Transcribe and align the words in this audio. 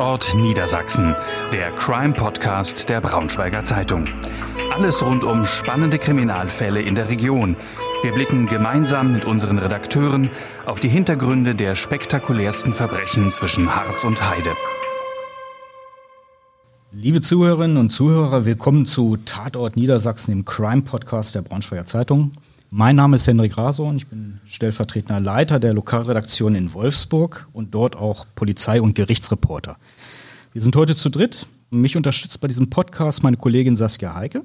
Tatort 0.00 0.34
Niedersachsen, 0.34 1.14
der 1.52 1.72
Crime-Podcast 1.72 2.88
der 2.88 3.02
Braunschweiger 3.02 3.66
Zeitung. 3.66 4.08
Alles 4.72 5.04
rund 5.04 5.24
um 5.24 5.44
spannende 5.44 5.98
Kriminalfälle 5.98 6.80
in 6.80 6.94
der 6.94 7.10
Region. 7.10 7.54
Wir 8.02 8.12
blicken 8.12 8.46
gemeinsam 8.46 9.12
mit 9.12 9.26
unseren 9.26 9.58
Redakteuren 9.58 10.30
auf 10.64 10.80
die 10.80 10.88
Hintergründe 10.88 11.54
der 11.54 11.74
spektakulärsten 11.74 12.72
Verbrechen 12.72 13.30
zwischen 13.30 13.76
Harz 13.76 14.04
und 14.04 14.26
Heide. 14.26 14.52
Liebe 16.92 17.20
Zuhörerinnen 17.20 17.76
und 17.76 17.90
Zuhörer, 17.90 18.46
willkommen 18.46 18.86
zu 18.86 19.18
Tatort 19.26 19.76
Niedersachsen, 19.76 20.30
dem 20.30 20.46
Crime-Podcast 20.46 21.34
der 21.34 21.42
Braunschweiger 21.42 21.84
Zeitung. 21.84 22.32
Mein 22.72 22.94
Name 22.94 23.16
ist 23.16 23.26
Hendrik 23.26 23.58
Rason, 23.58 23.96
ich 23.96 24.06
bin 24.06 24.38
stellvertretender 24.46 25.18
Leiter 25.18 25.58
der 25.58 25.74
Lokalredaktion 25.74 26.54
in 26.54 26.72
Wolfsburg 26.72 27.48
und 27.52 27.74
dort 27.74 27.96
auch 27.96 28.26
Polizei- 28.36 28.80
und 28.80 28.94
Gerichtsreporter. 28.94 29.76
Wir 30.52 30.62
sind 30.62 30.76
heute 30.76 30.94
zu 30.94 31.08
dritt. 31.08 31.48
Mich 31.70 31.96
unterstützt 31.96 32.40
bei 32.40 32.46
diesem 32.46 32.70
Podcast 32.70 33.24
meine 33.24 33.36
Kollegin 33.36 33.74
Saskia 33.74 34.14
Heike 34.14 34.42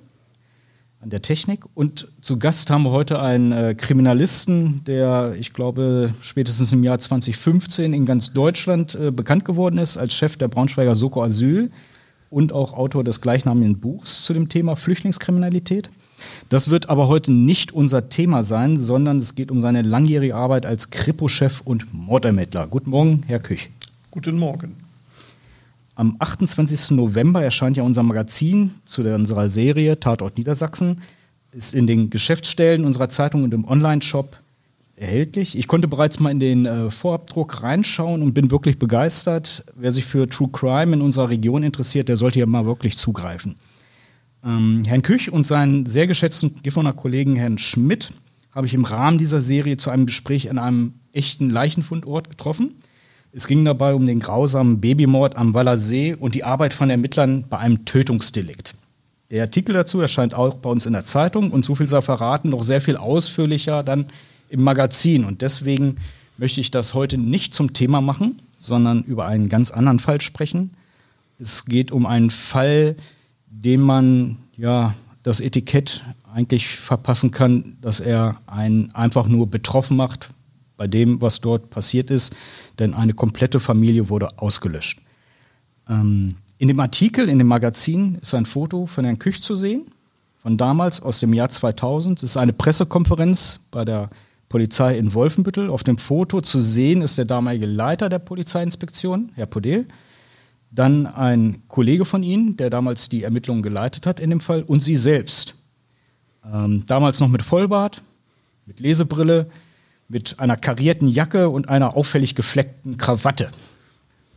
an 1.02 1.12
der 1.12 1.22
Technik. 1.22 1.66
Und 1.76 2.08
zu 2.22 2.40
Gast 2.40 2.72
haben 2.72 2.82
wir 2.82 2.90
heute 2.90 3.22
einen 3.22 3.52
äh, 3.52 3.76
Kriminalisten, 3.76 4.84
der, 4.86 5.36
ich 5.40 5.54
glaube, 5.54 6.12
spätestens 6.22 6.74
im 6.74 6.84
Jahr 6.84 6.98
2015 6.98 7.94
in 7.94 8.08
ganz 8.08 8.34
Deutschland 8.34 8.96
äh, 8.96 9.12
bekannt 9.12 9.46
geworden 9.46 9.78
ist 9.78 9.98
als 9.98 10.16
Chef 10.16 10.36
der 10.36 10.48
Braunschweiger 10.48 10.96
Soko 10.96 11.22
Asyl 11.22 11.70
und 12.32 12.54
auch 12.54 12.74
Autor 12.74 13.04
des 13.04 13.22
gleichnamigen 13.22 13.80
Buchs 13.80 14.24
zu 14.24 14.34
dem 14.34 14.50
Thema 14.50 14.76
Flüchtlingskriminalität. 14.76 15.92
Das 16.49 16.70
wird 16.70 16.90
aber 16.90 17.08
heute 17.08 17.31
nicht 17.31 17.72
unser 17.72 18.09
Thema 18.09 18.44
sein, 18.44 18.77
sondern 18.77 19.17
es 19.17 19.34
geht 19.34 19.49
um 19.49 19.62
seine 19.62 19.81
langjährige 19.81 20.35
Arbeit 20.35 20.66
als 20.68 20.91
Kripo-Chef 20.91 21.62
und 21.62 21.91
Mordermittler. 21.91 22.68
Guten 22.68 22.91
Morgen, 22.91 23.23
Herr 23.26 23.40
Küch. 23.40 23.70
Guten 24.12 24.38
Morgen. 24.38 24.76
Am 25.96 26.18
28. 26.20 26.91
November 26.91 27.41
erscheint 27.41 27.77
ja 27.77 27.84
unser 27.84 28.04
Magazin 28.04 28.76
zu 28.85 29.02
unserer 29.02 29.49
Serie 29.49 29.99
Tatort 29.99 30.37
Niedersachsen. 30.37 31.02
Ist 31.52 31.74
in 31.74 31.87
den 31.87 32.12
Geschäftsstellen 32.12 32.85
unserer 32.85 33.09
Zeitung 33.09 33.43
und 33.43 33.54
im 33.54 33.65
Online-Shop 33.65 34.37
erhältlich. 34.98 35.57
Ich 35.57 35.68
konnte 35.68 35.87
bereits 35.87 36.20
mal 36.20 36.30
in 36.30 36.40
den 36.40 36.65
äh, 36.65 36.91
Vorabdruck 36.91 37.63
reinschauen 37.63 38.21
und 38.21 38.34
bin 38.34 38.52
wirklich 38.52 38.77
begeistert. 38.77 39.63
Wer 39.76 39.91
sich 39.91 40.05
für 40.05 40.30
True 40.30 40.49
Crime 40.52 40.93
in 40.93 41.02
unserer 41.02 41.30
Region 41.30 41.63
interessiert, 41.63 42.07
der 42.07 42.18
sollte 42.18 42.40
hier 42.40 42.48
mal 42.48 42.65
wirklich 42.65 42.98
zugreifen. 42.98 43.55
Ähm, 44.46 44.84
Herrn 44.85 45.01
Küch 45.01 45.32
und 45.32 45.48
seinen 45.48 45.85
sehr 45.85 46.07
geschätzten 46.07 46.62
Gifhorner 46.62 46.93
Kollegen 46.93 47.35
Herrn 47.35 47.57
Schmidt 47.57 48.12
habe 48.54 48.68
ich 48.68 48.74
im 48.74 48.85
Rahmen 48.85 49.18
dieser 49.18 49.41
Serie 49.41 49.77
zu 49.77 49.90
einem 49.90 50.05
Gespräch 50.05 50.49
an 50.49 50.60
einem 50.60 50.93
echten 51.12 51.49
Leichenfundort 51.49 52.29
getroffen. 52.29 52.76
Es 53.34 53.48
ging 53.48 53.65
dabei 53.65 53.96
um 53.96 54.05
den 54.05 54.20
grausamen 54.20 54.79
Babymord 54.79 55.35
am 55.35 55.54
Wallersee 55.54 56.15
und 56.18 56.35
die 56.35 56.43
Arbeit 56.43 56.74
von 56.74 56.90
Ermittlern 56.90 57.43
bei 57.49 57.57
einem 57.57 57.84
Tötungsdelikt. 57.84 58.76
Der 59.32 59.41
Artikel 59.41 59.74
dazu 59.74 59.99
erscheint 59.99 60.34
auch 60.34 60.54
bei 60.54 60.70
uns 60.70 60.85
in 60.85 60.93
der 60.93 61.05
Zeitung 61.05 61.52
und 61.52 61.65
so 61.65 61.76
viel 61.76 61.90
sei 61.90 62.02
verraten, 62.02 62.49
noch 62.49 62.63
sehr 62.63 62.80
viel 62.80 62.96
ausführlicher 62.96 63.84
dann 63.84 64.06
im 64.50 64.63
Magazin. 64.63 65.25
Und 65.25 65.41
deswegen 65.41 65.97
möchte 66.38 66.62
ich 66.62 66.72
das 66.72 66.94
heute 66.94 67.18
nicht 67.18 67.56
zum 67.56 67.74
Thema 67.74 68.00
machen, 68.00 68.40
sondern 68.59 69.03
über 69.03 69.25
einen 69.25 69.50
ganz 69.50 69.72
anderen 69.72 70.00
Fall 70.00 70.22
sprechen. 70.22 70.69
Es 71.40 71.66
geht 71.66 71.91
um 71.91 72.06
einen 72.06 72.30
Fall, 72.30 72.96
dem 73.64 73.81
man 73.81 74.38
ja 74.58 74.94
das 75.24 75.40
Etikett 75.40 76.03
eigentlich 76.34 76.68
verpassen 76.68 77.31
kann, 77.31 77.78
dass 77.81 78.00
er 78.00 78.38
einen 78.46 78.94
einfach 78.94 79.28
nur 79.28 79.48
betroffen 79.48 79.98
macht 79.98 80.30
bei 80.78 80.88
dem, 80.88 81.22
was 81.22 81.42
dort 81.42 81.70
passiert 81.70 82.12
ist, 82.12 82.36
denn 82.80 82.94
eine 82.94 83.14
komplette 83.14 83.59
Familie 83.59 84.09
wurde 84.09 84.38
ausgelöscht. 84.38 85.02
Ähm, 85.90 86.30
in 86.58 86.68
dem 86.68 86.80
Artikel, 86.80 87.30
in 87.30 87.38
dem 87.38 87.48
Magazin 87.48 88.16
ist 88.22 88.34
ein 88.34 88.46
Foto 88.46 88.86
von 88.86 89.06
Herrn 89.06 89.20
Küch 89.20 89.42
zu 89.42 89.56
sehen, 89.56 89.86
von 90.42 90.58
damals 90.58 91.02
aus 91.02 91.20
dem 91.20 91.34
Jahr 91.34 91.50
2000. 91.50 92.20
Es 92.20 92.32
ist 92.32 92.38
eine 92.38 92.54
Pressekonferenz 92.54 93.62
bei 93.72 93.84
der 93.84 94.10
Polizei 94.50 94.98
in 94.98 95.14
Wolfenbüttel. 95.14 95.70
Auf 95.70 95.84
dem 95.84 95.98
Foto 95.98 96.42
zu 96.42 96.60
sehen 96.60 97.02
ist 97.02 97.18
der 97.18 97.26
damalige 97.26 97.66
Leiter 97.66 98.10
der 98.10 98.20
Polizeiinspektion, 98.20 99.32
Herr 99.36 99.48
Podel. 99.48 99.86
Dann 100.75 101.08
ein 101.08 101.63
Kollege 101.69 102.06
von 102.06 102.22
Ihnen, 102.22 102.58
der 102.58 102.69
damals 102.69 103.08
die 103.08 103.24
Ermittlungen 103.24 103.62
geleitet 103.62 104.06
hat 104.06 104.19
in 104.19 104.30
dem 104.30 104.41
Fall, 104.41 104.62
und 104.63 104.84
Sie 104.84 104.97
selbst. 104.97 105.56
Ähm, 106.52 106.84
damals 106.86 107.19
noch 107.22 107.30
mit 107.30 107.41
Vollbart, 107.41 108.02
mit 108.66 108.80
Lesebrille, 108.80 109.47
mit 110.09 110.40
einer 110.40 110.58
karierten 110.58 111.08
Jacke 111.08 111.50
und 111.50 111.69
einer 111.69 111.96
auffällig 111.96 112.35
gefleckten 112.35 112.97
Krawatte, 112.97 113.50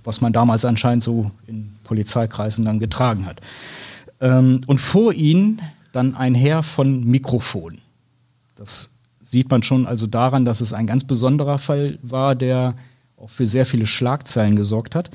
was 0.04 0.20
man 0.20 0.32
damals 0.32 0.64
anscheinend 0.64 1.04
so 1.04 1.30
in 1.46 1.72
Polizeikreisen 1.84 2.64
dann 2.64 2.78
getragen 2.78 3.26
hat. 3.26 3.40
Ähm, 4.20 4.60
und 4.66 4.80
vor 4.80 5.12
Ihnen 5.12 5.60
dann 5.92 6.14
ein 6.14 6.34
Herr 6.34 6.62
von 6.62 7.04
Mikrofon. 7.04 7.78
Das 8.54 8.90
sieht 9.22 9.50
man 9.50 9.62
schon 9.62 9.86
also 9.86 10.06
daran, 10.06 10.44
dass 10.44 10.60
es 10.60 10.72
ein 10.72 10.86
ganz 10.86 11.04
besonderer 11.04 11.58
Fall 11.58 11.98
war, 12.02 12.34
der 12.34 12.74
auch 13.16 13.30
für 13.30 13.46
sehr 13.46 13.66
viele 13.66 13.86
Schlagzeilen 13.86 14.56
gesorgt 14.56 14.94
hat. 14.94 15.10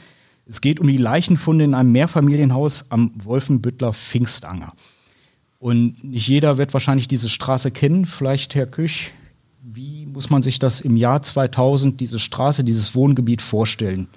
Es 0.46 0.62
geht 0.62 0.80
um 0.80 0.88
die 0.88 0.98
Leichenfunde 0.98 1.64
in 1.64 1.74
einem 1.74 1.92
Mehrfamilienhaus 1.92 2.86
am 2.90 3.12
Wolfenbüttler 3.16 3.94
Pfingstanger. 3.94 4.74
Und 5.60 6.04
nicht 6.04 6.28
jeder 6.28 6.58
wird 6.58 6.74
wahrscheinlich 6.74 7.08
diese 7.08 7.30
Straße 7.30 7.72
kennen. 7.72 8.06
Vielleicht, 8.06 8.54
Herr 8.54 8.66
Küch, 8.66 9.12
wie 9.62 10.06
muss 10.06 10.30
man 10.30 10.42
sich 10.42 10.60
das 10.60 10.82
im 10.82 10.98
Jahr 10.98 11.24
2000, 11.24 12.02
diese 12.02 12.20
Straße, 12.20 12.66
dieses 12.66 12.94
Wohngebiet 12.96 13.42
vorstellen? 13.42 14.10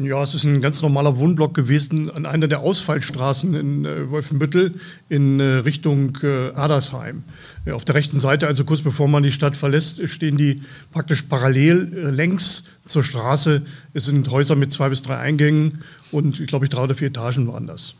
Ja, 0.00 0.22
es 0.22 0.34
ist 0.34 0.44
ein 0.44 0.62
ganz 0.62 0.80
normaler 0.80 1.18
Wohnblock 1.18 1.52
gewesen 1.52 2.10
an 2.10 2.24
einer 2.24 2.48
der 2.48 2.60
Ausfallstraßen 2.60 3.54
in 3.54 3.84
äh, 3.84 4.08
Wolfenbüttel 4.10 4.74
in 5.10 5.38
äh, 5.38 5.44
Richtung 5.44 6.16
äh, 6.22 6.50
Adersheim. 6.54 7.24
Ja, 7.66 7.74
auf 7.74 7.84
der 7.84 7.96
rechten 7.96 8.18
Seite, 8.18 8.46
also 8.46 8.64
kurz 8.64 8.80
bevor 8.80 9.06
man 9.06 9.22
die 9.22 9.32
Stadt 9.32 9.54
verlässt, 9.54 10.08
stehen 10.08 10.38
die 10.38 10.62
praktisch 10.92 11.22
parallel 11.22 11.92
äh, 11.94 12.10
längs 12.10 12.64
zur 12.86 13.04
Straße. 13.04 13.66
Es 13.92 14.06
sind 14.06 14.30
Häuser 14.30 14.56
mit 14.56 14.72
zwei 14.72 14.88
bis 14.88 15.02
drei 15.02 15.18
Eingängen 15.18 15.84
und 16.10 16.40
ich 16.40 16.46
glaube, 16.46 16.70
drei 16.70 16.84
oder 16.84 16.94
vier 16.94 17.08
Etagen 17.08 17.46
waren 17.48 17.66
das. 17.66 17.94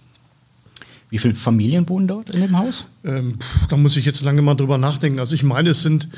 Wie 1.12 1.18
viele 1.18 1.34
Familien 1.34 1.86
wohnen 1.90 2.08
dort 2.08 2.30
in 2.30 2.40
dem 2.40 2.56
Haus? 2.56 2.86
Ähm, 3.04 3.34
da 3.68 3.76
muss 3.76 3.98
ich 3.98 4.06
jetzt 4.06 4.22
lange 4.22 4.40
mal 4.40 4.54
drüber 4.54 4.78
nachdenken. 4.78 5.20
Also 5.20 5.34
ich 5.34 5.42
meine, 5.42 5.68
es 5.68 5.82
sind, 5.82 6.08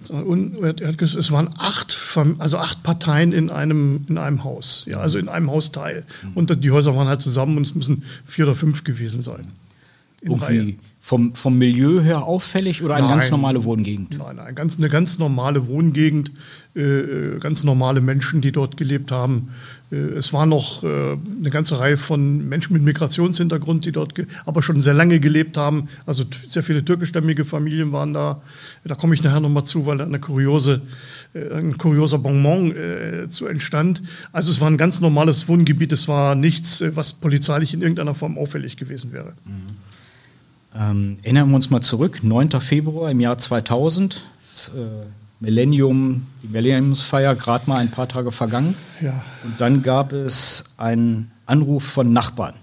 es 0.00 1.32
waren 1.32 1.50
acht, 1.58 1.98
also 2.38 2.58
acht 2.58 2.84
Parteien 2.84 3.32
in 3.32 3.50
einem, 3.50 4.06
in 4.08 4.16
einem 4.16 4.44
Haus, 4.44 4.84
ja, 4.86 4.98
also 4.98 5.18
in 5.18 5.28
einem 5.28 5.50
Hausteil. 5.50 6.04
Mhm. 6.22 6.30
Und 6.34 6.62
die 6.62 6.70
Häuser 6.70 6.94
waren 6.94 7.08
halt 7.08 7.20
zusammen 7.20 7.56
und 7.56 7.66
es 7.66 7.74
müssen 7.74 8.04
vier 8.28 8.44
oder 8.44 8.54
fünf 8.54 8.84
gewesen 8.84 9.22
sein. 9.22 9.48
Irgendwie 10.22 10.78
vom, 11.04 11.34
vom 11.34 11.58
Milieu 11.58 12.00
her 12.00 12.22
auffällig 12.22 12.82
oder 12.84 12.94
eine 12.94 13.08
nein, 13.08 13.18
ganz 13.18 13.32
normale 13.32 13.64
Wohngegend? 13.64 14.16
Nein, 14.16 14.36
nein, 14.36 14.54
ganz, 14.54 14.78
eine 14.78 14.88
ganz 14.88 15.18
normale 15.18 15.66
Wohngegend, 15.66 16.30
ganz 16.74 17.62
normale 17.62 18.00
Menschen, 18.00 18.40
die 18.40 18.50
dort 18.50 18.76
gelebt 18.76 19.12
haben. 19.12 19.50
Äh, 19.94 19.96
es 19.96 20.32
war 20.32 20.46
noch 20.46 20.82
äh, 20.82 20.86
eine 21.38 21.50
ganze 21.50 21.78
Reihe 21.78 21.96
von 21.96 22.48
Menschen 22.48 22.72
mit 22.72 22.82
Migrationshintergrund, 22.82 23.84
die 23.84 23.92
dort 23.92 24.14
aber 24.44 24.62
schon 24.62 24.82
sehr 24.82 24.94
lange 24.94 25.20
gelebt 25.20 25.56
haben. 25.56 25.88
Also 26.06 26.24
sehr 26.46 26.62
viele 26.62 26.84
türkischstämmige 26.84 27.44
Familien 27.44 27.92
waren 27.92 28.14
da. 28.14 28.40
Da 28.84 28.94
komme 28.94 29.14
ich 29.14 29.22
nachher 29.22 29.40
nochmal 29.40 29.64
zu, 29.64 29.86
weil 29.86 29.98
da 29.98 30.04
eine 30.04 30.18
kuriose, 30.18 30.82
äh, 31.34 31.54
ein 31.54 31.78
kurioser 31.78 32.18
Bonbon 32.18 32.74
zu 33.28 33.46
entstand. 33.46 34.02
Also 34.32 34.50
es 34.50 34.60
war 34.60 34.68
ein 34.68 34.76
ganz 34.76 35.00
normales 35.00 35.48
Wohngebiet. 35.48 35.92
Es 35.92 36.08
war 36.08 36.34
nichts, 36.34 36.82
was 36.94 37.12
polizeilich 37.12 37.74
in 37.74 37.82
irgendeiner 37.82 38.14
Form 38.14 38.38
auffällig 38.38 38.76
gewesen 38.76 39.12
wäre. 39.12 39.32
Mhm. 39.44 39.76
Ähm, 40.76 41.16
erinnern 41.22 41.50
wir 41.50 41.56
uns 41.56 41.70
mal 41.70 41.82
zurück, 41.82 42.20
9. 42.22 42.50
Februar 42.60 43.10
im 43.10 43.20
Jahr 43.20 43.38
2000. 43.38 44.24
Das, 44.50 44.68
äh 44.74 45.23
Millennium, 45.44 46.26
die 46.42 46.48
Millenniumsfeier, 46.48 47.34
gerade 47.34 47.68
mal 47.68 47.78
ein 47.78 47.90
paar 47.90 48.08
Tage 48.08 48.32
vergangen. 48.32 48.74
Ja. 49.00 49.22
Und 49.44 49.60
dann 49.60 49.82
gab 49.82 50.12
es 50.12 50.64
einen 50.76 51.30
Anruf 51.46 51.84
von 51.84 52.12
Nachbarn. 52.12 52.54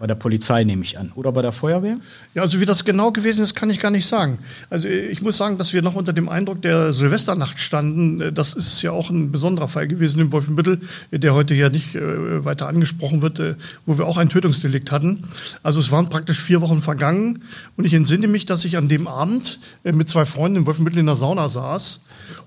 Bei 0.00 0.06
der 0.06 0.14
Polizei 0.14 0.64
nehme 0.64 0.82
ich 0.82 0.98
an. 0.98 1.12
Oder 1.14 1.30
bei 1.30 1.42
der 1.42 1.52
Feuerwehr? 1.52 1.98
Ja, 2.32 2.40
also 2.40 2.58
wie 2.58 2.64
das 2.64 2.86
genau 2.86 3.10
gewesen 3.10 3.42
ist, 3.42 3.54
kann 3.54 3.68
ich 3.68 3.80
gar 3.80 3.90
nicht 3.90 4.06
sagen. 4.06 4.38
Also 4.70 4.88
ich 4.88 5.20
muss 5.20 5.36
sagen, 5.36 5.58
dass 5.58 5.74
wir 5.74 5.82
noch 5.82 5.94
unter 5.94 6.14
dem 6.14 6.30
Eindruck 6.30 6.62
der 6.62 6.94
Silvesternacht 6.94 7.60
standen. 7.60 8.34
Das 8.34 8.54
ist 8.54 8.80
ja 8.80 8.92
auch 8.92 9.10
ein 9.10 9.30
besonderer 9.30 9.68
Fall 9.68 9.88
gewesen 9.88 10.20
im 10.20 10.32
Wolfenbüttel, 10.32 10.80
der 11.12 11.34
heute 11.34 11.52
ja 11.52 11.68
nicht 11.68 11.96
äh, 11.96 12.42
weiter 12.46 12.66
angesprochen 12.66 13.20
wird, 13.20 13.40
äh, 13.40 13.56
wo 13.84 13.98
wir 13.98 14.06
auch 14.06 14.16
ein 14.16 14.30
Tötungsdelikt 14.30 14.90
hatten. 14.90 15.24
Also 15.62 15.80
es 15.80 15.92
waren 15.92 16.08
praktisch 16.08 16.40
vier 16.40 16.62
Wochen 16.62 16.80
vergangen 16.80 17.42
und 17.76 17.84
ich 17.84 17.92
entsinne 17.92 18.26
mich, 18.26 18.46
dass 18.46 18.64
ich 18.64 18.78
an 18.78 18.88
dem 18.88 19.06
Abend 19.06 19.58
äh, 19.84 19.92
mit 19.92 20.08
zwei 20.08 20.24
Freunden 20.24 20.56
im 20.56 20.66
Wolfenbüttel 20.66 21.00
in 21.00 21.06
der 21.06 21.16
Sauna 21.16 21.50
saß 21.50 22.00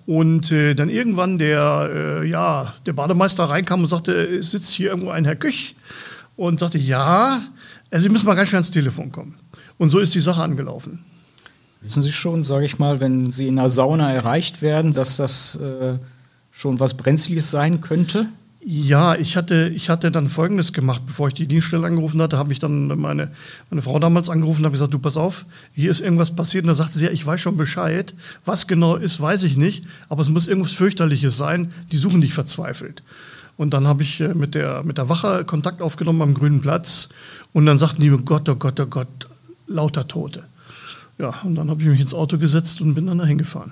und 0.08 0.52
dann 0.52 0.90
irgendwann 0.90 1.38
der, 1.38 2.24
ja, 2.26 2.74
der 2.86 2.94
Bademeister 2.94 3.46
reinkam 3.46 3.82
und 3.82 3.88
sagte, 3.88 4.44
sitzt 4.44 4.72
hier 4.72 4.90
irgendwo 4.90 5.12
ein 5.12 5.24
Herr 5.24 5.38
Küch 5.38 5.76
und 6.36 6.60
sagte, 6.60 6.78
ja, 6.78 7.42
also 7.92 8.04
Sie 8.04 8.10
müssen 8.10 8.26
mal 8.26 8.36
ganz 8.36 8.50
schnell 8.50 8.60
ans 8.60 8.72
Telefon 8.72 9.12
kommen. 9.12 9.36
Und 9.78 9.90
so 9.90 10.00
ist 10.00 10.16
die 10.16 10.20
Sache 10.20 10.42
angelaufen. 10.42 11.00
Wissen 11.82 12.02
Sie 12.02 12.12
schon, 12.12 12.44
sage 12.44 12.66
ich 12.66 12.80
mal, 12.80 13.00
wenn 13.00 13.32
Sie 13.32 13.48
in 13.48 13.60
einer 13.60 13.70
Sauna 13.70 14.14
erreicht 14.14 14.62
werden, 14.62 14.94
dass 14.94 15.18
das 15.18 15.56
äh, 15.56 15.96
schon 16.52 16.80
was 16.80 16.96
Brenzliges 16.96 17.52
sein 17.52 17.82
könnte? 17.82 18.28
Ja, 18.66 19.16
ich 19.16 19.36
hatte, 19.36 19.70
ich 19.76 19.90
hatte 19.90 20.10
dann 20.10 20.28
Folgendes 20.28 20.72
gemacht. 20.72 21.02
Bevor 21.06 21.28
ich 21.28 21.34
die 21.34 21.48
Dienststelle 21.48 21.86
angerufen 21.86 22.22
hatte, 22.22 22.38
habe 22.38 22.54
ich 22.54 22.60
dann 22.60 22.88
meine, 22.88 23.32
meine 23.70 23.82
Frau 23.82 24.00
damals 24.00 24.30
angerufen 24.30 24.62
und 24.62 24.66
habe 24.66 24.74
gesagt, 24.74 24.94
du 24.94 25.00
pass 25.00 25.18
auf, 25.18 25.46
hier 25.74 25.92
ist 25.92 26.00
irgendwas 26.00 26.34
passiert. 26.34 26.64
Und 26.64 26.70
da 26.70 26.76
sagte 26.76 26.98
sie, 26.98 27.06
ja, 27.06 27.12
ich 27.12 27.26
weiß 27.26 27.42
schon 27.42 27.58
Bescheid. 27.58 28.14
Was 28.46 28.68
genau 28.68 28.96
ist, 28.96 29.20
weiß 29.20 29.44
ich 29.44 29.58
nicht. 29.58 29.84
Aber 30.08 30.22
es 30.22 30.30
muss 30.30 30.48
irgendwas 30.48 30.72
fürchterliches 30.72 31.36
sein. 31.36 31.74
Die 31.92 31.98
suchen 31.98 32.22
dich 32.22 32.34
verzweifelt. 32.34 33.04
Und 33.58 33.74
dann 33.74 33.88
habe 33.88 34.04
ich 34.04 34.20
äh, 34.22 34.34
mit 34.34 34.56
der, 34.56 34.84
mit 34.84 34.98
der 34.98 35.10
Wache 35.10 35.46
Kontakt 35.46 35.82
aufgenommen 35.82 36.22
am 36.22 36.34
Grünen 36.34 36.62
Platz. 36.62 37.10
Und 37.54 37.66
dann 37.66 37.78
sagten 37.78 38.02
die, 38.02 38.12
oh 38.12 38.18
Gott, 38.18 38.50
oh 38.50 38.56
Gott, 38.56 38.80
oh 38.80 38.86
Gott, 38.86 39.08
lauter 39.68 40.08
Tote. 40.08 40.44
Ja, 41.20 41.34
und 41.44 41.56
dann 41.56 41.70
habe 41.70 41.82
ich 41.82 41.88
mich 41.88 42.00
ins 42.00 42.14
Auto 42.14 42.38
gesetzt 42.38 42.82
und 42.82 42.96
bin 42.96 43.08
dann 43.08 43.20
dahin 43.20 43.38
gefahren. 43.38 43.72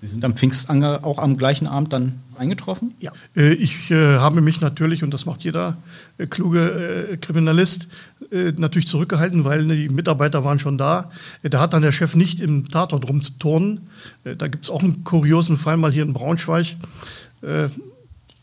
Sie 0.00 0.06
sind 0.06 0.24
am 0.24 0.34
Pfingstanger 0.34 1.00
auch 1.02 1.18
am 1.18 1.36
gleichen 1.36 1.66
Abend 1.66 1.92
dann 1.92 2.20
eingetroffen? 2.38 2.94
Ja. 3.00 3.12
Äh, 3.36 3.54
ich 3.54 3.90
äh, 3.90 4.16
habe 4.16 4.40
mich 4.40 4.60
natürlich, 4.60 5.02
und 5.02 5.12
das 5.12 5.26
macht 5.26 5.42
jeder 5.42 5.76
äh, 6.18 6.26
kluge 6.26 7.10
äh, 7.12 7.16
Kriminalist, 7.16 7.88
äh, 8.30 8.52
natürlich 8.56 8.86
zurückgehalten, 8.86 9.44
weil 9.44 9.66
die 9.66 9.88
Mitarbeiter 9.88 10.44
waren 10.44 10.60
schon 10.60 10.78
da. 10.78 11.10
Da 11.42 11.60
hat 11.60 11.72
dann 11.72 11.82
der 11.82 11.92
Chef 11.92 12.14
nicht 12.14 12.40
im 12.40 12.70
Tatort 12.70 13.08
rumzuturnen. 13.08 13.80
da 14.22 14.46
gibt 14.48 14.64
es 14.64 14.70
auch 14.70 14.82
einen 14.82 15.02
kuriosen 15.02 15.56
Fall 15.56 15.76
mal 15.76 15.90
hier 15.90 16.04
in 16.04 16.12
Braunschweig 16.12 16.76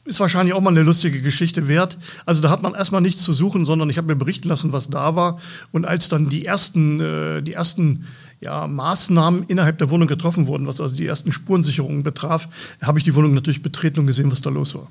ist 0.06 0.20
wahrscheinlich 0.20 0.54
auch 0.54 0.62
mal 0.62 0.70
eine 0.70 0.84
lustige 0.84 1.22
Geschichte 1.22 1.68
wert. 1.68 1.98
Also 2.26 2.42
da 2.42 2.50
hat 2.50 2.62
man 2.62 2.76
erstmal 2.76 3.02
nichts 3.02 3.24
zu 3.24 3.34
suchen, 3.34 3.66
sondern 3.66 3.90
ich 3.90 3.98
habe 3.98 4.08
mir 4.08 4.16
berichten 4.16 4.48
lassen, 4.48 4.72
was 4.72 4.90
da 4.90 5.16
war. 5.16 5.40
Und 5.72 5.86
als 5.86 6.10
dann 6.10 6.30
die 6.30 6.46
ersten, 6.46 7.00
äh, 7.00 7.42
die 7.42 7.54
ersten 7.54 8.06
ja, 8.40 8.68
Maßnahmen 8.68 9.46
innerhalb 9.48 9.80
der 9.80 9.90
Wohnung 9.90 10.08
getroffen 10.08 10.46
wurden, 10.46 10.68
was 10.68 10.80
also 10.80 10.96
die 10.96 11.08
ersten 11.08 11.32
Spurensicherungen 11.32 12.04
betraf, 12.04 12.48
habe 12.82 13.00
ich 13.00 13.04
die 13.04 13.16
Wohnung 13.16 13.34
natürlich 13.34 13.64
betreten 13.64 14.00
und 14.02 14.08
gesehen, 14.08 14.32
was 14.32 14.42
da 14.42 14.52
los 14.52 14.76
war. 14.76 14.88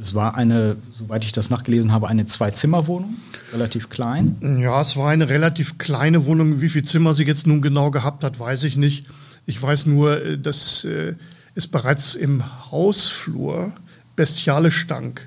Es 0.00 0.14
war 0.14 0.34
eine, 0.34 0.76
soweit 0.90 1.24
ich 1.24 1.30
das 1.30 1.50
nachgelesen 1.50 1.92
habe, 1.92 2.08
eine 2.08 2.26
Zwei-Zimmer-Wohnung, 2.26 3.14
relativ 3.52 3.88
klein. 3.88 4.58
Ja, 4.60 4.80
es 4.80 4.96
war 4.96 5.10
eine 5.10 5.28
relativ 5.28 5.78
kleine 5.78 6.24
Wohnung. 6.26 6.60
Wie 6.60 6.68
viele 6.68 6.84
Zimmer 6.84 7.14
sie 7.14 7.24
jetzt 7.24 7.46
nun 7.46 7.62
genau 7.62 7.92
gehabt 7.92 8.24
hat, 8.24 8.40
weiß 8.40 8.64
ich 8.64 8.76
nicht. 8.76 9.06
Ich 9.46 9.62
weiß 9.62 9.86
nur, 9.86 10.20
äh, 10.24 10.38
dass 10.38 10.84
äh, 10.84 11.14
es 11.54 11.68
bereits 11.68 12.14
im 12.16 12.42
Hausflur 12.72 13.72
bestialisch 14.16 14.78
stank. 14.78 15.26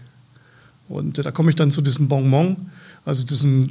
Und 0.88 1.20
äh, 1.20 1.24
da 1.24 1.32
komme 1.32 1.50
ich 1.50 1.56
dann 1.56 1.72
zu 1.72 1.82
diesem 1.82 2.08
Bonbon, 2.08 2.58
also 3.06 3.24
diesem 3.24 3.70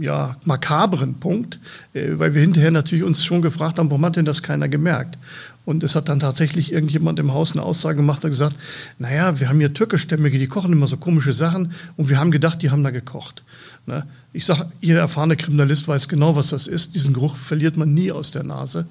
ja, 0.00 0.36
makabren 0.44 1.14
Punkt, 1.14 1.58
äh, 1.92 2.10
weil 2.14 2.34
wir 2.34 2.42
hinterher 2.42 2.70
natürlich 2.70 3.04
uns 3.04 3.24
schon 3.24 3.42
gefragt 3.42 3.78
haben, 3.78 3.90
warum 3.90 4.04
hat 4.04 4.16
denn 4.16 4.24
das 4.24 4.42
keiner 4.42 4.68
gemerkt? 4.68 5.18
Und 5.66 5.82
es 5.82 5.96
hat 5.96 6.10
dann 6.10 6.20
tatsächlich 6.20 6.72
irgendjemand 6.72 7.18
im 7.18 7.32
Haus 7.32 7.52
eine 7.52 7.62
Aussage 7.62 7.96
gemacht 7.96 8.22
und 8.24 8.30
gesagt, 8.30 8.56
naja, 8.98 9.40
wir 9.40 9.48
haben 9.48 9.60
hier 9.60 9.72
Türkischstämmige, 9.72 10.38
die 10.38 10.46
kochen 10.46 10.72
immer 10.72 10.86
so 10.86 10.98
komische 10.98 11.32
Sachen 11.32 11.72
und 11.96 12.10
wir 12.10 12.18
haben 12.18 12.30
gedacht, 12.30 12.60
die 12.60 12.70
haben 12.70 12.84
da 12.84 12.90
gekocht. 12.90 13.42
Ne? 13.86 14.06
Ich 14.34 14.44
sage, 14.44 14.66
jeder 14.80 15.00
erfahrene 15.00 15.36
Kriminalist 15.36 15.88
weiß 15.88 16.08
genau, 16.08 16.36
was 16.36 16.50
das 16.50 16.66
ist. 16.66 16.94
Diesen 16.94 17.14
Geruch 17.14 17.36
verliert 17.36 17.76
man 17.76 17.94
nie 17.94 18.12
aus 18.12 18.30
der 18.30 18.42
Nase. 18.42 18.86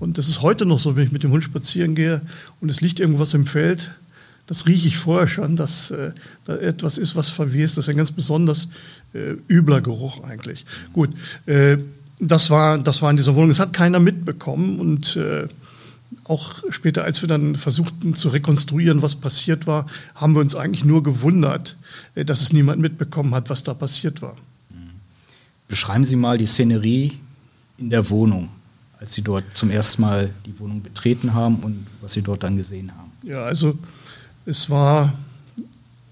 Und 0.00 0.18
das 0.18 0.28
ist 0.28 0.42
heute 0.42 0.66
noch 0.66 0.78
so, 0.78 0.96
wenn 0.96 1.04
ich 1.04 1.12
mit 1.12 1.22
dem 1.22 1.30
Hund 1.30 1.44
spazieren 1.44 1.94
gehe 1.94 2.20
und 2.60 2.68
es 2.68 2.80
liegt 2.80 2.98
irgendwas 2.98 3.34
im 3.34 3.46
Feld, 3.46 3.90
das 4.48 4.66
rieche 4.66 4.88
ich 4.88 4.96
vorher 4.96 5.28
schon, 5.28 5.56
dass 5.56 5.90
äh, 5.90 6.12
da 6.46 6.56
etwas 6.56 6.98
ist, 6.98 7.14
was 7.14 7.28
verwest. 7.28 7.76
Das 7.76 7.84
ist 7.84 7.90
ein 7.90 7.98
ganz 7.98 8.10
besonders 8.10 8.68
äh, 9.12 9.34
übler 9.48 9.82
Geruch 9.82 10.24
eigentlich. 10.24 10.64
Gut, 10.92 11.10
äh, 11.46 11.76
das, 12.18 12.50
war, 12.50 12.78
das 12.78 13.02
war 13.02 13.10
in 13.10 13.18
dieser 13.18 13.34
Wohnung. 13.34 13.50
Das 13.50 13.60
hat 13.60 13.74
keiner 13.74 14.00
mitbekommen 14.00 14.80
und 14.80 15.16
äh, 15.16 15.48
auch 16.24 16.62
später, 16.70 17.04
als 17.04 17.20
wir 17.20 17.28
dann 17.28 17.56
versuchten 17.56 18.14
zu 18.14 18.30
rekonstruieren, 18.30 19.02
was 19.02 19.16
passiert 19.16 19.66
war, 19.66 19.86
haben 20.14 20.34
wir 20.34 20.40
uns 20.40 20.54
eigentlich 20.54 20.84
nur 20.84 21.02
gewundert, 21.02 21.76
äh, 22.14 22.24
dass 22.24 22.40
es 22.40 22.52
niemand 22.52 22.80
mitbekommen 22.80 23.34
hat, 23.34 23.50
was 23.50 23.62
da 23.62 23.74
passiert 23.74 24.22
war. 24.22 24.36
Beschreiben 25.68 26.06
Sie 26.06 26.16
mal 26.16 26.38
die 26.38 26.46
Szenerie 26.46 27.18
in 27.76 27.90
der 27.90 28.08
Wohnung, 28.08 28.48
als 28.98 29.12
Sie 29.12 29.20
dort 29.20 29.44
zum 29.52 29.70
ersten 29.70 30.00
Mal 30.00 30.30
die 30.46 30.58
Wohnung 30.58 30.82
betreten 30.82 31.34
haben 31.34 31.56
und 31.56 31.86
was 32.00 32.14
Sie 32.14 32.22
dort 32.22 32.42
dann 32.42 32.56
gesehen 32.56 32.90
haben. 32.96 33.12
Ja, 33.22 33.42
also 33.42 33.78
es 34.48 34.70
war, 34.70 35.12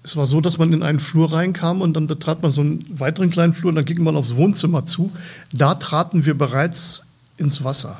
es 0.03 0.15
war 0.15 0.27
so, 0.27 0.41
dass 0.41 0.59
man 0.59 0.71
in 0.71 0.83
einen 0.83 0.99
Flur 0.99 1.33
reinkam 1.33 1.81
und 1.81 1.95
dann 1.95 2.05
betrat 2.05 2.43
man 2.43 2.51
so 2.51 2.61
einen 2.61 2.85
weiteren 2.99 3.31
kleinen 3.31 3.53
Flur 3.53 3.69
und 3.69 3.75
dann 3.75 3.85
ging 3.85 4.03
man 4.03 4.15
aufs 4.15 4.35
Wohnzimmer 4.35 4.85
zu. 4.85 5.11
Da 5.51 5.73
traten 5.73 6.25
wir 6.25 6.37
bereits 6.37 7.01
ins 7.37 7.63
Wasser. 7.63 7.99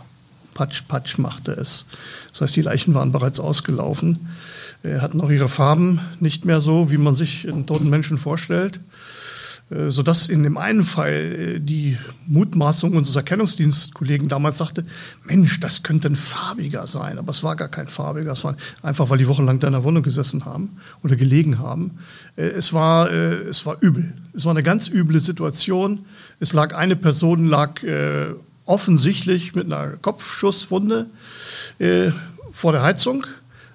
Patsch, 0.54 0.84
patsch 0.88 1.18
machte 1.18 1.52
es. 1.54 1.86
Das 2.32 2.42
heißt, 2.42 2.56
die 2.56 2.62
Leichen 2.62 2.94
waren 2.94 3.12
bereits 3.12 3.40
ausgelaufen, 3.40 4.28
äh, 4.84 5.00
hatten 5.00 5.22
auch 5.22 5.32
ihre 5.32 5.50
Farben 5.50 6.02
nicht 6.20 6.46
mehr 6.46 6.62
so, 6.62 6.92
wie 6.92 6.98
man 6.98 7.16
sich 7.16 7.48
einen 7.48 7.66
toten 7.66 7.90
Menschen 7.90 8.20
vorstellt. 8.20 8.80
Äh, 9.70 9.92
sodass 9.92 10.30
in 10.30 10.44
dem 10.44 10.58
einen 10.58 10.86
Fall 10.86 11.12
äh, 11.12 11.60
die 11.60 11.98
Mutmaßung 12.26 12.96
unseres 12.96 13.18
Erkennungsdienstkollegen 13.18 14.30
damals 14.30 14.60
sagte, 14.60 14.86
Mensch, 15.26 15.60
das 15.60 15.84
könnte 15.84 16.08
ein 16.08 16.16
farbiger 16.16 16.88
sein. 16.88 17.18
Aber 17.18 17.32
es 17.32 17.44
war 17.44 17.58
gar 17.58 17.68
kein 17.68 17.88
farbiger, 17.88 18.32
es 18.32 18.46
war 18.46 18.56
einfach, 18.82 19.10
weil 19.10 19.18
die 19.18 19.28
wochenlang 19.28 19.60
da 19.60 19.68
in 19.68 19.74
der 19.74 19.84
Wohnung 19.84 20.04
gesessen 20.04 20.46
haben 20.46 20.78
oder 21.04 21.18
gelegen 21.18 21.60
haben. 21.60 21.92
Äh, 22.38 22.44
es 22.44 22.72
war, 22.72 23.12
es 23.12 23.66
war 23.66 23.78
übel. 23.82 24.14
Es 24.34 24.46
war 24.46 24.52
eine 24.52 24.64
ganz 24.64 24.88
üble 24.88 25.20
Situation. 25.20 26.06
Es 26.40 26.54
lag 26.54 26.74
eine 26.74 26.96
Person, 26.96 27.48
lag 27.48 27.82
offensichtlich 28.66 29.56
mit 29.56 29.66
einer 29.66 29.98
Kopfschusswunde 29.98 31.08
vor 32.52 32.72
der 32.72 32.84
Heizung. 32.84 33.26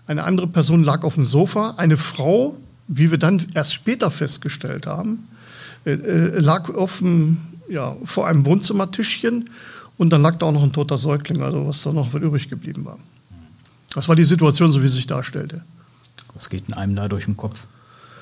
Eine 0.07 0.25
andere 0.25 0.47
Person 0.47 0.85
lag 0.85 1.03
auf 1.03 1.17
dem 1.17 1.25
Sofa. 1.25 1.75
Eine 1.77 1.97
Frau, 1.97 2.57
wie 2.87 3.11
wir 3.11 3.19
dann 3.19 3.45
erst 3.55 3.75
später 3.75 4.11
festgestellt 4.11 4.87
haben, 4.87 5.27
lag 5.85 6.69
offen 6.75 7.39
ja, 7.69 7.97
vor 8.05 8.27
einem 8.27 8.45
Wohnzimmertischchen 8.47 9.51
und 9.99 10.11
dann 10.11 10.23
lag 10.23 10.37
da 10.39 10.47
auch 10.47 10.53
noch 10.53 10.63
ein 10.63 10.73
toter 10.73 10.99
Säugling, 10.99 11.43
also 11.43 11.67
was 11.67 11.83
da 11.83 11.93
noch 11.93 12.13
übrig 12.15 12.49
geblieben 12.49 12.85
war. 12.85 12.99
Das 13.95 14.09
war 14.09 14.17
die 14.17 14.25
Situation, 14.25 14.73
so 14.73 14.83
wie 14.83 14.89
sie 14.89 14.97
sich 14.97 15.07
darstellte. 15.07 15.63
Was 16.35 16.49
geht 16.49 16.69
in 16.69 16.75
einem 16.75 16.97
da 16.97 17.09
durch 17.09 17.27
den 17.27 17.37
Kopf? 17.37 17.59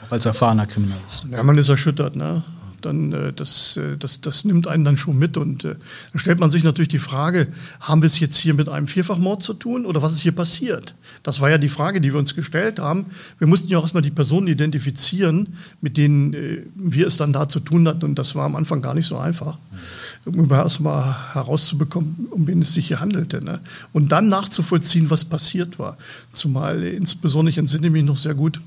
Auch 0.06 0.12
als 0.12 0.26
erfahrener 0.26 0.66
Kriminalist. 0.66 1.26
Ja, 1.30 1.42
man 1.42 1.56
ist 1.58 1.68
erschüttert, 1.68 2.16
ne? 2.16 2.42
Dann 2.84 3.12
äh, 3.12 3.32
das, 3.32 3.76
äh, 3.76 3.96
das, 3.98 4.20
das 4.20 4.44
nimmt 4.44 4.68
einen 4.68 4.84
dann 4.84 4.96
schon 4.96 5.18
mit. 5.18 5.36
Und 5.36 5.64
äh, 5.64 5.76
dann 6.12 6.18
stellt 6.18 6.40
man 6.40 6.50
sich 6.50 6.64
natürlich 6.64 6.88
die 6.88 6.98
Frage, 6.98 7.48
haben 7.80 8.02
wir 8.02 8.06
es 8.06 8.20
jetzt 8.20 8.36
hier 8.36 8.54
mit 8.54 8.68
einem 8.68 8.86
Vierfachmord 8.86 9.42
zu 9.42 9.54
tun 9.54 9.86
oder 9.86 10.02
was 10.02 10.12
ist 10.12 10.20
hier 10.20 10.32
passiert? 10.32 10.94
Das 11.22 11.40
war 11.40 11.50
ja 11.50 11.58
die 11.58 11.68
Frage, 11.68 12.00
die 12.00 12.12
wir 12.12 12.18
uns 12.18 12.34
gestellt 12.34 12.78
haben. 12.78 13.06
Wir 13.38 13.46
mussten 13.46 13.68
ja 13.68 13.78
auch 13.78 13.82
erstmal 13.82 14.02
die 14.02 14.10
Personen 14.10 14.46
identifizieren, 14.46 15.56
mit 15.80 15.96
denen 15.96 16.34
äh, 16.34 16.62
wir 16.74 17.06
es 17.06 17.16
dann 17.16 17.32
da 17.32 17.48
zu 17.48 17.60
tun 17.60 17.86
hatten. 17.86 18.04
Und 18.04 18.18
das 18.18 18.34
war 18.34 18.46
am 18.46 18.56
Anfang 18.56 18.82
gar 18.82 18.94
nicht 18.94 19.06
so 19.06 19.18
einfach, 19.18 19.58
um 20.24 20.50
erstmal 20.50 21.34
herauszubekommen, 21.34 22.28
um 22.30 22.46
wen 22.46 22.62
es 22.62 22.74
sich 22.74 22.88
hier 22.88 23.00
handelte. 23.00 23.42
Ne? 23.42 23.60
Und 23.92 24.12
dann 24.12 24.28
nachzuvollziehen, 24.28 25.10
was 25.10 25.24
passiert 25.24 25.78
war. 25.78 25.96
Zumal 26.32 26.82
äh, 26.82 26.90
insbesondere, 26.90 27.50
ich 27.50 27.58
entsinne 27.58 27.90
mich 27.90 28.04
noch 28.04 28.16
sehr 28.16 28.34
gut, 28.34 28.60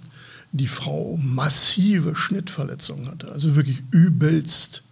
die 0.54 0.68
Frau 0.68 1.20
massive 1.22 2.16
Schnittverletzungen 2.16 3.10
hatte, 3.10 3.32
also 3.32 3.56
wirklich 3.56 3.84
übelst. 3.92 4.84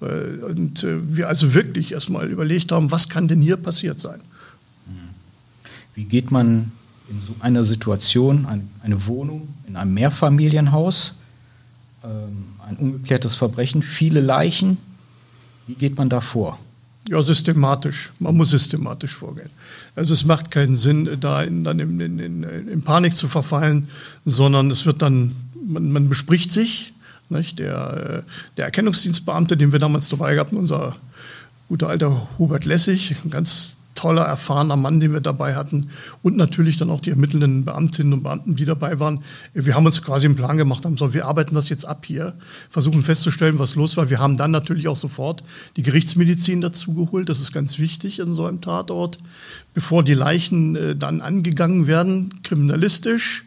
Und 0.00 0.84
äh, 0.84 1.16
wir 1.16 1.28
also 1.28 1.54
wirklich 1.54 1.92
erstmal 1.92 2.28
überlegt 2.28 2.72
haben, 2.72 2.90
was 2.90 3.08
kann 3.08 3.28
denn 3.28 3.40
hier 3.40 3.56
passiert 3.56 4.00
sein? 4.00 4.20
Wie 5.94 6.04
geht 6.04 6.30
man 6.30 6.72
in 7.08 7.20
so 7.22 7.34
einer 7.40 7.64
Situation, 7.64 8.46
eine 8.82 9.06
Wohnung 9.06 9.48
in 9.68 9.76
einem 9.76 9.94
Mehrfamilienhaus, 9.94 11.14
ähm, 12.02 12.46
ein 12.66 12.76
ungeklärtes 12.76 13.34
Verbrechen, 13.34 13.82
viele 13.82 14.20
Leichen, 14.20 14.78
wie 15.66 15.74
geht 15.74 15.96
man 15.96 16.08
da 16.08 16.20
vor? 16.20 16.58
Ja, 17.08 17.22
systematisch. 17.22 18.12
Man 18.18 18.34
muss 18.34 18.50
systematisch 18.50 19.14
vorgehen. 19.14 19.50
Also 19.94 20.14
es 20.14 20.24
macht 20.24 20.50
keinen 20.50 20.74
Sinn, 20.74 21.18
da 21.20 21.42
in, 21.42 21.62
dann 21.62 21.78
in, 21.78 22.00
in, 22.00 22.42
in, 22.42 22.82
Panik 22.82 23.14
zu 23.14 23.28
verfallen, 23.28 23.88
sondern 24.24 24.70
es 24.70 24.86
wird 24.86 25.02
dann, 25.02 25.36
man, 25.66 25.92
man 25.92 26.08
bespricht 26.08 26.50
sich. 26.50 26.94
Nicht? 27.28 27.58
Der, 27.58 28.24
äh, 28.24 28.30
der 28.56 28.66
Erkennungsdienstbeamte, 28.66 29.56
den 29.56 29.72
wir 29.72 29.78
damals 29.78 30.08
dabei 30.08 30.38
hatten, 30.38 30.56
unser 30.56 30.96
guter 31.68 31.88
alter 31.88 32.28
Hubert 32.38 32.64
Lessig, 32.64 33.16
ein 33.24 33.30
ganz 33.30 33.76
toller, 33.94 34.22
erfahrener 34.22 34.76
Mann, 34.76 35.00
den 35.00 35.12
wir 35.12 35.20
dabei 35.20 35.54
hatten 35.54 35.88
und 36.22 36.36
natürlich 36.36 36.76
dann 36.76 36.90
auch 36.90 37.00
die 37.00 37.10
ermittelnden 37.10 37.64
Beamtinnen 37.64 38.12
und 38.12 38.22
Beamten, 38.22 38.56
die 38.56 38.64
dabei 38.64 38.98
waren. 39.00 39.20
Wir 39.52 39.74
haben 39.74 39.86
uns 39.86 40.02
quasi 40.02 40.26
einen 40.26 40.36
Plan 40.36 40.56
gemacht, 40.56 40.84
haben 40.84 40.96
so, 40.96 41.14
wir 41.14 41.26
arbeiten 41.26 41.54
das 41.54 41.68
jetzt 41.68 41.84
ab 41.84 42.04
hier, 42.06 42.34
versuchen 42.70 43.02
festzustellen, 43.02 43.58
was 43.58 43.74
los 43.74 43.96
war. 43.96 44.10
Wir 44.10 44.18
haben 44.18 44.36
dann 44.36 44.50
natürlich 44.50 44.88
auch 44.88 44.96
sofort 44.96 45.42
die 45.76 45.82
Gerichtsmedizin 45.82 46.60
dazugeholt. 46.60 47.28
Das 47.28 47.40
ist 47.40 47.52
ganz 47.52 47.78
wichtig 47.78 48.18
in 48.18 48.34
so 48.34 48.46
einem 48.46 48.60
Tatort, 48.60 49.18
bevor 49.74 50.02
die 50.02 50.14
Leichen 50.14 50.76
äh, 50.76 50.96
dann 50.96 51.20
angegangen 51.20 51.86
werden, 51.86 52.40
kriminalistisch 52.42 53.44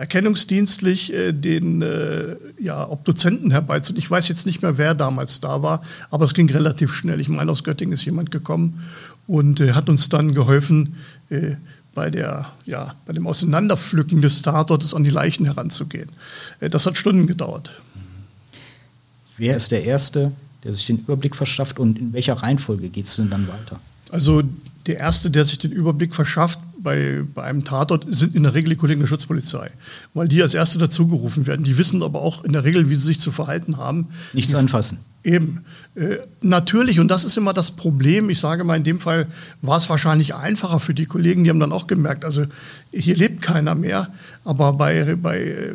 erkennungsdienstlich 0.00 1.12
äh, 1.12 1.32
den 1.32 1.82
äh, 1.82 2.36
ja, 2.58 2.88
Obduzenten 2.88 3.50
herbeizuholen. 3.50 3.98
Ich 3.98 4.10
weiß 4.10 4.28
jetzt 4.28 4.46
nicht 4.46 4.62
mehr, 4.62 4.78
wer 4.78 4.94
damals 4.94 5.42
da 5.42 5.62
war, 5.62 5.82
aber 6.10 6.24
es 6.24 6.32
ging 6.32 6.48
relativ 6.48 6.94
schnell. 6.94 7.20
Ich 7.20 7.28
meine, 7.28 7.52
aus 7.52 7.64
Göttingen 7.64 7.92
ist 7.92 8.06
jemand 8.06 8.30
gekommen 8.30 8.82
und 9.26 9.60
äh, 9.60 9.72
hat 9.72 9.88
uns 9.88 10.08
dann 10.08 10.34
geholfen, 10.34 10.96
äh, 11.30 11.56
bei, 11.94 12.10
der, 12.10 12.46
ja, 12.66 12.94
bei 13.06 13.12
dem 13.12 13.26
Auseinanderpflücken 13.26 14.22
des 14.22 14.42
Tatortes 14.42 14.94
an 14.94 15.04
die 15.04 15.10
Leichen 15.10 15.44
heranzugehen. 15.44 16.10
Äh, 16.60 16.70
das 16.70 16.86
hat 16.86 16.96
Stunden 16.96 17.26
gedauert. 17.26 17.72
Wer 19.36 19.56
ist 19.56 19.70
der 19.70 19.84
Erste, 19.84 20.32
der 20.64 20.74
sich 20.74 20.86
den 20.86 20.98
Überblick 20.98 21.34
verschafft 21.34 21.78
und 21.78 21.98
in 21.98 22.12
welcher 22.12 22.34
Reihenfolge 22.34 22.88
geht 22.88 23.06
es 23.06 23.16
denn 23.16 23.30
dann 23.30 23.48
weiter? 23.48 23.80
Also 24.10 24.42
der 24.86 24.98
Erste, 24.98 25.30
der 25.30 25.44
sich 25.44 25.58
den 25.58 25.72
Überblick 25.72 26.14
verschafft 26.14 26.58
bei, 26.78 27.22
bei 27.34 27.44
einem 27.44 27.64
Tatort, 27.64 28.06
sind 28.08 28.34
in 28.34 28.42
der 28.42 28.54
Regel 28.54 28.70
die 28.70 28.76
Kollegen 28.76 29.00
der 29.00 29.06
Schutzpolizei, 29.06 29.70
weil 30.14 30.28
die 30.28 30.42
als 30.42 30.54
Erste 30.54 30.78
dazugerufen 30.78 31.46
werden. 31.46 31.64
Die 31.64 31.78
wissen 31.78 32.02
aber 32.02 32.20
auch 32.20 32.44
in 32.44 32.52
der 32.52 32.64
Regel, 32.64 32.90
wie 32.90 32.96
sie 32.96 33.04
sich 33.04 33.20
zu 33.20 33.30
verhalten 33.30 33.76
haben. 33.76 34.08
Nichts 34.32 34.54
anfassen. 34.54 34.98
Eben. 35.22 35.64
Äh, 35.94 36.16
natürlich, 36.40 36.98
und 36.98 37.08
das 37.08 37.24
ist 37.24 37.36
immer 37.36 37.52
das 37.52 37.72
Problem, 37.72 38.30
ich 38.30 38.40
sage 38.40 38.64
mal, 38.64 38.76
in 38.76 38.84
dem 38.84 39.00
Fall 39.00 39.26
war 39.60 39.76
es 39.76 39.88
wahrscheinlich 39.90 40.34
einfacher 40.34 40.80
für 40.80 40.94
die 40.94 41.06
Kollegen, 41.06 41.44
die 41.44 41.50
haben 41.50 41.60
dann 41.60 41.72
auch 41.72 41.86
gemerkt, 41.86 42.24
also 42.24 42.44
hier 42.90 43.16
lebt 43.16 43.42
keiner 43.42 43.74
mehr, 43.74 44.08
aber 44.44 44.72
bei, 44.72 45.16
bei 45.16 45.74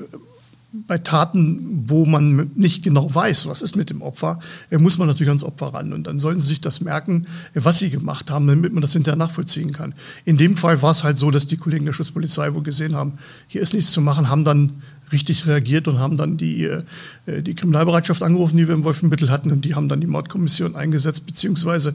bei 0.87 0.97
Taten, 0.97 1.85
wo 1.87 2.05
man 2.05 2.51
nicht 2.55 2.83
genau 2.83 3.13
weiß, 3.13 3.47
was 3.47 3.61
ist 3.61 3.75
mit 3.75 3.89
dem 3.89 4.01
Opfer, 4.01 4.39
äh, 4.69 4.77
muss 4.77 4.97
man 4.97 5.07
natürlich 5.07 5.29
ans 5.29 5.43
Opfer 5.43 5.67
ran. 5.67 5.93
Und 5.93 6.05
dann 6.05 6.19
sollen 6.19 6.39
sie 6.39 6.47
sich 6.47 6.61
das 6.61 6.81
merken, 6.81 7.27
äh, 7.53 7.61
was 7.63 7.79
sie 7.79 7.89
gemacht 7.89 8.29
haben, 8.29 8.47
damit 8.47 8.73
man 8.73 8.81
das 8.81 8.93
hinterher 8.93 9.17
nachvollziehen 9.17 9.71
kann. 9.71 9.93
In 10.25 10.37
dem 10.37 10.57
Fall 10.57 10.81
war 10.81 10.91
es 10.91 11.03
halt 11.03 11.17
so, 11.17 11.31
dass 11.31 11.47
die 11.47 11.57
Kollegen 11.57 11.85
der 11.85 11.93
Schutzpolizei 11.93 12.53
wohl 12.53 12.63
gesehen 12.63 12.95
haben, 12.95 13.13
hier 13.47 13.61
ist 13.61 13.73
nichts 13.73 13.91
zu 13.91 14.01
machen, 14.01 14.29
haben 14.29 14.43
dann 14.43 14.81
richtig 15.12 15.45
reagiert 15.45 15.88
und 15.88 16.00
haben 16.00 16.17
dann 16.17 16.38
die, 16.38 16.63
äh, 16.63 17.41
die 17.41 17.53
Kriminalbereitschaft 17.53 18.24
angerufen, 18.24 18.57
die 18.57 18.67
wir 18.67 18.74
im 18.74 18.83
Wolfenbüttel 18.83 19.29
hatten, 19.29 19.51
und 19.51 19.63
die 19.65 19.75
haben 19.75 19.89
dann 19.89 20.01
die 20.01 20.07
Mordkommission 20.07 20.75
eingesetzt, 20.75 21.25
beziehungsweise 21.25 21.93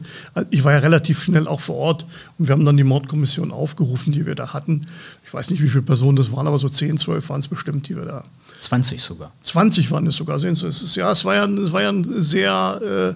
ich 0.49 0.63
war 0.63 0.73
ja 0.73 0.79
relativ 0.79 1.23
schnell 1.23 1.47
auch 1.47 1.61
vor 1.61 1.75
Ort 1.75 2.05
und 2.37 2.47
wir 2.47 2.53
haben 2.53 2.65
dann 2.65 2.77
die 2.77 2.83
Mordkommission 2.83 3.51
aufgerufen, 3.51 4.13
die 4.13 4.25
wir 4.25 4.35
da 4.35 4.53
hatten. 4.53 4.87
Ich 5.25 5.33
weiß 5.33 5.49
nicht, 5.49 5.61
wie 5.61 5.69
viele 5.69 5.83
Personen 5.83 6.15
das 6.15 6.31
waren, 6.31 6.47
aber 6.47 6.59
so 6.59 6.69
10, 6.69 6.97
12 6.97 7.29
waren 7.29 7.39
es 7.39 7.47
bestimmt, 7.47 7.87
die 7.87 7.95
wir 7.95 8.05
da 8.05 8.23
20 8.61 9.01
sogar. 9.01 9.31
20 9.43 9.89
waren 9.91 10.05
es 10.07 10.15
sogar. 10.15 10.39
Sehen 10.39 10.55
Sie, 10.55 10.67
es 10.67 10.81
ist, 10.83 10.95
ja, 10.95 11.11
es 11.11 11.25
war 11.25 11.35
ja, 11.35 11.45
es 11.45 11.71
war 11.71 11.81
ja 11.81 11.89
ein 11.89 12.21
sehr 12.21 13.15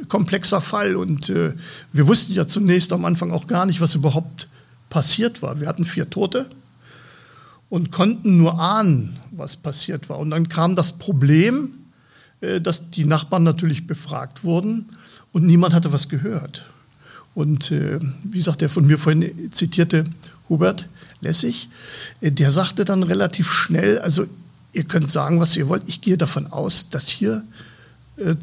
äh, 0.00 0.04
komplexer 0.06 0.60
Fall 0.60 0.96
und 0.96 1.28
äh, 1.28 1.52
wir 1.92 2.08
wussten 2.08 2.32
ja 2.32 2.46
zunächst 2.46 2.92
am 2.92 3.04
Anfang 3.04 3.30
auch 3.30 3.46
gar 3.46 3.66
nicht, 3.66 3.80
was 3.80 3.94
überhaupt 3.94 4.48
passiert 4.90 5.42
war. 5.42 5.60
Wir 5.60 5.68
hatten 5.68 5.84
vier 5.84 6.08
Tote 6.08 6.46
und 7.68 7.92
konnten 7.92 8.38
nur 8.38 8.60
ahnen, 8.60 9.18
was 9.38 9.56
passiert 9.56 10.08
war. 10.08 10.18
Und 10.18 10.30
dann 10.30 10.48
kam 10.48 10.76
das 10.76 10.92
Problem, 10.92 11.70
äh, 12.40 12.60
dass 12.60 12.90
die 12.90 13.04
Nachbarn 13.04 13.42
natürlich 13.42 13.86
befragt 13.86 14.44
wurden 14.44 14.86
und 15.32 15.44
niemand 15.44 15.74
hatte 15.74 15.92
was 15.92 16.08
gehört. 16.08 16.64
Und 17.34 17.70
äh, 17.70 17.98
wie 18.22 18.42
sagt 18.42 18.60
der 18.60 18.70
von 18.70 18.86
mir 18.86 18.98
vorhin 18.98 19.52
zitierte 19.52 20.06
Hubert 20.48 20.88
Lessig, 21.20 21.68
äh, 22.20 22.30
der 22.32 22.50
sagte 22.50 22.84
dann 22.84 23.02
relativ 23.02 23.50
schnell, 23.50 23.98
also 23.98 24.26
ihr 24.72 24.84
könnt 24.84 25.10
sagen, 25.10 25.40
was 25.40 25.56
ihr 25.56 25.68
wollt. 25.68 25.82
Ich 25.86 26.00
gehe 26.00 26.18
davon 26.18 26.46
aus, 26.46 26.90
dass 26.90 27.08
hier 27.08 27.42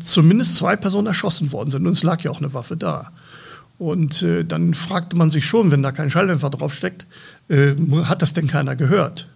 zumindest 0.03 0.57
zwei 0.57 0.75
Personen 0.75 1.07
erschossen 1.07 1.51
worden 1.51 1.71
sind. 1.71 1.87
Und 1.87 1.93
es 1.93 2.03
lag 2.03 2.21
ja 2.21 2.29
auch 2.29 2.37
eine 2.37 2.53
Waffe 2.53 2.77
da. 2.77 3.11
Und 3.77 4.21
äh, 4.21 4.45
dann 4.45 4.73
fragte 4.73 5.15
man 5.15 5.31
sich 5.31 5.45
schon, 5.45 5.71
wenn 5.71 5.83
da 5.83 5.91
kein 5.91 6.11
Schalldämpfer 6.11 6.49
draufsteckt, 6.49 7.05
äh, 7.49 7.73
hat 8.03 8.21
das 8.21 8.33
denn 8.33 8.47
keiner 8.47 8.75
gehört? 8.75 9.27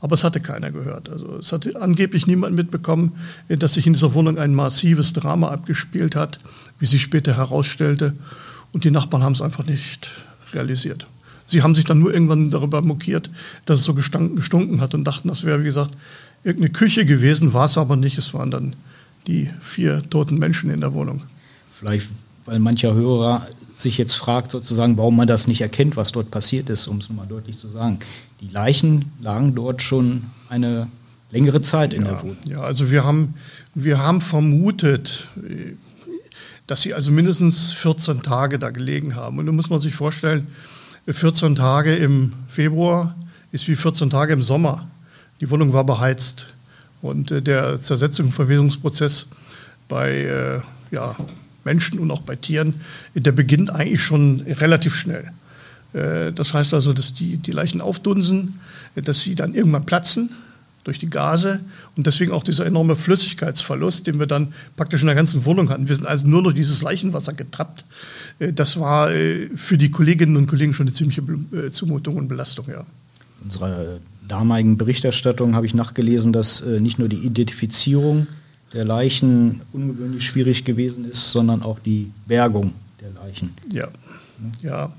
Aber 0.00 0.14
es 0.14 0.24
hatte 0.24 0.40
keiner 0.40 0.70
gehört. 0.70 1.08
Also 1.08 1.38
es 1.38 1.52
hatte 1.52 1.80
angeblich 1.80 2.26
niemand 2.26 2.54
mitbekommen, 2.54 3.12
dass 3.48 3.74
sich 3.74 3.86
in 3.86 3.94
dieser 3.94 4.14
Wohnung 4.14 4.38
ein 4.38 4.54
massives 4.54 5.12
Drama 5.12 5.48
abgespielt 5.48 6.14
hat, 6.14 6.38
wie 6.78 6.86
sich 6.86 7.02
später 7.02 7.36
herausstellte. 7.36 8.14
Und 8.72 8.84
die 8.84 8.90
Nachbarn 8.90 9.22
haben 9.22 9.32
es 9.32 9.40
einfach 9.40 9.64
nicht 9.64 10.10
realisiert. 10.52 11.06
Sie 11.46 11.62
haben 11.62 11.74
sich 11.74 11.84
dann 11.84 11.98
nur 11.98 12.12
irgendwann 12.12 12.50
darüber 12.50 12.82
mokiert, 12.82 13.30
dass 13.64 13.78
es 13.78 13.84
so 13.84 13.94
gestunken 13.94 14.80
hat 14.80 14.94
und 14.94 15.04
dachten, 15.04 15.28
das 15.28 15.44
wäre, 15.44 15.60
wie 15.60 15.64
gesagt, 15.64 15.92
irgendeine 16.44 16.72
Küche 16.72 17.06
gewesen, 17.06 17.52
war 17.52 17.66
es 17.66 17.78
aber 17.78 17.96
nicht. 17.96 18.18
Es 18.18 18.34
waren 18.34 18.50
dann 18.50 18.74
die 19.26 19.50
vier 19.60 20.02
toten 20.10 20.38
Menschen 20.38 20.70
in 20.70 20.80
der 20.80 20.92
Wohnung. 20.92 21.22
Vielleicht, 21.78 22.08
weil 22.44 22.58
mancher 22.58 22.94
Hörer 22.94 23.46
sich 23.80 23.98
jetzt 23.98 24.14
fragt, 24.14 24.50
sozusagen, 24.52 24.96
warum 24.96 25.16
man 25.16 25.28
das 25.28 25.46
nicht 25.46 25.60
erkennt, 25.60 25.96
was 25.96 26.12
dort 26.12 26.30
passiert 26.30 26.70
ist, 26.70 26.86
um 26.86 26.98
es 26.98 27.08
nochmal 27.08 27.26
deutlich 27.26 27.58
zu 27.58 27.68
sagen. 27.68 27.98
Die 28.40 28.48
Leichen 28.48 29.12
lagen 29.20 29.54
dort 29.54 29.82
schon 29.82 30.24
eine 30.48 30.88
längere 31.30 31.62
Zeit 31.62 31.92
in 31.92 32.02
ja, 32.02 32.08
der 32.08 32.22
Wohnung. 32.22 32.36
Ja, 32.46 32.60
also 32.60 32.90
wir 32.90 33.04
haben, 33.04 33.34
wir 33.74 33.98
haben 33.98 34.20
vermutet, 34.20 35.28
dass 36.66 36.82
sie 36.82 36.94
also 36.94 37.10
mindestens 37.10 37.72
14 37.72 38.22
Tage 38.22 38.58
da 38.58 38.70
gelegen 38.70 39.14
haben. 39.14 39.38
Und 39.38 39.46
da 39.46 39.52
muss 39.52 39.70
man 39.70 39.78
sich 39.78 39.94
vorstellen, 39.94 40.46
14 41.06 41.54
Tage 41.54 41.94
im 41.94 42.32
Februar 42.48 43.14
ist 43.52 43.68
wie 43.68 43.76
14 43.76 44.10
Tage 44.10 44.32
im 44.32 44.42
Sommer. 44.42 44.88
Die 45.40 45.50
Wohnung 45.50 45.72
war 45.72 45.84
beheizt 45.84 46.46
und 47.02 47.30
äh, 47.30 47.42
der 47.42 47.80
Zersetzungs- 47.80 48.24
und 48.24 48.32
Verwesungsprozess 48.32 49.26
bei 49.88 50.10
äh, 50.10 50.60
ja, 50.90 51.14
Menschen 51.66 51.98
und 51.98 52.10
auch 52.10 52.22
bei 52.22 52.36
Tieren, 52.36 52.74
der 53.14 53.32
beginnt 53.32 53.70
eigentlich 53.70 54.02
schon 54.02 54.40
relativ 54.40 54.94
schnell. 54.94 55.30
Äh, 55.92 56.32
das 56.32 56.54
heißt 56.54 56.72
also, 56.72 56.94
dass 56.94 57.12
die, 57.12 57.36
die 57.36 57.50
Leichen 57.50 57.82
aufdunsen, 57.82 58.58
dass 58.94 59.20
sie 59.20 59.34
dann 59.34 59.52
irgendwann 59.52 59.84
platzen 59.84 60.30
durch 60.84 60.98
die 60.98 61.10
Gase 61.10 61.60
und 61.96 62.06
deswegen 62.06 62.32
auch 62.32 62.44
dieser 62.44 62.64
enorme 62.64 62.96
Flüssigkeitsverlust, 62.96 64.06
den 64.06 64.18
wir 64.18 64.26
dann 64.26 64.54
praktisch 64.76 65.02
in 65.02 65.06
der 65.06 65.16
ganzen 65.16 65.44
Wohnung 65.44 65.68
hatten. 65.68 65.88
Wir 65.88 65.96
sind 65.96 66.06
also 66.06 66.26
nur 66.26 66.42
noch 66.42 66.52
dieses 66.52 66.80
Leichenwasser 66.80 67.32
getrappt. 67.32 67.84
Das 68.38 68.78
war 68.78 69.08
für 69.08 69.78
die 69.78 69.90
Kolleginnen 69.90 70.36
und 70.36 70.46
Kollegen 70.46 70.74
schon 70.74 70.86
eine 70.86 70.94
ziemliche 70.94 71.22
Zumutung 71.72 72.16
und 72.16 72.28
Belastung, 72.28 72.66
ja. 72.68 72.86
Unsere 73.42 74.00
damaligen 74.26 74.76
Berichterstattung 74.76 75.54
habe 75.54 75.66
ich 75.66 75.74
nachgelesen, 75.74 76.32
dass 76.32 76.60
äh, 76.60 76.80
nicht 76.80 76.98
nur 76.98 77.08
die 77.08 77.18
Identifizierung 77.18 78.26
der 78.72 78.84
Leichen 78.84 79.60
ungewöhnlich 79.72 80.24
schwierig 80.24 80.64
gewesen 80.64 81.08
ist, 81.08 81.30
sondern 81.30 81.62
auch 81.62 81.78
die 81.78 82.10
Bergung 82.26 82.72
der 83.00 83.10
Leichen. 83.22 83.50
Ja, 83.72 83.88
ja. 84.62 84.92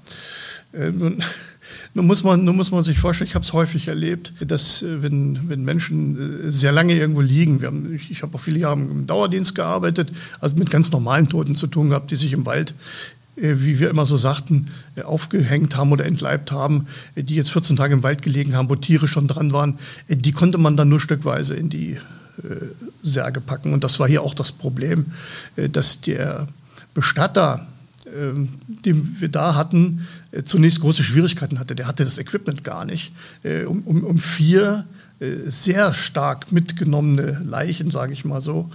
Äh, 0.73 0.91
nun, 0.91 1.23
nun, 1.93 2.07
muss 2.07 2.23
man, 2.23 2.43
nun 2.43 2.55
muss 2.55 2.71
man 2.71 2.83
sich 2.83 2.97
vorstellen, 2.97 3.27
ich 3.27 3.35
habe 3.35 3.43
es 3.43 3.53
häufig 3.53 3.87
erlebt, 3.87 4.33
dass 4.39 4.83
äh, 4.83 5.01
wenn, 5.01 5.49
wenn 5.49 5.63
Menschen 5.63 6.47
äh, 6.47 6.51
sehr 6.51 6.71
lange 6.71 6.95
irgendwo 6.95 7.21
liegen, 7.21 7.61
wir 7.61 7.67
haben, 7.67 7.93
ich, 7.93 8.09
ich 8.11 8.21
habe 8.21 8.35
auch 8.35 8.41
viele 8.41 8.59
Jahre 8.59 8.79
im 8.79 9.05
Dauerdienst 9.05 9.55
gearbeitet, 9.55 10.09
also 10.39 10.55
mit 10.55 10.69
ganz 10.69 10.91
normalen 10.91 11.29
Toten 11.29 11.55
zu 11.55 11.67
tun 11.67 11.89
gehabt, 11.89 12.11
die 12.11 12.15
sich 12.15 12.33
im 12.33 12.45
Wald 12.45 12.73
äh, 13.35 13.55
wie 13.57 13.79
wir 13.79 13.89
immer 13.89 14.05
so 14.05 14.17
sagten, 14.17 14.67
aufgehängt 15.03 15.75
haben 15.75 15.91
oder 15.91 16.05
entleibt 16.05 16.51
haben, 16.51 16.87
die 17.15 17.35
jetzt 17.35 17.51
14 17.51 17.75
Tage 17.75 17.93
im 17.93 18.03
Wald 18.03 18.21
gelegen 18.21 18.55
haben, 18.55 18.69
wo 18.69 18.75
Tiere 18.75 19.07
schon 19.07 19.27
dran 19.27 19.51
waren, 19.51 19.77
die 20.07 20.31
konnte 20.31 20.57
man 20.57 20.77
dann 20.77 20.89
nur 20.89 20.99
stückweise 20.99 21.53
in 21.53 21.69
die 21.69 21.99
Särge 23.03 23.41
packen. 23.41 23.73
Und 23.73 23.83
das 23.83 23.99
war 23.99 24.07
hier 24.07 24.21
auch 24.21 24.33
das 24.33 24.51
Problem, 24.51 25.07
dass 25.55 26.01
der 26.01 26.47
Bestatter, 26.93 27.67
ähm, 28.05 28.49
den 28.67 29.19
wir 29.19 29.29
da 29.29 29.55
hatten, 29.55 30.07
zunächst 30.45 30.81
große 30.81 31.03
Schwierigkeiten 31.03 31.59
hatte. 31.59 31.75
Der 31.75 31.87
hatte 31.87 32.03
das 32.03 32.17
Equipment 32.17 32.63
gar 32.63 32.85
nicht. 32.85 33.11
Um, 33.43 33.81
um, 33.83 34.03
um 34.03 34.19
vier 34.19 34.85
äh, 35.19 35.49
sehr 35.49 35.95
stark 35.95 36.51
mitgenommene 36.51 37.41
Leichen, 37.43 37.89
sage 37.89 38.13
ich 38.13 38.23
mal 38.23 38.39
so, 38.39 38.69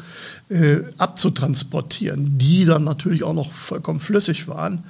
äh, 0.49 0.79
abzutransportieren, 0.99 2.37
die 2.37 2.65
dann 2.65 2.83
natürlich 2.83 3.23
auch 3.23 3.33
noch 3.33 3.53
vollkommen 3.53 4.01
flüssig 4.01 4.49
waren. 4.49 4.83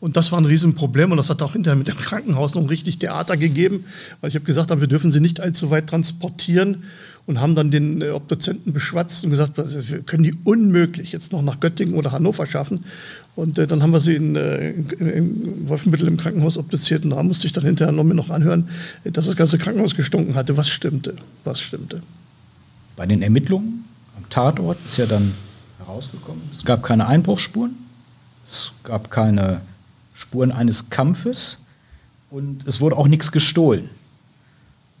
Und 0.00 0.18
das 0.18 0.32
war 0.32 0.40
ein 0.40 0.44
Riesenproblem 0.44 1.10
und 1.10 1.16
das 1.16 1.30
hat 1.30 1.40
auch 1.40 1.54
hinterher 1.54 1.78
mit 1.78 1.88
dem 1.88 1.96
Krankenhaus 1.96 2.54
noch 2.54 2.68
richtig 2.68 2.98
Theater 2.98 3.38
gegeben, 3.38 3.84
weil 4.20 4.28
ich 4.28 4.34
habe 4.34 4.44
gesagt, 4.44 4.68
wir 4.68 4.86
dürfen 4.86 5.10
sie 5.10 5.20
nicht 5.20 5.40
allzu 5.40 5.70
weit 5.70 5.86
transportieren 5.88 6.84
und 7.28 7.42
haben 7.42 7.54
dann 7.54 7.70
den 7.70 8.00
äh, 8.00 8.08
Obduzenten 8.08 8.72
beschwatzt 8.72 9.22
und 9.22 9.30
gesagt, 9.30 9.58
wir 9.58 10.00
können 10.00 10.22
die 10.22 10.34
unmöglich 10.44 11.12
jetzt 11.12 11.30
noch 11.30 11.42
nach 11.42 11.60
Göttingen 11.60 11.94
oder 11.94 12.10
Hannover 12.10 12.46
schaffen. 12.46 12.86
Und 13.36 13.58
äh, 13.58 13.66
dann 13.66 13.82
haben 13.82 13.92
wir 13.92 14.00
sie 14.00 14.14
in, 14.14 14.34
äh, 14.34 14.70
in, 14.70 14.88
in, 14.98 15.68
Wolfenbüttel 15.68 16.08
im 16.08 16.16
Krankenhaus 16.16 16.56
obduziert 16.56 17.04
und 17.04 17.10
da 17.10 17.22
musste 17.22 17.46
ich 17.46 17.52
dann 17.52 17.64
hinterher 17.64 17.92
noch 17.92 18.02
mir 18.02 18.14
noch 18.14 18.30
anhören, 18.30 18.70
dass 19.04 19.26
das 19.26 19.36
ganze 19.36 19.58
Krankenhaus 19.58 19.94
gestunken 19.94 20.36
hatte. 20.36 20.56
Was 20.56 20.70
stimmte? 20.70 21.16
Was 21.44 21.60
stimmte? 21.60 22.00
Bei 22.96 23.04
den 23.04 23.20
Ermittlungen 23.20 23.84
am 24.16 24.26
Tatort 24.30 24.78
ist 24.86 24.96
ja 24.96 25.04
dann 25.04 25.34
herausgekommen, 25.80 26.42
es 26.54 26.64
gab 26.64 26.82
keine 26.82 27.08
Einbruchsspuren, 27.08 27.76
es 28.42 28.72
gab 28.84 29.10
keine 29.10 29.60
Spuren 30.14 30.50
eines 30.50 30.88
Kampfes 30.88 31.58
und 32.30 32.66
es 32.66 32.80
wurde 32.80 32.96
auch 32.96 33.06
nichts 33.06 33.32
gestohlen. 33.32 33.90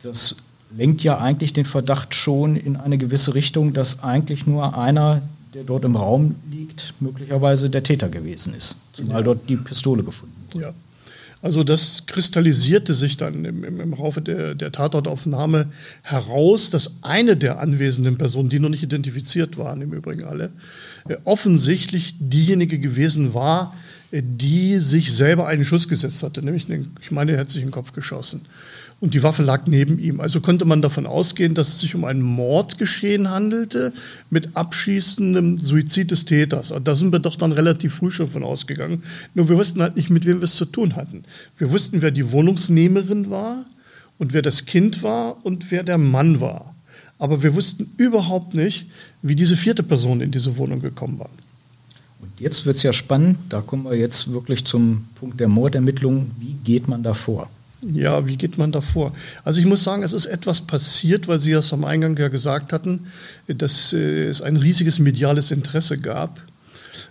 Das 0.02 0.36
lenkt 0.76 1.02
ja 1.02 1.18
eigentlich 1.18 1.52
den 1.52 1.64
Verdacht 1.64 2.14
schon 2.14 2.56
in 2.56 2.76
eine 2.76 2.98
gewisse 2.98 3.34
Richtung, 3.34 3.72
dass 3.72 4.02
eigentlich 4.02 4.46
nur 4.46 4.76
einer 4.76 5.22
der 5.54 5.64
dort 5.64 5.84
im 5.84 5.96
Raum 5.96 6.34
liegt, 6.50 6.94
möglicherweise 7.00 7.70
der 7.70 7.82
Täter 7.82 8.08
gewesen 8.08 8.54
ist. 8.54 8.82
Zumal 8.92 9.20
ja. 9.20 9.22
dort 9.22 9.48
die 9.48 9.56
Pistole 9.56 10.02
gefunden 10.02 10.34
wurde. 10.52 10.66
Ja. 10.66 10.72
Also 11.40 11.62
das 11.62 12.04
kristallisierte 12.06 12.94
sich 12.94 13.16
dann 13.16 13.44
im, 13.44 13.62
im, 13.62 13.80
im 13.80 13.90
Laufe 13.92 14.20
der, 14.20 14.56
der 14.56 14.72
Tatortaufnahme 14.72 15.68
heraus, 16.02 16.70
dass 16.70 16.92
eine 17.02 17.36
der 17.36 17.60
anwesenden 17.60 18.18
Personen, 18.18 18.48
die 18.48 18.58
noch 18.58 18.68
nicht 18.68 18.82
identifiziert 18.82 19.56
waren, 19.56 19.80
im 19.80 19.92
Übrigen 19.92 20.24
alle, 20.24 20.50
äh, 21.08 21.16
offensichtlich 21.24 22.16
diejenige 22.18 22.80
gewesen 22.80 23.34
war, 23.34 23.72
die 24.12 24.78
sich 24.78 25.12
selber 25.12 25.46
einen 25.46 25.64
Schuss 25.64 25.88
gesetzt 25.88 26.22
hatte. 26.22 26.42
Nämlich, 26.42 26.66
ich 27.00 27.10
meine, 27.10 27.32
er 27.32 27.40
hat 27.40 27.50
sich 27.50 27.60
in 27.60 27.68
den 27.68 27.72
Kopf 27.72 27.92
geschossen 27.92 28.42
und 29.00 29.14
die 29.14 29.22
Waffe 29.22 29.42
lag 29.42 29.66
neben 29.66 29.98
ihm. 29.98 30.20
Also 30.20 30.40
konnte 30.40 30.64
man 30.64 30.82
davon 30.82 31.06
ausgehen, 31.06 31.54
dass 31.54 31.68
es 31.68 31.80
sich 31.80 31.94
um 31.94 32.04
ein 32.04 32.20
Mordgeschehen 32.20 33.30
handelte 33.30 33.92
mit 34.28 34.56
abschießendem 34.56 35.58
Suizid 35.58 36.10
des 36.10 36.24
Täters. 36.24 36.74
Da 36.82 36.94
sind 36.94 37.12
wir 37.12 37.20
doch 37.20 37.36
dann 37.36 37.52
relativ 37.52 37.94
früh 37.94 38.10
schon 38.10 38.28
von 38.28 38.42
ausgegangen. 38.42 39.02
Nur 39.34 39.48
wir 39.48 39.56
wussten 39.56 39.82
halt 39.82 39.96
nicht, 39.96 40.10
mit 40.10 40.26
wem 40.26 40.38
wir 40.38 40.44
es 40.44 40.56
zu 40.56 40.64
tun 40.64 40.96
hatten. 40.96 41.24
Wir 41.58 41.70
wussten, 41.70 42.02
wer 42.02 42.10
die 42.10 42.32
Wohnungsnehmerin 42.32 43.30
war 43.30 43.64
und 44.18 44.32
wer 44.32 44.42
das 44.42 44.66
Kind 44.66 45.02
war 45.02 45.44
und 45.44 45.70
wer 45.70 45.84
der 45.84 45.98
Mann 45.98 46.40
war. 46.40 46.74
Aber 47.20 47.42
wir 47.42 47.54
wussten 47.54 47.90
überhaupt 47.98 48.54
nicht, 48.54 48.86
wie 49.22 49.36
diese 49.36 49.56
vierte 49.56 49.82
Person 49.82 50.20
in 50.20 50.32
diese 50.32 50.56
Wohnung 50.56 50.80
gekommen 50.80 51.20
war. 51.20 51.30
Jetzt 52.38 52.66
wird 52.66 52.76
es 52.76 52.84
ja 52.84 52.92
spannend, 52.92 53.38
da 53.48 53.60
kommen 53.60 53.84
wir 53.84 53.96
jetzt 53.96 54.32
wirklich 54.32 54.64
zum 54.64 55.06
Punkt 55.16 55.40
der 55.40 55.48
Mordermittlung. 55.48 56.30
Wie 56.38 56.54
geht 56.64 56.86
man 56.86 57.02
da 57.02 57.14
vor? 57.14 57.50
Ja, 57.82 58.26
wie 58.26 58.36
geht 58.36 58.58
man 58.58 58.72
da 58.72 58.80
vor? 58.80 59.12
Also 59.44 59.60
ich 59.60 59.66
muss 59.66 59.84
sagen, 59.84 60.02
es 60.02 60.12
ist 60.12 60.26
etwas 60.26 60.60
passiert, 60.60 61.28
weil 61.28 61.38
Sie 61.38 61.52
das 61.52 61.72
am 61.72 61.84
Eingang 61.84 62.16
ja 62.16 62.28
gesagt 62.28 62.72
hatten, 62.72 63.06
dass 63.46 63.92
äh, 63.92 64.26
es 64.26 64.42
ein 64.42 64.56
riesiges 64.56 64.98
mediales 64.98 65.52
Interesse 65.52 65.98
gab, 65.98 66.40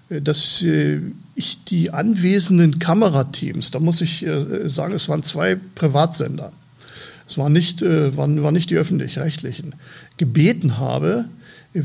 äh, 0.10 0.22
dass 0.22 0.62
äh, 0.64 1.00
ich 1.36 1.64
die 1.66 1.92
anwesenden 1.92 2.80
Kamerateams, 2.80 3.72
da 3.72 3.80
muss 3.80 4.02
ich 4.02 4.26
sagen, 4.66 4.96
es 4.96 5.08
waren 5.08 5.24
zwei 5.24 5.56
Privatsender, 5.76 6.52
es 7.30 7.38
waren 7.38 7.54
nicht, 7.54 7.84
waren, 7.84 8.42
waren 8.42 8.54
nicht 8.56 8.72
die 8.72 8.78
öffentlich-rechtlichen, 8.78 9.76
gebeten 10.18 10.80
habe, 10.80 11.26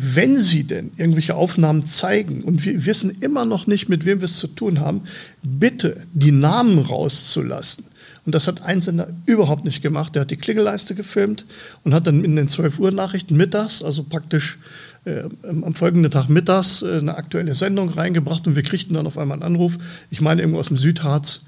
wenn 0.01 0.39
Sie 0.39 0.65
denn 0.65 0.93
irgendwelche 0.97 1.35
Aufnahmen 1.35 1.87
zeigen 1.87 2.43
und 2.43 2.65
wir 2.65 2.87
wissen 2.87 3.19
immer 3.21 3.45
noch 3.45 3.67
nicht, 3.67 3.89
mit 3.89 4.05
wem 4.05 4.21
wir 4.21 4.27
es 4.27 4.39
zu 4.39 4.49
tun 4.49 4.81
haben, 4.81 5.03
bitte 5.43 6.03
die 6.13 6.33
Namen 6.33 6.79
rauszulassen 6.79 7.85
und 8.25 8.35
das 8.35 8.47
hat 8.47 8.63
ein 8.63 8.81
Sender 8.81 9.09
überhaupt 9.27 9.65
nicht 9.65 9.83
gemacht. 9.83 10.15
Der 10.15 10.23
hat 10.23 10.31
die 10.31 10.37
Klingelleiste 10.37 10.95
gefilmt 10.95 11.45
und 11.83 11.93
hat 11.93 12.07
dann 12.07 12.25
in 12.25 12.37
den 12.37 12.49
12 12.49 12.79
Uhr 12.79 12.93
Nachrichten 12.93 13.37
mittags, 13.37 13.83
also 13.83 14.05
praktisch 14.05 14.59
äh, 15.05 15.25
am 15.43 15.75
folgenden 15.75 16.13
Tag 16.13 16.29
mittags, 16.29 16.83
äh, 16.83 16.99
eine 16.99 17.17
aktuelle 17.17 17.55
Sendung 17.55 17.89
reingebracht 17.89 18.47
und 18.47 18.55
wir 18.55 18.63
kriegten 18.63 18.95
dann 18.95 19.09
auf 19.09 19.19
einmal 19.19 19.37
einen 19.37 19.43
Anruf, 19.43 19.77
ich 20.11 20.21
meine 20.21 20.41
irgendwo 20.41 20.61
aus 20.61 20.69
dem 20.69 20.77
Südharz, 20.77 21.43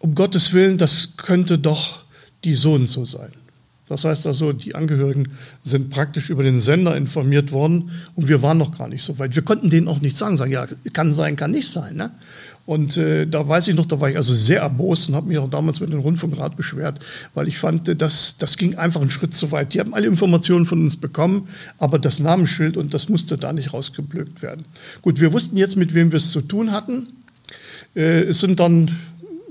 um 0.00 0.16
Gottes 0.16 0.52
Willen, 0.52 0.78
das 0.78 1.10
könnte 1.16 1.58
doch 1.58 2.00
die 2.42 2.56
so 2.56 2.74
und 2.74 2.88
so 2.88 3.04
sein. 3.04 3.30
Das 3.92 4.04
heißt 4.04 4.26
also, 4.26 4.54
die 4.54 4.74
Angehörigen 4.74 5.28
sind 5.64 5.90
praktisch 5.90 6.30
über 6.30 6.42
den 6.42 6.58
Sender 6.60 6.96
informiert 6.96 7.52
worden 7.52 7.90
und 8.16 8.26
wir 8.26 8.40
waren 8.40 8.56
noch 8.56 8.78
gar 8.78 8.88
nicht 8.88 9.04
so 9.04 9.18
weit. 9.18 9.34
Wir 9.34 9.42
konnten 9.42 9.68
denen 9.68 9.86
auch 9.86 10.00
nicht 10.00 10.16
sagen, 10.16 10.38
sagen, 10.38 10.50
ja, 10.50 10.66
kann 10.94 11.12
sein, 11.12 11.36
kann 11.36 11.50
nicht 11.50 11.68
sein. 11.70 11.96
Ne? 11.96 12.10
Und 12.64 12.96
äh, 12.96 13.26
da 13.26 13.46
weiß 13.46 13.68
ich 13.68 13.74
noch, 13.74 13.84
da 13.84 14.00
war 14.00 14.08
ich 14.08 14.16
also 14.16 14.32
sehr 14.32 14.60
erbost 14.60 15.10
und 15.10 15.14
habe 15.14 15.28
mich 15.28 15.36
auch 15.36 15.50
damals 15.50 15.80
mit 15.80 15.92
dem 15.92 16.00
Rundfunkrat 16.00 16.56
beschwert, 16.56 17.00
weil 17.34 17.48
ich 17.48 17.58
fand, 17.58 17.86
äh, 17.86 17.94
das, 17.94 18.38
das 18.38 18.56
ging 18.56 18.76
einfach 18.76 19.02
einen 19.02 19.10
Schritt 19.10 19.34
zu 19.34 19.52
weit. 19.52 19.74
Die 19.74 19.80
haben 19.80 19.92
alle 19.92 20.06
Informationen 20.06 20.64
von 20.64 20.80
uns 20.80 20.96
bekommen, 20.96 21.48
aber 21.76 21.98
das 21.98 22.18
Namensschild 22.18 22.78
und 22.78 22.94
das 22.94 23.10
musste 23.10 23.36
da 23.36 23.52
nicht 23.52 23.74
rausgeblökt 23.74 24.40
werden. 24.40 24.64
Gut, 25.02 25.20
wir 25.20 25.34
wussten 25.34 25.58
jetzt, 25.58 25.76
mit 25.76 25.92
wem 25.92 26.12
wir 26.12 26.16
es 26.16 26.30
zu 26.30 26.40
tun 26.40 26.72
hatten. 26.72 27.08
Äh, 27.94 28.22
es 28.22 28.40
sind 28.40 28.58
dann 28.58 28.96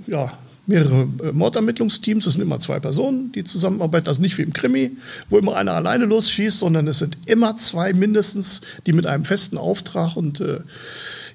ja, 0.08 0.34
mehrere 0.68 1.08
äh, 1.24 1.32
Mordermittlungsteams. 1.32 2.26
Es 2.26 2.34
sind 2.34 2.42
immer 2.42 2.60
zwei 2.60 2.80
Personen, 2.80 3.32
die 3.32 3.44
zusammenarbeiten. 3.44 4.08
Also 4.08 4.22
nicht 4.22 4.38
wie 4.38 4.44
im 4.44 4.54
Krimi, 4.54 4.92
wo 5.30 5.38
immer 5.38 5.56
einer 5.56 5.74
alleine 5.74 6.06
losschießt, 6.06 6.60
sondern 6.60 6.88
es 6.88 7.00
sind 7.00 7.18
immer 7.26 7.58
zwei 7.58 7.94
mindestens, 7.94 8.62
die 8.86 8.94
mit 8.94 9.06
einem 9.06 9.26
festen 9.26 9.58
Auftrag 9.58 10.16
und 10.16 10.40
äh, 10.42 10.60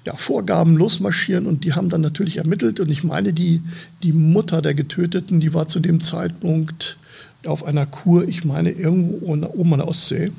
ja, 0.05 0.15
Vorgaben 0.15 0.77
losmarschieren 0.77 1.45
und 1.45 1.65
die 1.65 1.73
haben 1.73 1.89
dann 1.89 2.01
natürlich 2.01 2.37
ermittelt. 2.37 2.79
Und 2.79 2.89
ich 2.89 3.03
meine, 3.03 3.33
die, 3.33 3.61
die 4.03 4.13
Mutter 4.13 4.61
der 4.61 4.73
Getöteten, 4.73 5.39
die 5.39 5.53
war 5.53 5.67
zu 5.67 5.79
dem 5.79 5.99
Zeitpunkt 5.99 6.97
auf 7.45 7.65
einer 7.65 7.85
Kur, 7.85 8.27
ich 8.27 8.45
meine, 8.45 8.71
irgendwo 8.71 9.27
oben 9.27 9.73
an 9.73 9.79
der 9.79 9.87
Ostsee. 9.87 10.31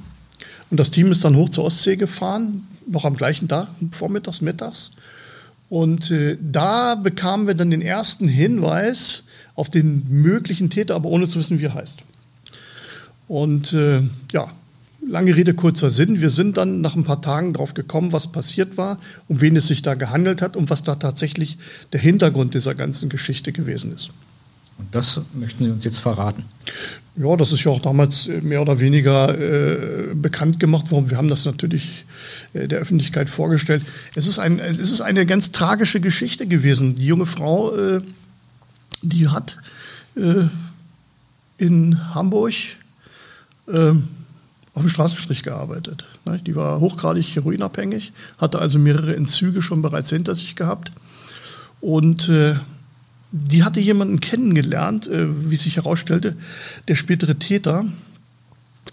Und 0.70 0.80
das 0.80 0.90
Team 0.90 1.12
ist 1.12 1.24
dann 1.24 1.36
hoch 1.36 1.50
zur 1.50 1.64
Ostsee 1.64 1.96
gefahren, 1.96 2.66
noch 2.86 3.04
am 3.04 3.16
gleichen 3.16 3.48
Tag, 3.48 3.68
vormittags, 3.92 4.40
mittags. 4.40 4.92
Und 5.68 6.10
äh, 6.10 6.36
da 6.40 6.94
bekamen 6.94 7.46
wir 7.46 7.54
dann 7.54 7.70
den 7.70 7.82
ersten 7.82 8.26
Hinweis 8.28 9.24
auf 9.54 9.70
den 9.70 10.06
möglichen 10.08 10.70
Täter, 10.70 10.94
aber 10.94 11.08
ohne 11.08 11.28
zu 11.28 11.38
wissen, 11.38 11.58
wie 11.58 11.66
er 11.66 11.74
heißt. 11.74 12.00
Und 13.26 13.72
äh, 13.74 14.02
ja, 14.32 14.50
lange 15.06 15.36
Rede, 15.36 15.54
kurzer 15.54 15.90
Sinn. 15.90 16.20
Wir 16.20 16.30
sind 16.30 16.56
dann 16.56 16.80
nach 16.80 16.96
ein 16.96 17.04
paar 17.04 17.20
Tagen 17.20 17.52
drauf 17.52 17.74
gekommen, 17.74 18.12
was 18.12 18.28
passiert 18.28 18.76
war, 18.76 18.98
um 19.28 19.40
wen 19.40 19.56
es 19.56 19.66
sich 19.68 19.82
da 19.82 19.94
gehandelt 19.94 20.40
hat 20.40 20.56
und 20.56 20.70
was 20.70 20.82
da 20.82 20.94
tatsächlich 20.94 21.58
der 21.92 22.00
Hintergrund 22.00 22.54
dieser 22.54 22.74
ganzen 22.74 23.08
Geschichte 23.08 23.52
gewesen 23.52 23.94
ist. 23.94 24.10
Und 24.78 24.94
das 24.94 25.20
möchten 25.34 25.64
Sie 25.64 25.70
uns 25.70 25.84
jetzt 25.84 25.98
verraten. 25.98 26.44
Ja, 27.16 27.36
das 27.36 27.52
ist 27.52 27.64
ja 27.64 27.72
auch 27.72 27.80
damals 27.80 28.28
mehr 28.42 28.62
oder 28.62 28.78
weniger 28.78 29.36
äh, 29.36 30.14
bekannt 30.14 30.60
gemacht 30.60 30.90
worden. 30.92 31.10
Wir 31.10 31.18
haben 31.18 31.28
das 31.28 31.44
natürlich 31.44 32.04
äh, 32.04 32.12
der 32.54 32.78
Öffentlichkeit 32.78 33.28
vorgestellt. 33.28 33.82
Es 34.14 34.26
ist, 34.26 34.38
ein, 34.38 34.58
es 34.58 34.90
ist 34.90 35.00
eine 35.00 35.26
ganz 35.26 35.52
tragische 35.52 36.00
Geschichte 36.00 36.46
gewesen. 36.46 36.96
Die 36.96 37.06
junge 37.06 37.26
Frau, 37.26 37.76
äh, 37.76 38.00
die 39.02 39.28
hat 39.28 39.58
äh, 40.16 40.44
in 41.58 42.14
Hamburg 42.14 42.54
äh, 43.66 43.92
auf 44.74 44.82
dem 44.82 44.88
Straßenstrich 44.88 45.42
gearbeitet. 45.42 46.06
Die 46.46 46.54
war 46.54 46.80
hochgradig 46.80 47.34
heroinabhängig, 47.34 48.12
hatte 48.38 48.60
also 48.60 48.78
mehrere 48.78 49.16
Entzüge 49.16 49.60
schon 49.60 49.82
bereits 49.82 50.10
hinter 50.10 50.34
sich 50.34 50.54
gehabt. 50.54 50.92
Und 51.80 52.28
äh, 52.28 52.56
die 53.30 53.64
hatte 53.64 53.80
jemanden 53.80 54.20
kennengelernt, 54.20 55.06
äh, 55.06 55.50
wie 55.50 55.56
sich 55.56 55.76
herausstellte, 55.76 56.36
der 56.86 56.94
spätere 56.94 57.34
Täter, 57.34 57.84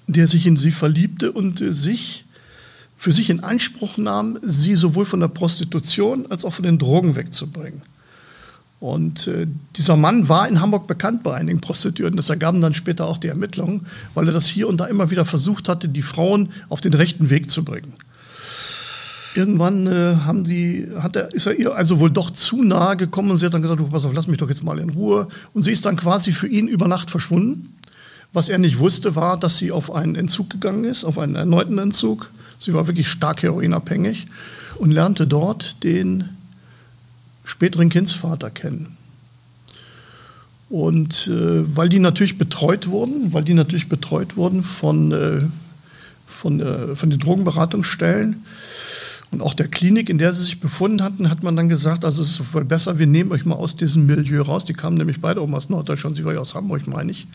der 0.07 0.27
sich 0.27 0.45
in 0.45 0.57
sie 0.57 0.71
verliebte 0.71 1.31
und 1.31 1.61
äh, 1.61 1.73
sich 1.73 2.24
für 2.97 3.11
sich 3.11 3.29
in 3.29 3.43
Anspruch 3.43 3.97
nahm, 3.97 4.37
sie 4.41 4.75
sowohl 4.75 5.05
von 5.05 5.19
der 5.19 5.27
Prostitution 5.27 6.25
als 6.29 6.45
auch 6.45 6.53
von 6.53 6.63
den 6.63 6.77
Drogen 6.77 7.15
wegzubringen. 7.15 7.81
Und 8.79 9.27
äh, 9.27 9.47
dieser 9.75 9.95
Mann 9.95 10.27
war 10.29 10.47
in 10.47 10.59
Hamburg 10.61 10.85
bekannt 10.85 11.23
bei 11.23 11.33
einigen 11.33 11.61
Prostituierten. 11.61 12.17
Das 12.17 12.29
ergaben 12.29 12.61
dann 12.61 12.73
später 12.73 13.05
auch 13.05 13.17
die 13.17 13.27
Ermittlungen, 13.27 13.87
weil 14.13 14.27
er 14.27 14.33
das 14.33 14.47
hier 14.47 14.67
und 14.67 14.77
da 14.77 14.85
immer 14.85 15.11
wieder 15.11 15.25
versucht 15.25 15.69
hatte, 15.69 15.87
die 15.87 16.01
Frauen 16.01 16.49
auf 16.69 16.81
den 16.81 16.93
rechten 16.93 17.29
Weg 17.29 17.49
zu 17.49 17.63
bringen. 17.63 17.93
Irgendwann 19.33 19.87
äh, 19.87 20.17
haben 20.23 20.43
die, 20.43 20.87
hat 20.99 21.15
er, 21.15 21.33
ist 21.33 21.45
er 21.45 21.55
ihr 21.57 21.75
also 21.75 21.99
wohl 21.99 22.11
doch 22.11 22.29
zu 22.29 22.63
nahe 22.63 22.95
gekommen 22.95 23.31
und 23.31 23.37
sie 23.37 23.45
hat 23.45 23.53
dann 23.53 23.61
gesagt, 23.61 23.79
du, 23.79 23.87
pass 23.87 24.05
auf, 24.05 24.13
lass 24.13 24.27
mich 24.27 24.37
doch 24.37 24.49
jetzt 24.49 24.63
mal 24.63 24.79
in 24.79 24.91
Ruhe. 24.91 25.27
Und 25.53 25.63
sie 25.63 25.71
ist 25.71 25.85
dann 25.85 25.97
quasi 25.97 26.31
für 26.31 26.47
ihn 26.47 26.67
über 26.67 26.87
Nacht 26.87 27.11
verschwunden. 27.11 27.73
Was 28.33 28.49
er 28.49 28.57
nicht 28.57 28.79
wusste, 28.79 29.15
war, 29.15 29.39
dass 29.39 29.57
sie 29.57 29.71
auf 29.71 29.93
einen 29.93 30.15
Entzug 30.15 30.49
gegangen 30.49 30.83
ist, 30.83 31.05
auf 31.05 31.17
einen 31.17 31.35
erneuten 31.35 31.77
Entzug. 31.77 32.29
Sie 32.59 32.73
war 32.73 32.87
wirklich 32.87 33.07
stark 33.07 33.43
heroinabhängig 33.43 34.27
und 34.77 34.91
lernte 34.91 35.27
dort 35.27 35.83
den 35.83 36.29
späteren 37.43 37.89
Kindsvater 37.89 38.49
kennen. 38.49 38.97
Und 40.69 41.27
äh, 41.27 41.75
weil 41.75 41.89
die 41.89 41.99
natürlich 41.99 42.37
betreut 42.37 42.87
wurden, 42.87 43.33
weil 43.33 43.43
die 43.43 43.53
natürlich 43.53 43.87
betreut 43.87 44.35
wurden 44.35 44.63
von, 44.63 45.11
äh, 45.11 45.41
von, 46.27 46.59
äh, 46.59 46.95
von 46.95 47.09
den 47.09 47.19
Drogenberatungsstellen 47.19 48.43
und 49.31 49.41
auch 49.41 49.53
der 49.53 49.67
Klinik, 49.67 50.09
in 50.09 50.17
der 50.17 50.31
sie 50.33 50.43
sich 50.43 50.59
befunden 50.59 51.03
hatten, 51.03 51.29
hat 51.29 51.43
man 51.43 51.55
dann 51.55 51.69
gesagt, 51.69 52.05
also 52.05 52.21
es 52.21 52.39
ist 52.39 52.53
wohl 52.53 52.63
besser, 52.63 52.99
wir 52.99 53.07
nehmen 53.07 53.31
euch 53.31 53.45
mal 53.45 53.55
aus 53.55 53.75
diesem 53.75 54.05
Milieu 54.05 54.41
raus. 54.41 54.65
Die 54.65 54.73
kamen 54.73 54.97
nämlich 54.97 55.19
beide 55.19 55.41
oben 55.41 55.53
aus 55.55 55.69
Norddeutschland, 55.69 56.15
sie 56.15 56.25
war 56.25 56.33
ja 56.33 56.39
aus 56.39 56.55
Hamburg, 56.55 56.87
meine 56.87 57.11
ich. 57.11 57.27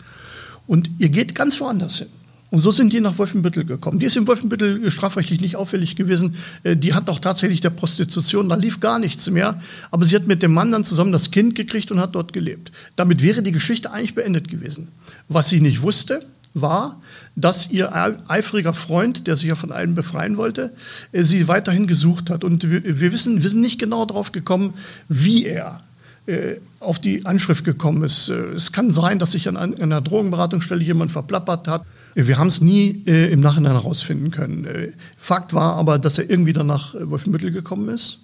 Und 0.67 0.89
ihr 0.97 1.09
geht 1.09 1.35
ganz 1.35 1.59
woanders 1.59 1.99
hin. 1.99 2.07
Und 2.51 2.59
so 2.59 2.69
sind 2.69 2.91
die 2.91 2.99
nach 2.99 3.17
Wolfenbüttel 3.17 3.63
gekommen. 3.63 3.99
Die 3.99 4.05
ist 4.05 4.17
in 4.17 4.27
Wolfenbüttel 4.27 4.91
strafrechtlich 4.91 5.39
nicht 5.39 5.55
auffällig 5.55 5.95
gewesen. 5.95 6.35
Äh, 6.63 6.75
die 6.75 6.93
hat 6.93 7.09
auch 7.09 7.19
tatsächlich 7.19 7.61
der 7.61 7.69
Prostitution, 7.69 8.49
da 8.49 8.55
lief 8.55 8.81
gar 8.81 8.99
nichts 8.99 9.29
mehr. 9.31 9.59
Aber 9.89 10.05
sie 10.05 10.17
hat 10.17 10.27
mit 10.27 10.43
dem 10.43 10.53
Mann 10.53 10.69
dann 10.69 10.83
zusammen 10.83 11.13
das 11.13 11.31
Kind 11.31 11.55
gekriegt 11.55 11.91
und 11.91 12.01
hat 12.01 12.13
dort 12.13 12.33
gelebt. 12.33 12.73
Damit 12.97 13.21
wäre 13.21 13.41
die 13.41 13.53
Geschichte 13.53 13.91
eigentlich 13.91 14.15
beendet 14.15 14.49
gewesen. 14.49 14.89
Was 15.29 15.47
sie 15.47 15.61
nicht 15.61 15.81
wusste, 15.81 16.25
war, 16.53 17.01
dass 17.37 17.71
ihr 17.71 17.95
eifriger 18.27 18.73
Freund, 18.73 19.27
der 19.27 19.37
sich 19.37 19.47
ja 19.47 19.55
von 19.55 19.71
allem 19.71 19.95
befreien 19.95 20.35
wollte, 20.35 20.73
äh, 21.13 21.23
sie 21.23 21.47
weiterhin 21.47 21.87
gesucht 21.87 22.29
hat. 22.29 22.43
Und 22.43 22.69
wir 22.69 23.13
wissen, 23.13 23.41
wir 23.41 23.49
sind 23.49 23.61
nicht 23.61 23.79
genau 23.79 24.05
darauf 24.05 24.33
gekommen, 24.33 24.73
wie 25.07 25.45
er 25.45 25.79
äh, 26.25 26.55
auf 26.81 26.99
die 26.99 27.25
Anschrift 27.25 27.63
gekommen 27.63 28.03
ist. 28.03 28.27
Es 28.27 28.73
kann 28.73 28.91
sein, 28.91 29.19
dass 29.19 29.31
sich 29.31 29.47
an 29.47 29.55
einer 29.55 30.01
Drogenberatungsstelle 30.01 30.83
jemand 30.83 31.13
verplappert 31.13 31.69
hat 31.69 31.85
wir 32.15 32.37
haben 32.37 32.47
es 32.47 32.61
nie 32.61 33.03
äh, 33.07 33.31
im 33.31 33.39
Nachhinein 33.39 33.73
herausfinden 33.73 34.31
können. 34.31 34.65
Äh, 34.65 34.91
Fakt 35.17 35.53
war 35.53 35.75
aber, 35.75 35.99
dass 35.99 36.17
er 36.17 36.29
irgendwie 36.29 36.53
dann 36.53 36.67
nach 36.67 36.95
Wolfenbüttel 36.99 37.51
gekommen 37.51 37.89
ist. 37.89 38.19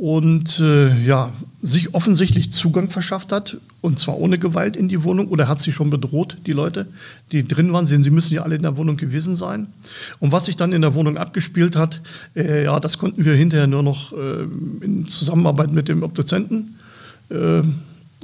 und 0.00 0.60
äh, 0.60 0.98
ja, 1.04 1.30
sich 1.60 1.94
offensichtlich 1.94 2.54
Zugang 2.54 2.88
verschafft 2.88 3.32
hat, 3.32 3.58
und 3.82 3.98
zwar 3.98 4.16
ohne 4.16 4.38
Gewalt 4.38 4.74
in 4.74 4.88
die 4.88 5.04
Wohnung, 5.04 5.28
oder 5.28 5.46
hat 5.46 5.60
sie 5.60 5.74
schon 5.74 5.90
bedroht, 5.90 6.38
die 6.46 6.52
Leute, 6.52 6.86
die 7.32 7.46
drin 7.46 7.70
waren. 7.74 7.86
Sie 7.86 7.98
müssen 8.08 8.32
ja 8.32 8.42
alle 8.42 8.56
in 8.56 8.62
der 8.62 8.78
Wohnung 8.78 8.96
gewesen 8.96 9.36
sein. 9.36 9.66
Und 10.18 10.32
was 10.32 10.46
sich 10.46 10.56
dann 10.56 10.72
in 10.72 10.80
der 10.80 10.94
Wohnung 10.94 11.18
abgespielt 11.18 11.76
hat, 11.76 12.00
äh, 12.34 12.64
ja, 12.64 12.80
das 12.80 12.96
konnten 12.96 13.26
wir 13.26 13.34
hinterher 13.34 13.66
nur 13.66 13.82
noch 13.82 14.14
äh, 14.14 14.44
in 14.80 15.06
Zusammenarbeit 15.10 15.70
mit 15.70 15.88
dem 15.88 16.02
Obduzenten 16.02 16.78
äh, 17.28 17.60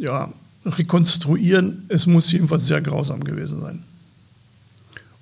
ja, 0.01 0.33
rekonstruieren. 0.64 1.85
Es 1.88 2.07
muss 2.07 2.33
jedenfalls 2.33 2.66
sehr 2.66 2.81
grausam 2.81 3.23
gewesen 3.23 3.61
sein. 3.61 3.83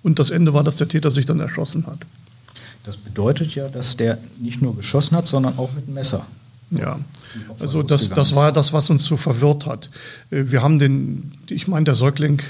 Und 0.04 0.20
das 0.20 0.30
Ende 0.30 0.54
war, 0.54 0.62
dass 0.62 0.76
der 0.76 0.86
Täter 0.86 1.10
sich 1.10 1.26
dann 1.26 1.40
erschossen 1.40 1.86
hat. 1.88 1.98
Das 2.84 2.96
bedeutet 2.96 3.54
ja, 3.54 3.68
dass 3.68 3.96
der 3.96 4.18
nicht 4.38 4.62
nur 4.62 4.76
geschossen 4.76 5.16
hat, 5.16 5.26
sondern 5.26 5.58
auch 5.58 5.72
mit 5.72 5.86
einem 5.86 5.94
Messer. 5.94 6.26
Ja, 6.70 6.98
also 7.58 7.82
das, 7.82 8.10
das 8.10 8.34
war 8.34 8.52
das, 8.52 8.72
was 8.72 8.90
uns 8.90 9.04
so 9.04 9.16
verwirrt 9.16 9.66
hat. 9.66 9.90
Äh, 10.30 10.44
wir 10.46 10.62
haben 10.62 10.78
den, 10.78 11.32
ich 11.48 11.68
meine, 11.68 11.84
der 11.84 11.94
Säugling, 11.94 12.42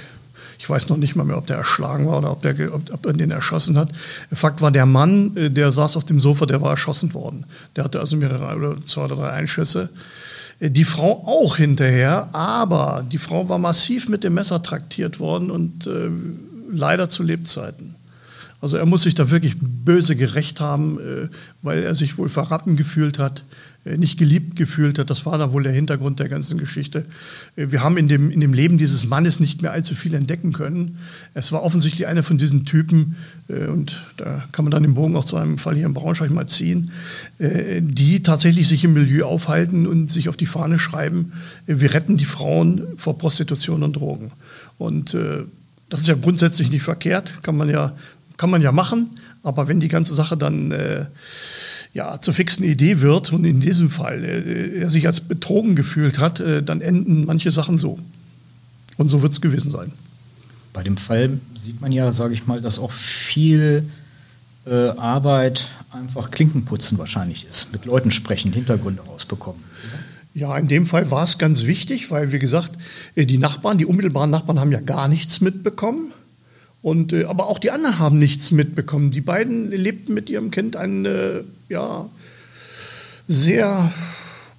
ich 0.59 0.69
weiß 0.69 0.89
noch 0.89 0.97
nicht 0.97 1.15
mal 1.15 1.25
mehr, 1.25 1.39
ob 1.39 1.47
der 1.47 1.57
erschlagen 1.59 2.07
war 2.07 2.19
oder 2.19 2.33
ob, 2.33 2.43
der, 2.43 2.75
ob, 2.75 2.93
ob 2.93 3.07
er 3.07 3.13
den 3.13 3.31
erschossen 3.31 3.79
hat. 3.79 3.91
Fakt 4.33 4.61
war, 4.61 4.71
der 4.71 4.87
Mann, 4.87 5.37
äh, 5.37 5.51
der 5.51 5.73
saß 5.73 5.97
auf 5.97 6.05
dem 6.05 6.21
Sofa, 6.21 6.47
der 6.47 6.61
war 6.61 6.71
erschossen 6.71 7.15
worden. 7.15 7.47
Der 7.77 7.85
hatte 7.85 8.01
also 8.01 8.17
mehrere 8.17 8.57
oder 8.57 8.87
zwei 8.87 9.05
oder 9.05 9.17
drei 9.17 9.31
Einschüsse. 9.31 9.91
Äh, 10.59 10.71
die 10.71 10.85
Frau 10.85 11.25
auch 11.27 11.57
hinterher, 11.57 12.35
aber 12.35 13.05
die 13.11 13.19
Frau 13.19 13.49
war 13.49 13.59
massiv 13.59 14.09
mit 14.09 14.25
dem 14.25 14.35
Messer 14.35 14.63
traktiert 14.63 15.21
worden 15.21 15.51
und 15.51 15.87
äh, 15.87 16.11
leider 16.71 17.09
zu 17.09 17.23
Lebzeiten. 17.23 17.95
Also 18.65 18.79
er 18.79 18.87
muss 18.87 19.03
sich 19.03 19.15
da 19.15 19.31
wirklich 19.31 19.57
böse 19.61 20.17
gerecht 20.17 20.59
haben, 20.59 20.99
äh, 20.99 21.29
weil 21.61 21.83
er 21.83 21.95
sich 21.95 22.17
wohl 22.17 22.31
verraten 22.31 22.77
gefühlt 22.77 23.19
hat, 23.19 23.45
äh, 23.85 23.99
nicht 23.99 24.19
geliebt 24.19 24.57
gefühlt 24.57 24.99
hat. 24.99 25.11
Das 25.11 25.27
war 25.27 25.37
da 25.37 25.53
wohl 25.53 25.65
der 25.65 25.73
Hintergrund 25.75 26.19
der 26.19 26.31
ganzen 26.31 26.57
Geschichte. 26.57 27.05
Äh, 27.57 27.67
wir 27.73 27.83
haben 27.83 27.99
in 27.99 28.09
dem, 28.09 28.31
in 28.31 28.41
dem 28.41 28.55
Leben 28.55 28.79
dieses 28.79 29.05
Mannes 29.05 29.39
nicht 29.39 29.61
mehr 29.61 29.73
allzu 29.73 29.95
viel 29.95 30.15
entdecken 30.15 30.55
können. 30.55 30.97
Es 31.35 31.53
war 31.53 31.63
offensichtlich 31.63 32.07
einer 32.07 32.23
von 32.23 32.39
diesen 32.39 32.65
Typen, 32.65 33.17
und 33.49 34.03
da 34.17 34.43
kann 34.53 34.65
man 34.65 34.73
dann 34.73 34.83
den 34.85 34.95
Bogen 34.95 35.15
auch 35.17 35.27
zu 35.27 35.37
einem 35.37 35.59
Fall 35.59 35.75
hier 35.75 35.85
in 35.85 35.93
Braunschweig 35.93 36.31
mal 36.31 36.47
ziehen, 36.47 36.91
die 37.39 38.23
tatsächlich 38.23 38.69
sich 38.69 38.85
im 38.85 38.95
Milieu 38.95 39.27
aufhalten 39.27 39.87
und 39.87 40.11
sich 40.11 40.31
auf 40.31 40.39
die 40.39 40.47
Fahne 40.47 40.79
schreiben, 40.79 41.33
wir 41.67 41.93
retten 41.93 42.17
die 42.17 42.25
Frauen 42.25 42.85
vor 42.97 43.19
Prostitution 43.19 43.83
und 43.83 43.97
Drogen. 43.97 44.33
Und 44.79 45.15
das 45.95 46.01
ist 46.01 46.09
ja 46.09 46.17
grundsätzlich 46.17 46.71
nicht 46.71 46.83
verkehrt, 46.83 47.41
kann 47.45 47.57
man 47.57 47.71
ja 47.71 47.93
kann 48.37 48.51
man 48.51 48.63
ja 48.63 48.73
machen, 48.73 49.11
aber 49.45 49.69
wenn 49.69 49.79
die 49.79 49.87
ganze 49.87 50.13
Sache 50.13 50.37
dann 50.37 50.73
äh, 50.73 51.07
ja, 51.93 52.21
zur 52.21 52.35
fixen 52.35 52.65
Idee 52.65 53.01
wird 53.01 53.33
und 53.33 53.45
in 53.45 53.61
diesem 53.61 53.91
Fall 53.91 54.25
äh, 54.25 54.81
er 54.81 54.91
sich 54.91 55.07
als 55.07 55.21
betrogen 55.21 55.77
gefühlt 55.77 56.19
hat, 56.19 56.41
äh, 56.41 56.65
dann 56.65 56.81
enden 56.81 57.27
manche 57.27 57.53
Sachen 57.53 57.79
so. 57.79 58.01
Und 58.97 59.09
so 59.09 59.23
wird 59.23 59.35
es 59.35 59.41
gewesen 59.41 59.71
sein. 59.71 59.93
Bei 60.73 60.83
dem 60.83 60.97
Fall 60.97 61.39
sieht 61.57 61.81
man 61.81 61.93
ja, 61.93 62.11
sage 62.11 62.35
ich 62.35 62.45
mal, 62.49 62.61
dass 62.61 62.81
auch 62.81 62.91
viel 62.91 63.89
äh, 64.67 64.89
Arbeit 64.99 65.69
einfach 65.93 66.33
Klinkenputzen 66.33 66.99
wahrscheinlich 66.99 67.47
ist. 67.49 67.71
Mit 67.71 67.85
Leuten 67.85 68.11
sprechen, 68.11 68.53
Hintergründe 68.53 69.03
rausbekommen. 69.03 69.63
Ja, 70.35 70.59
in 70.59 70.67
dem 70.67 70.85
Fall 70.85 71.13
war 71.13 71.23
es 71.23 71.39
ganz 71.39 71.65
wichtig, 71.65 72.11
weil, 72.11 72.33
wie 72.33 72.41
gesagt, 72.41 72.73
äh, 73.15 73.25
die 73.25 73.39
Nachbarn, 73.39 73.79
die 73.79 73.87
unmittelbaren 73.87 74.31
Nachbarn 74.31 74.59
haben 74.59 74.73
ja 74.73 74.81
gar 74.81 75.07
nichts 75.07 75.41
mitbekommen. 75.41 76.13
Und, 76.83 77.13
äh, 77.13 77.25
aber 77.25 77.47
auch 77.47 77.61
die 77.61 77.71
anderen 77.71 78.01
haben 78.01 78.19
nichts 78.19 78.51
mitbekommen. 78.51 79.13
Die 79.13 79.21
beiden 79.21 79.71
lebten 79.71 80.13
mit 80.13 80.29
ihrem 80.29 80.51
Kind 80.51 80.75
ein 80.75 81.07
äh, 81.07 81.43
ja, 81.69 82.11
sehr 83.29 83.93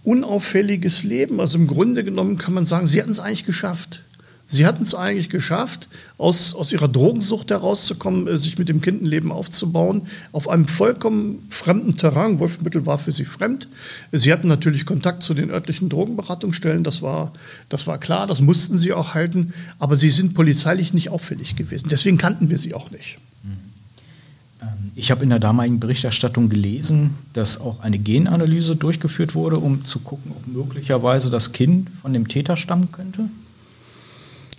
unauffälliges 0.04 1.04
Leben. 1.04 1.42
Also 1.42 1.58
im 1.58 1.68
Grunde 1.68 2.06
genommen 2.06 2.38
kann 2.38 2.54
man 2.54 2.66
sagen, 2.66 2.88
sie 2.88 3.02
hatten 3.02 3.12
es 3.12 3.20
eigentlich 3.20 3.46
geschafft. 3.46 4.02
Sie 4.48 4.66
hatten 4.66 4.84
es 4.84 4.94
eigentlich 4.94 5.30
geschafft, 5.30 5.90
aus, 6.18 6.54
aus 6.54 6.72
ihrer 6.72 6.88
Drogensucht 6.88 7.50
herauszukommen, 7.50 8.28
äh, 8.28 8.38
sich 8.38 8.58
mit 8.58 8.70
dem 8.70 8.82
Kind 8.82 9.02
ein 9.02 9.06
Leben 9.06 9.32
aufzubauen, 9.32 10.04
auf 10.32 10.48
einem 10.48 10.68
vollkommen 10.68 11.46
fremden 11.50 11.98
Terrain. 11.98 12.40
Wolfenbüttel 12.40 12.86
war 12.86 12.98
für 12.98 13.12
sie 13.12 13.26
fremd. 13.26 13.68
Sie 14.12 14.32
hatten 14.32 14.48
natürlich 14.48 14.86
Kontakt 14.86 15.24
zu 15.24 15.34
den 15.34 15.50
örtlichen 15.50 15.90
Drogenberatungsstellen, 15.90 16.84
das 16.84 17.02
war, 17.02 17.34
das 17.70 17.88
war 17.88 17.98
klar, 17.98 18.28
das 18.28 18.42
mussten 18.42 18.78
sie 18.78 18.94
auch 18.94 19.14
halten, 19.14 19.54
aber 19.80 19.96
sie 19.96 20.12
sind 20.12 20.36
polizeilich 20.36 20.94
nicht 20.94 21.10
auffällig 21.10 21.56
gewesen. 21.56 21.90
Deswegen 21.90 22.18
kannten 22.18 22.50
wir 22.50 22.58
sie 22.58 22.74
auch 22.74 22.92
nicht. 22.92 23.18
Ähm, 24.62 24.92
ich 24.96 25.12
habe 25.12 25.24
in 25.24 25.30
der 25.30 25.40
damaligen 25.40 25.80
Berichterstattung 25.80 26.50
gelesen, 26.50 27.16
dass 27.34 27.60
auch 27.60 27.82
eine 27.82 27.98
Genanalyse 27.98 28.76
durchgeführt 28.76 29.36
wurde, 29.36 29.58
um 29.58 29.86
zu 29.86 30.00
gucken, 30.00 30.32
ob 30.32 30.48
möglicherweise 30.48 31.30
das 31.30 31.52
Kind 31.52 31.90
von 32.02 32.14
dem 32.14 32.28
Täter 32.28 32.58
stammen 32.58 32.92
könnte. 32.92 33.30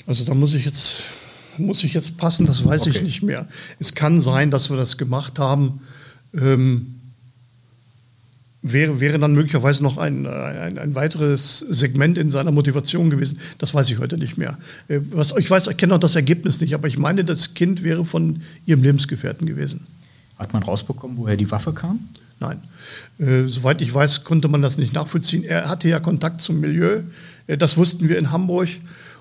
Also 0.06 0.24
da 0.24 0.34
muss 0.34 0.54
ich 0.54 0.64
jetzt, 0.64 1.02
muss 1.58 1.82
ich 1.84 1.94
jetzt 1.94 2.16
passen, 2.16 2.46
das 2.46 2.64
weiß 2.64 2.82
okay. 2.82 2.90
ich 2.90 3.02
nicht 3.02 3.22
mehr. 3.22 3.46
Es 3.80 3.94
kann 3.94 4.20
sein, 4.20 4.50
dass 4.50 4.70
wir 4.70 4.76
das 4.76 4.98
gemacht 4.98 5.38
haben. 5.38 5.80
Ähm, 6.34 6.96
wäre, 8.72 9.00
wäre 9.00 9.18
dann 9.18 9.34
möglicherweise 9.34 9.82
noch 9.82 9.98
ein, 9.98 10.26
ein, 10.26 10.78
ein, 10.78 10.94
weiteres 10.94 11.60
Segment 11.60 12.18
in 12.18 12.30
seiner 12.30 12.52
Motivation 12.52 13.10
gewesen. 13.10 13.38
Das 13.58 13.74
weiß 13.74 13.90
ich 13.90 13.98
heute 13.98 14.16
nicht 14.16 14.38
mehr. 14.38 14.58
Äh, 14.88 15.00
was, 15.10 15.34
ich 15.36 15.50
weiß, 15.50 15.68
ich 15.68 15.76
kenne 15.76 15.94
auch 15.94 16.00
das 16.00 16.16
Ergebnis 16.16 16.60
nicht, 16.60 16.74
aber 16.74 16.88
ich 16.88 16.98
meine, 16.98 17.24
das 17.24 17.54
Kind 17.54 17.82
wäre 17.82 18.04
von 18.04 18.42
ihrem 18.64 18.82
Lebensgefährten 18.82 19.46
gewesen. 19.46 19.86
Hat 20.38 20.52
man 20.52 20.62
rausbekommen, 20.62 21.16
woher 21.16 21.36
die 21.36 21.50
Waffe 21.50 21.72
kam? 21.72 22.00
Nein. 22.40 22.60
Äh, 23.18 23.46
soweit 23.46 23.80
ich 23.80 23.92
weiß, 23.92 24.24
konnte 24.24 24.48
man 24.48 24.62
das 24.62 24.76
nicht 24.76 24.92
nachvollziehen. 24.92 25.42
Er 25.42 25.68
hatte 25.68 25.88
ja 25.88 26.00
Kontakt 26.00 26.40
zum 26.40 26.60
Milieu. 26.60 27.00
Äh, 27.46 27.56
das 27.56 27.76
wussten 27.76 28.08
wir 28.08 28.18
in 28.18 28.30
Hamburg. 28.30 28.68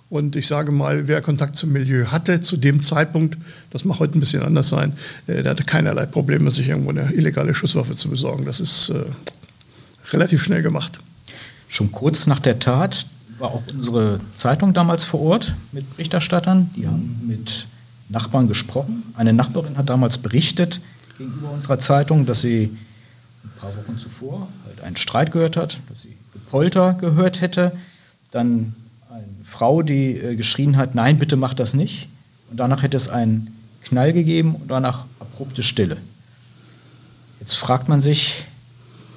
Und 0.09 0.35
ich 0.35 0.47
sage 0.47 0.71
mal, 0.71 1.07
wer 1.07 1.21
Kontakt 1.21 1.55
zum 1.55 1.71
Milieu 1.71 2.05
hatte 2.05 2.39
zu 2.39 2.57
dem 2.57 2.81
Zeitpunkt, 2.83 3.37
das 3.71 3.85
mag 3.85 3.99
heute 3.99 4.17
ein 4.17 4.19
bisschen 4.19 4.43
anders 4.43 4.69
sein, 4.69 4.93
äh, 5.27 5.41
der 5.41 5.51
hatte 5.51 5.63
keinerlei 5.63 6.05
Probleme, 6.05 6.51
sich 6.51 6.67
irgendwo 6.67 6.91
eine 6.91 7.11
illegale 7.13 7.55
Schusswaffe 7.55 7.95
zu 7.95 8.09
besorgen. 8.09 8.45
Das 8.45 8.59
ist 8.59 8.89
äh, 8.89 9.03
relativ 10.11 10.43
schnell 10.43 10.61
gemacht. 10.61 10.99
Schon 11.67 11.91
kurz 11.91 12.27
nach 12.27 12.39
der 12.39 12.59
Tat 12.59 13.07
war 13.39 13.49
auch 13.49 13.63
unsere 13.67 14.19
Zeitung 14.35 14.73
damals 14.73 15.03
vor 15.03 15.21
Ort 15.21 15.55
mit 15.71 15.89
Berichterstattern. 15.89 16.69
Die 16.75 16.87
haben 16.87 17.21
mit 17.27 17.67
Nachbarn 18.07 18.47
gesprochen. 18.47 19.03
Eine 19.15 19.33
Nachbarin 19.33 19.77
hat 19.77 19.89
damals 19.89 20.19
berichtet 20.19 20.79
gegenüber 21.17 21.51
unserer 21.51 21.79
Zeitung, 21.79 22.25
dass 22.25 22.41
sie 22.41 22.77
ein 23.43 23.51
paar 23.59 23.71
Wochen 23.75 23.97
zuvor 23.97 24.47
halt 24.65 24.81
einen 24.81 24.95
Streit 24.95 25.31
gehört 25.31 25.57
hat, 25.57 25.79
dass 25.89 26.01
sie 26.01 26.15
Gepolter 26.33 26.93
gehört 26.93 27.41
hätte. 27.41 27.71
Dann 28.31 28.75
Frau, 29.57 29.81
die 29.81 30.17
äh, 30.17 30.35
geschrien 30.35 30.75
hat, 30.75 30.95
nein, 30.95 31.17
bitte 31.17 31.37
mach 31.37 31.53
das 31.53 31.73
nicht. 31.73 32.09
Und 32.51 32.57
danach 32.57 32.83
hätte 32.83 32.97
es 32.97 33.07
einen 33.07 33.55
Knall 33.83 34.11
gegeben 34.11 34.55
und 34.55 34.69
danach 34.69 35.05
abrupte 35.19 35.63
Stille. 35.63 35.97
Jetzt 37.39 37.53
fragt 37.53 37.87
man 37.87 38.01
sich, 38.01 38.43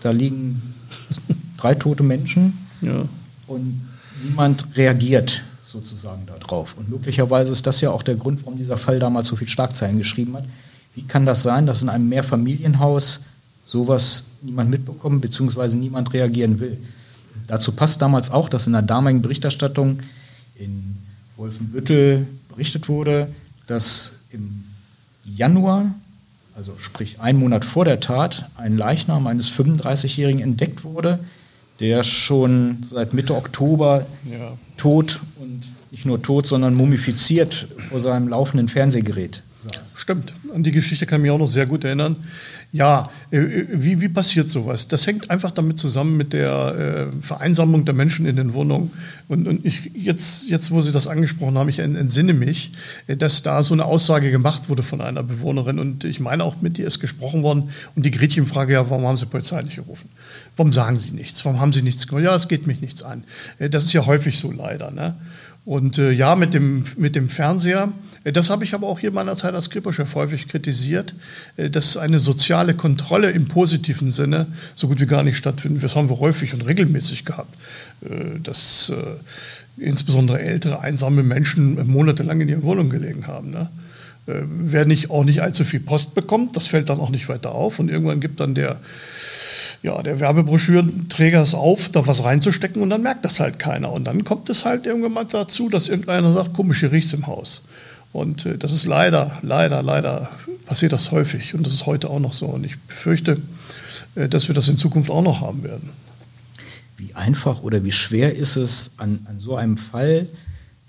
da 0.03 0.11
liegen 0.11 0.62
drei 1.57 1.74
tote 1.74 2.05
Menschen 2.05 2.57
ja. 2.83 3.05
und 3.48 3.81
niemand 4.22 4.64
reagiert 4.77 5.42
sozusagen 5.66 6.27
darauf. 6.27 6.77
Und 6.77 6.88
möglicherweise 6.88 7.51
ist 7.51 7.66
das 7.66 7.81
ja 7.81 7.90
auch 7.90 8.05
der 8.05 8.14
Grund, 8.14 8.44
warum 8.44 8.59
dieser 8.59 8.79
Fall 8.79 9.01
damals 9.01 9.29
so 9.29 9.37
viel 9.37 9.48
Schlagzeilen 9.48 9.98
geschrieben 9.98 10.37
hat. 10.37 10.44
Wie 10.94 11.03
kann 11.03 11.27
das 11.27 11.42
sein, 11.42 11.66
dass 11.66 11.83
in 11.83 11.88
einem 11.88 12.09
Mehrfamilienhaus 12.09 13.22
sowas 13.64 14.24
niemand 14.42 14.70
mitbekommt, 14.70 15.20
beziehungsweise 15.20 15.77
niemand 15.77 16.12
reagieren 16.12 16.61
will? 16.61 16.79
Dazu 17.48 17.72
passt 17.72 18.01
damals 18.03 18.31
auch, 18.31 18.48
dass 18.48 18.66
in 18.66 18.72
der 18.72 18.83
damaligen 18.83 19.22
Berichterstattung 19.22 20.01
in 20.59 20.97
Wolfenbüttel 21.37 22.27
berichtet 22.49 22.88
wurde, 22.88 23.29
dass 23.66 24.12
im 24.31 24.64
Januar, 25.25 25.94
also 26.57 26.75
sprich 26.79 27.21
einen 27.21 27.38
Monat 27.38 27.64
vor 27.64 27.85
der 27.85 28.01
Tat, 28.01 28.51
ein 28.57 28.77
Leichnam 28.77 29.27
eines 29.27 29.49
35-Jährigen 29.51 30.40
entdeckt 30.40 30.85
wurde, 30.85 31.21
der 31.81 32.03
schon 32.03 32.79
seit 32.83 33.14
Mitte 33.14 33.37
Oktober 33.37 34.07
ja. 34.25 34.57
tot 34.77 35.21
und 35.38 35.62
nicht 35.90 36.05
nur 36.05 36.21
tot, 36.21 36.47
sondern 36.47 36.75
mumifiziert 36.75 37.68
vor 37.88 38.01
seinem 38.01 38.29
laufenden 38.29 38.68
Fernsehgerät 38.68 39.42
saß. 39.59 39.97
Stimmt, 39.99 40.33
an 40.55 40.62
die 40.62 40.73
Geschichte 40.73 41.07
kann 41.07 41.21
ich 41.21 41.23
mich 41.23 41.31
auch 41.31 41.38
noch 41.38 41.49
sehr 41.49 41.66
gut 41.66 41.85
erinnern. 41.85 42.16
Ja, 42.70 43.11
äh, 43.31 43.40
wie, 43.72 44.00
wie 44.02 44.09
passiert 44.09 44.50
sowas? 44.50 44.88
Das 44.88 45.07
hängt 45.07 45.31
einfach 45.31 45.50
damit 45.50 45.78
zusammen 45.78 46.18
mit 46.18 46.35
der 46.35 47.09
äh, 47.11 47.24
Vereinsamung 47.24 47.87
der 47.87 47.94
Menschen 47.94 48.26
in 48.26 48.37
den 48.37 48.52
Wohnungen. 48.52 48.90
Und, 49.26 49.48
und 49.48 49.64
ich, 49.64 49.90
jetzt, 49.94 50.48
jetzt, 50.48 50.70
wo 50.70 50.83
Sie 50.83 50.92
das 50.92 51.07
angesprochen 51.07 51.57
haben, 51.57 51.70
ich 51.70 51.78
entsinne 51.78 52.35
mich, 52.35 52.72
äh, 53.07 53.16
dass 53.16 53.42
da 53.42 53.62
so 53.64 53.72
eine 53.72 53.87
Aussage 53.87 54.31
gemacht 54.31 54.68
wurde 54.68 54.83
von 54.83 55.00
einer 55.00 55.22
Bewohnerin. 55.22 55.78
Und 55.78 56.04
ich 56.04 56.20
meine, 56.20 56.44
auch 56.44 56.61
mit 56.61 56.78
ihr 56.78 56.87
ist 56.87 57.00
gesprochen 57.00 57.42
worden. 57.42 57.70
Und 57.96 58.04
die 58.04 58.11
Gretchenfrage, 58.11 58.74
ja, 58.74 58.90
warum 58.90 59.07
haben 59.07 59.16
Sie 59.16 59.24
Polizei 59.24 59.62
nicht 59.62 59.76
gerufen? 59.76 60.11
Warum 60.57 60.72
sagen 60.72 60.98
Sie 60.98 61.12
nichts? 61.12 61.42
Warum 61.46 61.61
haben 61.61 61.72
Sie 61.72 61.81
nichts 61.81 62.07
gemacht? 62.07 62.24
Ja, 62.24 62.35
es 62.35 62.48
geht 62.48 62.66
mich 62.66 62.83
nichts 62.83 63.02
an. 63.02 63.24
Das 63.59 63.85
ist 63.85 63.94
ja 63.94 64.04
häufig 64.04 64.38
so 64.38 64.52
leider. 64.52 64.90
Ne? 64.90 65.14
Und 65.64 65.98
äh, 65.98 66.11
ja, 66.12 66.37
mit 66.37 66.52
dem, 66.52 66.85
mit 66.96 67.14
dem 67.14 67.28
Fernseher, 67.28 67.92
Das 68.33 68.51
habe 68.51 68.64
ich 68.64 68.75
aber 68.75 68.87
auch 68.87 68.99
hier 68.99 69.11
meiner 69.11 69.37
Zeit 69.37 69.55
als 69.55 69.71
Kripo-Chef 69.71 70.14
häufig 70.14 70.49
kritisiert, 70.49 71.14
dass 71.57 71.97
eine 71.97 72.19
soziale 72.21 72.75
Kontrolle 72.75 73.31
im 73.31 73.49
positiven 73.49 74.11
Sinne 74.11 74.47
so 74.75 74.88
gut 74.88 75.01
wie 75.01 75.07
gar 75.07 75.23
nicht 75.23 75.37
stattfindet. 75.37 75.85
Das 75.85 75.95
haben 75.95 76.09
wir 76.09 76.19
häufig 76.19 76.55
und 76.55 76.67
regelmäßig 76.67 77.25
gehabt. 77.25 77.55
Dass 78.43 78.93
insbesondere 79.77 80.41
ältere, 80.41 80.81
einsame 80.81 81.23
Menschen 81.23 81.87
monatelang 81.87 82.41
in 82.41 82.49
ihren 82.49 82.62
Wohnungen 82.62 82.91
gelegen 82.91 83.27
haben. 83.27 83.51
Ne? 83.51 83.69
Wer 84.27 84.85
nicht, 84.85 85.11
auch 85.11 85.25
nicht 85.25 85.41
allzu 85.43 85.64
viel 85.64 85.81
Post 85.81 86.14
bekommt, 86.14 86.57
das 86.57 86.67
fällt 86.67 86.88
dann 86.88 87.01
auch 87.01 87.11
nicht 87.11 87.29
weiter 87.29 87.53
auf. 87.53 87.79
Und 87.79 87.88
irgendwann 87.88 88.21
gibt 88.21 88.41
dann 88.41 88.55
der 88.55 88.81
ja, 89.83 90.03
der 90.03 90.19
Werbebroschürenträger 90.19 91.41
es 91.41 91.55
auf, 91.55 91.88
da 91.88 92.07
was 92.07 92.25
reinzustecken 92.25 92.83
und 92.83 92.91
dann 92.91 93.03
merkt 93.03 93.25
das 93.25 93.38
halt 93.38 93.59
keiner. 93.59 93.93
Und 93.93 94.09
dann 94.09 94.25
kommt 94.25 94.51
es 94.51 94.64
halt 94.64 94.87
irgendwann 94.87 95.12
mal 95.12 95.25
dazu, 95.25 95.69
dass 95.69 95.88
irgendeiner 95.88 96.33
sagt, 96.33 96.53
komisch, 96.53 96.81
hier 96.81 96.91
riecht 96.91 97.12
im 97.14 97.27
Haus. 97.27 97.62
Und 98.12 98.47
äh, 98.47 98.59
das 98.59 98.73
ist 98.73 98.87
leider, 98.87 99.38
leider, 99.42 99.83
leider 99.83 100.31
passiert 100.66 100.92
das 100.92 101.12
häufig 101.12 101.55
und 101.55 101.66
das 101.66 101.75
ist 101.75 101.87
heute 101.87 102.11
auch 102.11 102.21
noch 102.21 102.33
so. 102.33 102.47
Und 102.47 102.64
ich 102.64 102.79
befürchte, 102.79 103.38
äh, 104.14 104.29
dass 104.29 104.49
wir 104.49 104.55
das 104.55 104.68
in 104.68 104.77
Zukunft 104.77 105.11
auch 105.11 105.23
noch 105.23 105.40
haben 105.40 105.62
werden. 105.62 105.90
Wie 106.97 107.14
einfach 107.14 107.62
oder 107.62 107.85
wie 107.85 107.92
schwer 107.92 108.35
ist 108.35 108.57
es, 108.57 108.92
an, 108.97 109.21
an 109.27 109.38
so 109.38 109.57
einem 109.57 109.79
Fall 109.79 110.27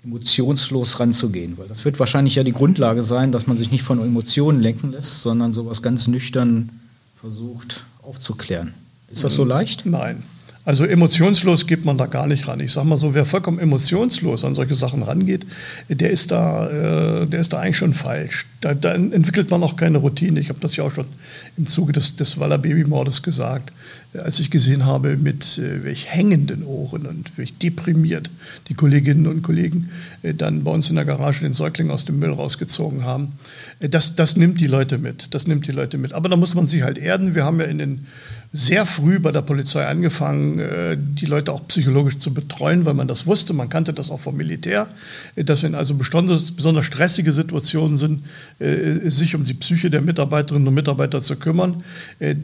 emotionslos 0.04 0.98
ranzugehen? 0.98 1.56
Weil 1.56 1.68
das 1.68 1.84
wird 1.84 1.98
wahrscheinlich 1.98 2.34
ja 2.34 2.42
die 2.42 2.52
Grundlage 2.52 3.02
sein, 3.02 3.32
dass 3.32 3.46
man 3.46 3.56
sich 3.56 3.70
nicht 3.70 3.84
von 3.84 4.00
Emotionen 4.00 4.60
lenken 4.60 4.92
lässt, 4.92 5.22
sondern 5.22 5.54
sowas 5.54 5.82
ganz 5.82 6.06
nüchtern 6.08 6.70
versucht 7.20 7.84
aufzuklären. 8.02 8.74
Ist 9.10 9.24
das 9.24 9.34
so 9.34 9.44
leicht? 9.44 9.86
Nein. 9.86 10.22
Also 10.66 10.84
emotionslos 10.84 11.66
geht 11.66 11.86
man 11.86 11.96
da 11.96 12.04
gar 12.04 12.26
nicht 12.26 12.46
ran. 12.46 12.60
Ich 12.60 12.72
sage 12.72 12.86
mal 12.86 12.98
so, 12.98 13.14
wer 13.14 13.24
vollkommen 13.24 13.58
emotionslos 13.58 14.44
an 14.44 14.54
solche 14.54 14.74
Sachen 14.74 15.02
rangeht, 15.02 15.46
der 15.88 16.10
ist 16.10 16.30
da, 16.30 16.68
äh, 17.22 17.26
der 17.26 17.40
ist 17.40 17.54
da 17.54 17.60
eigentlich 17.60 17.78
schon 17.78 17.94
falsch. 17.94 18.46
Da, 18.60 18.74
da 18.74 18.94
entwickelt 18.94 19.50
man 19.50 19.62
auch 19.62 19.76
keine 19.76 19.98
Routine. 19.98 20.38
Ich 20.38 20.50
habe 20.50 20.60
das 20.60 20.76
ja 20.76 20.84
auch 20.84 20.90
schon 20.90 21.06
im 21.56 21.66
Zuge 21.66 21.94
des, 21.94 22.16
des 22.16 22.38
Waller 22.38 22.58
Babymordes 22.58 23.22
gesagt, 23.22 23.72
als 24.12 24.38
ich 24.38 24.50
gesehen 24.50 24.84
habe, 24.84 25.16
mit 25.16 25.56
äh, 25.56 25.82
welch 25.82 26.12
hängenden 26.12 26.62
Ohren 26.64 27.06
und 27.06 27.38
welch 27.38 27.56
deprimiert 27.56 28.28
die 28.68 28.74
Kolleginnen 28.74 29.26
und 29.28 29.42
Kollegen 29.42 29.88
äh, 30.22 30.34
dann 30.34 30.64
bei 30.64 30.72
uns 30.72 30.90
in 30.90 30.96
der 30.96 31.06
Garage 31.06 31.40
den 31.40 31.54
Säugling 31.54 31.90
aus 31.90 32.04
dem 32.04 32.18
Müll 32.18 32.32
rausgezogen 32.32 33.04
haben. 33.04 33.32
Äh, 33.78 33.88
das, 33.88 34.14
das 34.14 34.36
nimmt 34.36 34.60
die 34.60 34.66
Leute 34.66 34.98
mit. 34.98 35.32
Das 35.32 35.46
nimmt 35.46 35.66
die 35.66 35.72
Leute 35.72 35.96
mit. 35.96 36.12
Aber 36.12 36.28
da 36.28 36.36
muss 36.36 36.54
man 36.54 36.66
sich 36.66 36.82
halt 36.82 36.98
erden. 36.98 37.34
Wir 37.34 37.44
haben 37.44 37.60
ja 37.60 37.66
in 37.66 37.78
den 37.78 38.06
sehr 38.52 38.84
früh 38.84 39.20
bei 39.20 39.30
der 39.30 39.42
Polizei 39.42 39.86
angefangen, 39.86 40.58
äh, 40.58 40.96
die 40.98 41.26
Leute 41.26 41.52
auch 41.52 41.68
psychologisch 41.68 42.18
zu 42.18 42.34
betreuen, 42.34 42.84
weil 42.84 42.94
man 42.94 43.06
das 43.06 43.24
wusste. 43.24 43.52
Man 43.52 43.68
kannte 43.68 43.92
das 43.92 44.10
auch 44.10 44.18
vom 44.18 44.36
Militär, 44.36 44.88
äh, 45.36 45.44
dass 45.44 45.62
wenn 45.62 45.76
also 45.76 45.94
besonders, 45.94 46.52
stressige 46.84 47.30
Situationen 47.30 47.96
sind, 47.96 48.24
äh, 48.58 49.08
sich 49.08 49.36
um 49.36 49.44
die 49.44 49.54
Psyche 49.54 49.88
der 49.88 50.00
Mitarbeiterinnen 50.00 50.66
und 50.66 50.74
Mitarbeiter 50.74 51.20
zu 51.20 51.36
kümmern. 51.36 51.82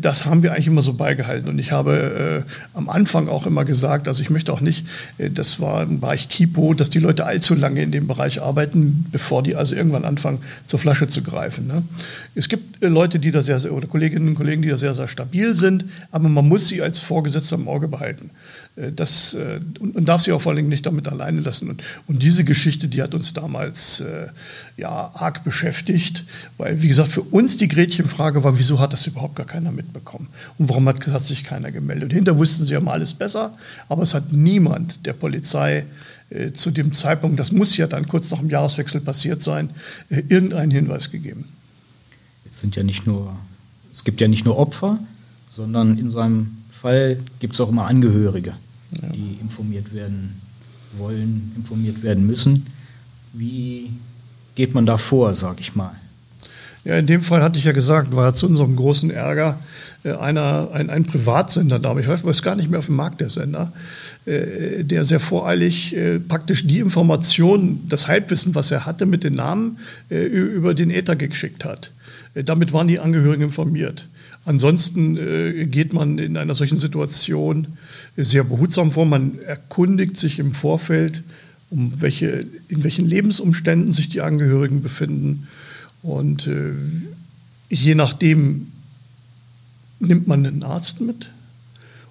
Das 0.01 0.27
haben 0.27 0.43
wir 0.43 0.53
eigentlich 0.53 0.69
immer 0.69 0.83
so 0.83 0.93
beigehalten. 0.93 1.49
Und 1.49 1.59
ich 1.59 1.73
habe 1.73 2.45
am 2.75 2.89
Anfang 2.89 3.29
auch 3.29 3.47
immer 3.47 3.65
gesagt, 3.65 4.09
also 4.09 4.23
ich 4.23 4.31
möchte 4.31 4.53
auch 4.53 4.61
nicht, 4.61 4.87
das 5.19 5.61
war 5.61 5.83
im 5.83 6.01
Bereich 6.01 6.29
Kipo, 6.29 6.75
dass 6.75 6.91
die 6.91 6.99
Leute 6.99 7.25
allzu 7.25 7.55
lange 7.55 7.83
in 7.83 7.91
dem 7.91 8.07
Bereich 8.07 8.43
arbeiten, 8.43 9.07
bevor 9.11 9.43
die 9.43 9.57
also 9.57 9.75
irgendwann 9.75 10.05
anfangen, 10.05 10.39
zur 10.67 10.79
Flasche 10.79 11.09
zu 11.09 11.23
greifen. 11.23 11.67
Ne? 11.67 11.83
Es 12.35 12.49
gibt 12.49 12.83
Leute, 12.83 13.19
die 13.19 13.31
da 13.31 13.43
sehr, 13.43 13.59
sehr, 13.59 13.73
oder 13.73 13.87
Kolleginnen 13.87 14.29
und 14.29 14.35
Kollegen, 14.35 14.63
die 14.63 14.69
da 14.69 14.77
sehr, 14.77 14.95
sehr 14.95 15.09
stabil 15.09 15.55
sind 15.55 15.85
aber 16.11 16.29
man 16.29 16.49
muss 16.49 16.69
sie 16.69 16.83
als 16.83 16.99
Vorgesetzter 16.99 17.57
im 17.57 17.69
Auge 17.69 17.89
behalten. 17.89 18.31
Äh, 18.77 18.93
das, 18.93 19.35
äh, 19.35 19.61
und, 19.81 19.97
und 19.97 20.05
darf 20.07 20.23
sie 20.23 20.33
auch 20.33 20.41
vor 20.41 20.51
allen 20.51 20.57
Dingen 20.57 20.69
nicht 20.69 20.87
damit 20.87 21.09
alleine 21.09 21.41
lassen. 21.41 21.69
Und, 21.71 21.83
und 22.07 22.23
diese 22.23 22.45
Geschichte, 22.45 22.89
die 22.89 23.03
hat 23.03 23.15
uns 23.15 23.33
damals 23.33 24.01
äh, 24.01 24.29
ja, 24.77 25.11
arg 25.15 25.45
beschäftigt, 25.45 26.25
weil, 26.59 26.83
wie 26.83 26.89
gesagt, 26.89 27.13
für 27.13 27.23
uns 27.23 27.57
die 27.57 27.69
Gretchenfrage 27.69 28.45
war, 28.45 28.59
wieso 28.59 28.79
hat 28.79 28.93
das 28.93 29.07
überhaupt 29.07 29.37
gar 29.37 29.47
keiner 29.47 29.73
mitbekommen? 29.73 30.29
Und 30.59 30.69
warum 30.69 30.89
hat, 30.89 31.07
hat 31.09 31.25
sich 31.25 31.45
keiner 31.45 31.73
gemeldet? 31.73 32.05
Und 32.05 32.15
hinter 32.15 32.39
wussten 32.39 32.67
sie 32.67 32.73
ja 32.73 32.81
mal 32.81 32.93
alles 32.93 33.15
besser, 33.15 33.55
aber 33.89 34.03
es 34.03 34.15
hat 34.15 34.33
niemand 34.33 35.07
der 35.07 35.15
Polizei 35.15 35.87
äh, 36.31 36.53
zu 36.53 36.71
dem 36.71 36.93
Zeitpunkt, 36.93 37.39
das 37.39 37.53
muss 37.53 37.77
ja 37.77 37.87
dann 37.87 38.09
kurz 38.09 38.31
nach 38.31 38.41
dem 38.41 38.51
Jahreswechsel 38.51 39.01
passiert 39.01 39.43
sein, 39.43 39.71
äh, 40.11 40.23
irgendeinen 40.29 40.71
Hinweis 40.71 41.11
gegeben. 41.11 41.45
Jetzt 42.45 42.59
sind 42.59 42.75
ja 42.75 42.83
nicht 42.83 43.07
nur, 43.07 43.37
es 43.93 44.03
gibt 44.03 44.21
ja 44.21 44.29
nicht 44.29 44.45
nur 44.45 44.59
Opfer, 44.59 44.99
sondern 45.57 45.97
in 45.99 46.11
so 46.11 46.19
einem 46.19 46.49
Fall 46.83 47.17
gibt 47.41 47.55
es 47.55 47.61
auch 47.61 47.71
immer 47.71 47.87
Angehörige, 47.87 48.53
ja. 48.93 49.09
die 49.09 49.39
informiert 49.41 49.95
werden 49.95 50.39
wollen, 50.99 51.53
informiert 51.57 52.03
werden 52.03 52.27
müssen. 52.27 52.67
Wie 53.33 53.91
geht 54.55 54.75
man 54.75 54.85
da 54.85 54.99
vor, 54.99 55.35
sag 55.35 55.61
ich 55.61 55.75
mal? 55.75 55.93
Ja, 56.85 56.99
in 56.99 57.07
dem 57.07 57.23
Fall 57.23 57.43
hatte 57.43 57.59
ich 57.59 57.65
ja 57.65 57.73
gesagt, 57.73 58.15
war 58.15 58.35
zu 58.35 58.47
unserem 58.47 58.77
großen 58.77 59.11
Ärger 59.11 59.59
äh, 60.05 60.13
einer, 60.13 60.69
ein, 60.73 60.91
ein 60.91 61.05
Privatsender 61.05 61.79
da, 61.79 61.99
ich 61.99 62.07
weiß 62.07 62.43
gar 62.43 62.55
nicht 62.55 62.71
mehr 62.71 62.79
auf 62.79 62.87
dem 62.87 62.97
Markt 62.97 63.23
der 63.23 63.31
Sender, 63.31 63.73
äh, 64.27 64.85
der 64.85 65.07
sehr 65.07 65.21
voreilig 65.21 65.97
äh, 65.97 66.21
praktisch 66.21 66.67
die 66.67 66.81
Information, 66.81 67.81
das 67.89 68.09
Halbwissen, 68.09 68.55
was 68.55 68.71
er 68.71 68.85
hatte 68.85 69.07
mit 69.07 69.25
den 69.25 69.35
Namen, 69.35 69.79
über 70.11 70.75
den 70.75 70.91
Äther 70.91 71.17
geschickt 71.17 71.65
hat. 71.65 71.91
Damit 72.35 72.73
waren 72.75 72.87
die 72.87 73.01
Angehörigen 73.01 73.45
informiert. 73.45 74.07
Ansonsten 74.47 75.17
äh, 75.17 75.67
geht 75.67 75.93
man 75.93 76.19
in 76.19 76.37
einer 76.37 76.55
solchen 76.55 76.79
Situation 76.79 77.67
sehr 78.17 78.45
behutsam 78.45 78.93
vor. 78.93 79.05
Man 79.05 79.41
erkundigt 79.41 80.17
sich 80.17 80.39
im 80.39 80.55
Vorfeld, 80.55 81.25
um 81.69 82.01
welche, 82.01 82.47
in 82.69 82.85
welchen 82.85 83.07
Lebensumständen 83.07 83.93
sich 83.93 84.09
die 84.09 84.21
Angehörigen 84.21 84.83
befinden. 84.83 85.49
Und 86.05 86.47
äh, 86.47 86.71
je 87.71 87.97
nachdem 87.97 88.69
nimmt 89.99 90.29
man 90.29 90.47
einen 90.47 90.63
Arzt 90.63 91.01
mit 91.01 91.29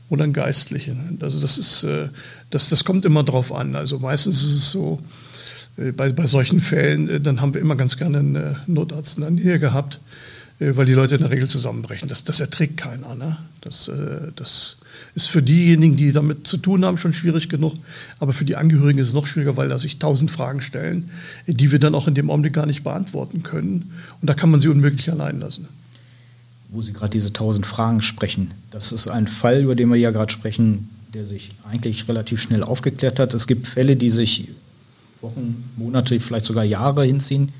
oder 0.10 0.26
einen 0.26 0.34
Geistlichen. 0.34 1.18
Also 1.22 1.40
das, 1.40 1.58
ist, 1.58 1.84
äh, 1.84 2.10
das, 2.50 2.68
das 2.68 2.84
kommt 2.84 3.06
immer 3.06 3.24
drauf 3.24 3.54
an. 3.54 3.78
Also 3.78 3.98
meistens 4.00 4.44
ist 4.44 4.56
es 4.56 4.72
so, 4.72 5.02
äh, 5.78 5.94
bei, 5.94 6.12
bei 6.12 6.28
solchen 6.28 6.60
Fällen, 6.60 7.08
äh, 7.08 7.22
dann 7.22 7.40
haben 7.40 7.54
wir 7.54 7.62
immer 7.62 7.78
ganz 7.78 7.96
gerne 7.96 8.20
einen 8.20 8.36
äh, 8.36 8.56
Notarzt 8.68 9.20
in 9.20 9.22
der 9.22 9.32
Nähe 9.32 9.58
gehabt 9.58 10.02
äh, 10.02 10.35
weil 10.60 10.86
die 10.86 10.94
Leute 10.94 11.16
in 11.16 11.22
der 11.22 11.32
Regel 11.32 11.50
zusammenbrechen. 11.50 12.08
Das, 12.08 12.24
das 12.24 12.40
erträgt 12.40 12.78
keiner. 12.78 13.16
Ne? 13.16 13.38
Das, 13.62 13.88
äh, 13.88 14.32
das 14.36 14.78
ist 15.14 15.28
für 15.28 15.42
diejenigen, 15.42 15.98
die 15.98 16.12
damit 16.12 16.48
zu 16.48 16.58
tun 16.58 16.86
haben, 16.86 16.98
schon 16.98 17.14
schwierig 17.14 17.50
genug. 17.50 17.74
Aber 18.20 18.32
für 18.32 18.46
die 18.46 18.56
Angehörigen 18.56 19.00
ist 19.00 19.08
es 19.08 19.14
noch 19.14 19.28
schwieriger, 19.28 19.58
weil 19.58 19.70
da 19.70 19.80
sich 19.80 20.00
tausend 20.00 20.32
Fragen 20.32 20.62
stellen, 20.62 21.10
die 21.48 21.72
wir 21.72 21.80
dann 21.80 21.96
auch 21.96 22.08
in 22.08 22.16
dem 22.16 22.30
Augenblick 22.30 22.54
gar 22.54 22.66
nicht 22.66 22.84
beantworten 22.84 23.44
können. 23.44 23.92
Und 24.22 24.30
da 24.30 24.34
kann 24.34 24.50
man 24.50 24.60
sie 24.60 24.70
unmöglich 24.70 25.12
allein 25.12 25.40
lassen. 25.40 25.68
Wo 26.70 26.82
Sie 26.82 26.94
gerade 26.94 27.12
diese 27.12 27.32
tausend 27.32 27.66
Fragen 27.66 28.02
sprechen, 28.02 28.52
das 28.72 28.92
ist 28.92 29.08
ein 29.08 29.28
Fall, 29.28 29.62
über 29.62 29.76
den 29.76 29.90
wir 29.90 29.98
ja 29.98 30.12
gerade 30.12 30.32
sprechen, 30.32 30.90
der 31.14 31.26
sich 31.26 31.52
eigentlich 31.70 32.08
relativ 32.08 32.42
schnell 32.42 32.64
aufgeklärt 32.64 33.20
hat. 33.20 33.34
Es 33.34 33.48
gibt 33.48 33.68
Fälle, 33.68 33.96
die 33.96 34.10
sich 34.10 34.50
Wochen, 35.22 35.64
Monate, 35.78 36.20
vielleicht 36.20 36.46
sogar 36.46 36.64
Jahre 36.64 37.06
hinziehen 37.06 37.54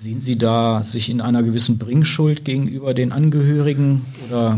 Sehen 0.00 0.20
Sie 0.20 0.38
da 0.38 0.84
sich 0.84 1.10
in 1.10 1.20
einer 1.20 1.42
gewissen 1.42 1.76
Bringschuld 1.76 2.44
gegenüber 2.44 2.94
den 2.94 3.10
Angehörigen 3.10 4.04
oder 4.28 4.56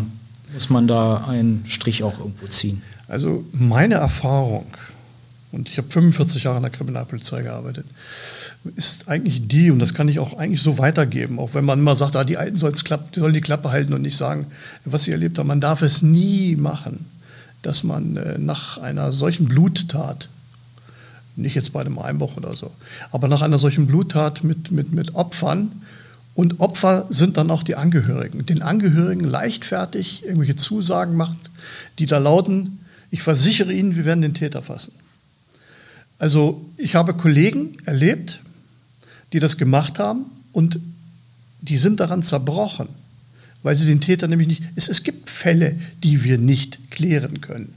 muss 0.52 0.68
man 0.68 0.86
da 0.86 1.24
einen 1.24 1.64
Strich 1.66 2.02
auch 2.02 2.18
irgendwo 2.18 2.46
ziehen? 2.48 2.82
Also 3.08 3.42
meine 3.52 3.94
Erfahrung, 3.94 4.66
und 5.50 5.70
ich 5.70 5.78
habe 5.78 5.88
45 5.88 6.44
Jahre 6.44 6.58
in 6.58 6.62
der 6.64 6.70
Kriminalpolizei 6.70 7.42
gearbeitet, 7.42 7.86
ist 8.76 9.08
eigentlich 9.08 9.48
die, 9.48 9.70
und 9.70 9.78
das 9.78 9.94
kann 9.94 10.08
ich 10.08 10.18
auch 10.18 10.36
eigentlich 10.36 10.60
so 10.60 10.76
weitergeben, 10.76 11.38
auch 11.38 11.54
wenn 11.54 11.64
man 11.64 11.78
immer 11.78 11.96
sagt, 11.96 12.16
ah, 12.16 12.24
die 12.24 12.36
Alten 12.36 12.58
sollen 12.58 12.74
die 13.32 13.40
Klappe 13.40 13.70
halten 13.70 13.94
und 13.94 14.02
nicht 14.02 14.18
sagen, 14.18 14.46
was 14.84 15.04
sie 15.04 15.12
erlebt 15.12 15.38
haben. 15.38 15.46
Man 15.46 15.62
darf 15.62 15.80
es 15.80 16.02
nie 16.02 16.54
machen, 16.54 17.06
dass 17.62 17.82
man 17.82 18.18
äh, 18.18 18.36
nach 18.36 18.76
einer 18.76 19.10
solchen 19.12 19.46
Bluttat 19.46 20.28
nicht 21.40 21.54
jetzt 21.54 21.72
bei 21.72 21.80
einem 21.80 21.98
Einbruch 21.98 22.36
oder 22.36 22.52
so. 22.52 22.70
Aber 23.12 23.28
nach 23.28 23.42
einer 23.42 23.58
solchen 23.58 23.86
Bluttat 23.86 24.44
mit, 24.44 24.70
mit, 24.70 24.92
mit 24.92 25.14
Opfern, 25.14 25.72
und 26.34 26.60
Opfer 26.60 27.06
sind 27.10 27.36
dann 27.36 27.50
auch 27.50 27.62
die 27.62 27.74
Angehörigen, 27.74 28.46
den 28.46 28.62
Angehörigen 28.62 29.24
leichtfertig 29.24 30.24
irgendwelche 30.24 30.56
Zusagen 30.56 31.16
macht, 31.16 31.36
die 31.98 32.06
da 32.06 32.18
lauten, 32.18 32.78
ich 33.10 33.22
versichere 33.22 33.72
Ihnen, 33.72 33.96
wir 33.96 34.04
werden 34.04 34.22
den 34.22 34.34
Täter 34.34 34.62
fassen. 34.62 34.92
Also 36.18 36.64
ich 36.76 36.94
habe 36.94 37.14
Kollegen 37.14 37.76
erlebt, 37.84 38.40
die 39.32 39.40
das 39.40 39.56
gemacht 39.56 39.98
haben 39.98 40.26
und 40.52 40.78
die 41.60 41.78
sind 41.78 42.00
daran 42.00 42.22
zerbrochen, 42.22 42.88
weil 43.62 43.76
sie 43.76 43.86
den 43.86 44.00
Täter 44.00 44.28
nämlich 44.28 44.48
nicht. 44.48 44.62
Es, 44.76 44.88
es 44.88 45.02
gibt 45.02 45.28
Fälle, 45.28 45.78
die 46.02 46.24
wir 46.24 46.38
nicht 46.38 46.90
klären 46.90 47.40
können. 47.40 47.74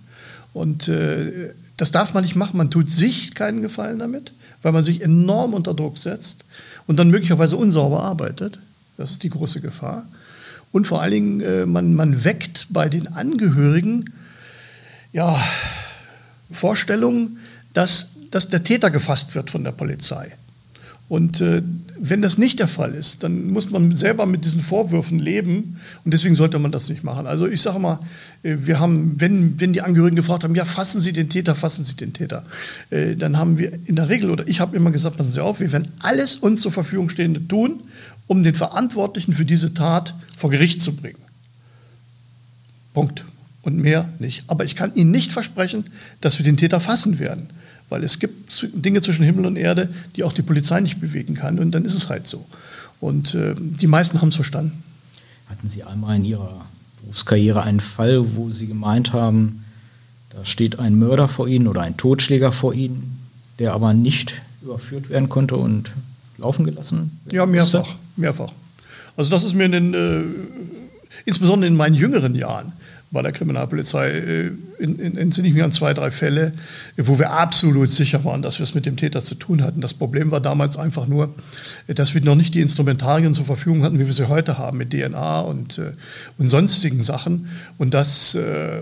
Und 0.53 0.87
äh, 0.87 1.49
das 1.77 1.91
darf 1.91 2.13
man 2.13 2.23
nicht 2.23 2.35
machen. 2.35 2.57
Man 2.57 2.71
tut 2.71 2.91
sich 2.91 3.33
keinen 3.33 3.61
Gefallen 3.61 3.99
damit, 3.99 4.31
weil 4.61 4.71
man 4.71 4.83
sich 4.83 5.01
enorm 5.01 5.53
unter 5.53 5.73
Druck 5.73 5.97
setzt 5.97 6.45
und 6.87 6.97
dann 6.97 7.09
möglicherweise 7.09 7.57
unsauber 7.57 8.03
arbeitet. 8.03 8.59
Das 8.97 9.11
ist 9.11 9.23
die 9.23 9.29
große 9.29 9.61
Gefahr. 9.61 10.05
Und 10.71 10.87
vor 10.87 11.01
allen 11.01 11.11
Dingen, 11.11 11.41
äh, 11.41 11.65
man, 11.65 11.93
man 11.93 12.23
weckt 12.23 12.67
bei 12.69 12.89
den 12.89 13.07
Angehörigen 13.07 14.11
ja, 15.13 15.39
Vorstellungen, 16.51 17.37
dass, 17.73 18.07
dass 18.31 18.47
der 18.47 18.63
Täter 18.63 18.89
gefasst 18.89 19.35
wird 19.35 19.51
von 19.51 19.63
der 19.63 19.71
Polizei. 19.71 20.31
Und 21.09 21.41
äh, 21.41 21.61
wenn 21.99 22.21
das 22.21 22.37
nicht 22.37 22.59
der 22.59 22.67
Fall 22.67 22.93
ist, 22.93 23.23
dann 23.23 23.51
muss 23.51 23.69
man 23.69 23.95
selber 23.95 24.25
mit 24.25 24.45
diesen 24.45 24.61
Vorwürfen 24.61 25.19
leben 25.19 25.79
und 26.03 26.13
deswegen 26.13 26.35
sollte 26.35 26.59
man 26.59 26.71
das 26.71 26.89
nicht 26.89 27.03
machen. 27.03 27.27
Also 27.27 27.47
ich 27.47 27.61
sage 27.61 27.79
mal, 27.79 27.99
äh, 28.43 28.57
wir 28.61 28.79
haben, 28.79 29.19
wenn, 29.19 29.59
wenn 29.59 29.73
die 29.73 29.81
Angehörigen 29.81 30.15
gefragt 30.15 30.43
haben, 30.43 30.55
ja, 30.55 30.65
fassen 30.65 31.01
Sie 31.01 31.13
den 31.13 31.29
Täter, 31.29 31.55
fassen 31.55 31.85
Sie 31.85 31.95
den 31.95 32.13
Täter, 32.13 32.45
äh, 32.89 33.15
dann 33.15 33.37
haben 33.37 33.57
wir 33.57 33.73
in 33.85 33.95
der 33.95 34.09
Regel, 34.09 34.31
oder 34.31 34.47
ich 34.47 34.59
habe 34.59 34.75
immer 34.75 34.91
gesagt, 34.91 35.17
passen 35.17 35.31
Sie 35.31 35.41
auf, 35.41 35.59
wir 35.59 35.71
werden 35.71 35.89
alles 35.99 36.35
uns 36.35 36.61
zur 36.61 36.71
Verfügung 36.71 37.09
Stehende 37.09 37.47
tun, 37.47 37.81
um 38.27 38.43
den 38.43 38.55
Verantwortlichen 38.55 39.33
für 39.33 39.45
diese 39.45 39.73
Tat 39.73 40.15
vor 40.37 40.49
Gericht 40.49 40.81
zu 40.81 40.95
bringen. 40.95 41.19
Punkt. 42.93 43.23
Und 43.63 43.77
mehr 43.77 44.09
nicht. 44.19 44.43
Aber 44.47 44.65
ich 44.65 44.75
kann 44.75 44.93
Ihnen 44.93 45.11
nicht 45.11 45.31
versprechen, 45.31 45.85
dass 46.19 46.37
wir 46.37 46.43
den 46.43 46.57
Täter 46.57 46.81
fassen 46.81 47.19
werden. 47.19 47.47
Weil 47.93 48.03
es 48.03 48.17
gibt 48.17 48.65
Dinge 48.73 49.03
zwischen 49.03 49.23
Himmel 49.23 49.45
und 49.45 49.55
Erde, 49.55 49.87
die 50.15 50.23
auch 50.23 50.33
die 50.33 50.41
Polizei 50.41 50.81
nicht 50.81 50.99
bewegen 50.99 51.35
kann. 51.35 51.59
Und 51.59 51.73
dann 51.73 51.85
ist 51.85 51.93
es 51.93 52.09
halt 52.09 52.27
so. 52.27 52.43
Und 52.99 53.35
äh, 53.35 53.53
die 53.55 53.85
meisten 53.85 54.19
haben 54.19 54.29
es 54.29 54.35
verstanden. 54.35 54.81
Hatten 55.47 55.69
Sie 55.69 55.83
einmal 55.83 56.15
in 56.15 56.25
Ihrer 56.25 56.65
Berufskarriere 57.03 57.61
einen 57.61 57.81
Fall, 57.81 58.35
wo 58.35 58.49
Sie 58.49 58.65
gemeint 58.65 59.13
haben, 59.13 59.63
da 60.31 60.43
steht 60.43 60.79
ein 60.79 60.95
Mörder 60.97 61.27
vor 61.27 61.47
Ihnen 61.47 61.67
oder 61.67 61.81
ein 61.81 61.95
Totschläger 61.95 62.51
vor 62.51 62.73
Ihnen, 62.73 63.19
der 63.59 63.73
aber 63.73 63.93
nicht 63.93 64.33
überführt 64.63 65.11
werden 65.11 65.29
konnte 65.29 65.55
und 65.55 65.91
laufen 66.39 66.65
gelassen? 66.65 67.19
Ja, 67.31 67.45
mehrfach, 67.45 67.95
mehrfach. 68.15 68.53
Also 69.15 69.29
das 69.29 69.43
ist 69.43 69.53
mir 69.53 69.65
in 69.65 69.71
den, 69.71 69.93
äh, 69.93 70.23
insbesondere 71.25 71.67
in 71.67 71.75
meinen 71.75 71.93
jüngeren 71.93 72.33
Jahren, 72.33 72.73
bei 73.13 73.21
der 73.21 73.31
Kriminalpolizei 73.31 74.09
äh, 74.09 74.51
entsinne 74.79 75.47
ich 75.47 75.53
mich 75.53 75.63
an 75.63 75.71
zwei, 75.71 75.93
drei 75.93 76.09
Fälle, 76.09 76.51
wo 76.97 77.19
wir 77.19 77.31
absolut 77.31 77.91
sicher 77.91 78.25
waren, 78.25 78.41
dass 78.41 78.57
wir 78.57 78.63
es 78.63 78.73
mit 78.73 78.87
dem 78.87 78.97
Täter 78.97 79.23
zu 79.23 79.35
tun 79.35 79.61
hatten. 79.61 79.81
Das 79.81 79.93
Problem 79.93 80.31
war 80.31 80.41
damals 80.41 80.77
einfach 80.77 81.07
nur, 81.07 81.33
dass 81.87 82.15
wir 82.15 82.21
noch 82.21 82.35
nicht 82.35 82.55
die 82.55 82.61
Instrumentarien 82.61 83.33
zur 83.35 83.45
Verfügung 83.45 83.83
hatten, 83.83 83.99
wie 83.99 84.07
wir 84.07 84.13
sie 84.13 84.27
heute 84.27 84.57
haben, 84.57 84.79
mit 84.79 84.91
DNA 84.91 85.41
und, 85.41 85.77
äh, 85.77 85.91
und 86.39 86.49
sonstigen 86.49 87.03
Sachen. 87.03 87.49
Und 87.77 87.93
dass 87.93 88.33
äh, 88.33 88.81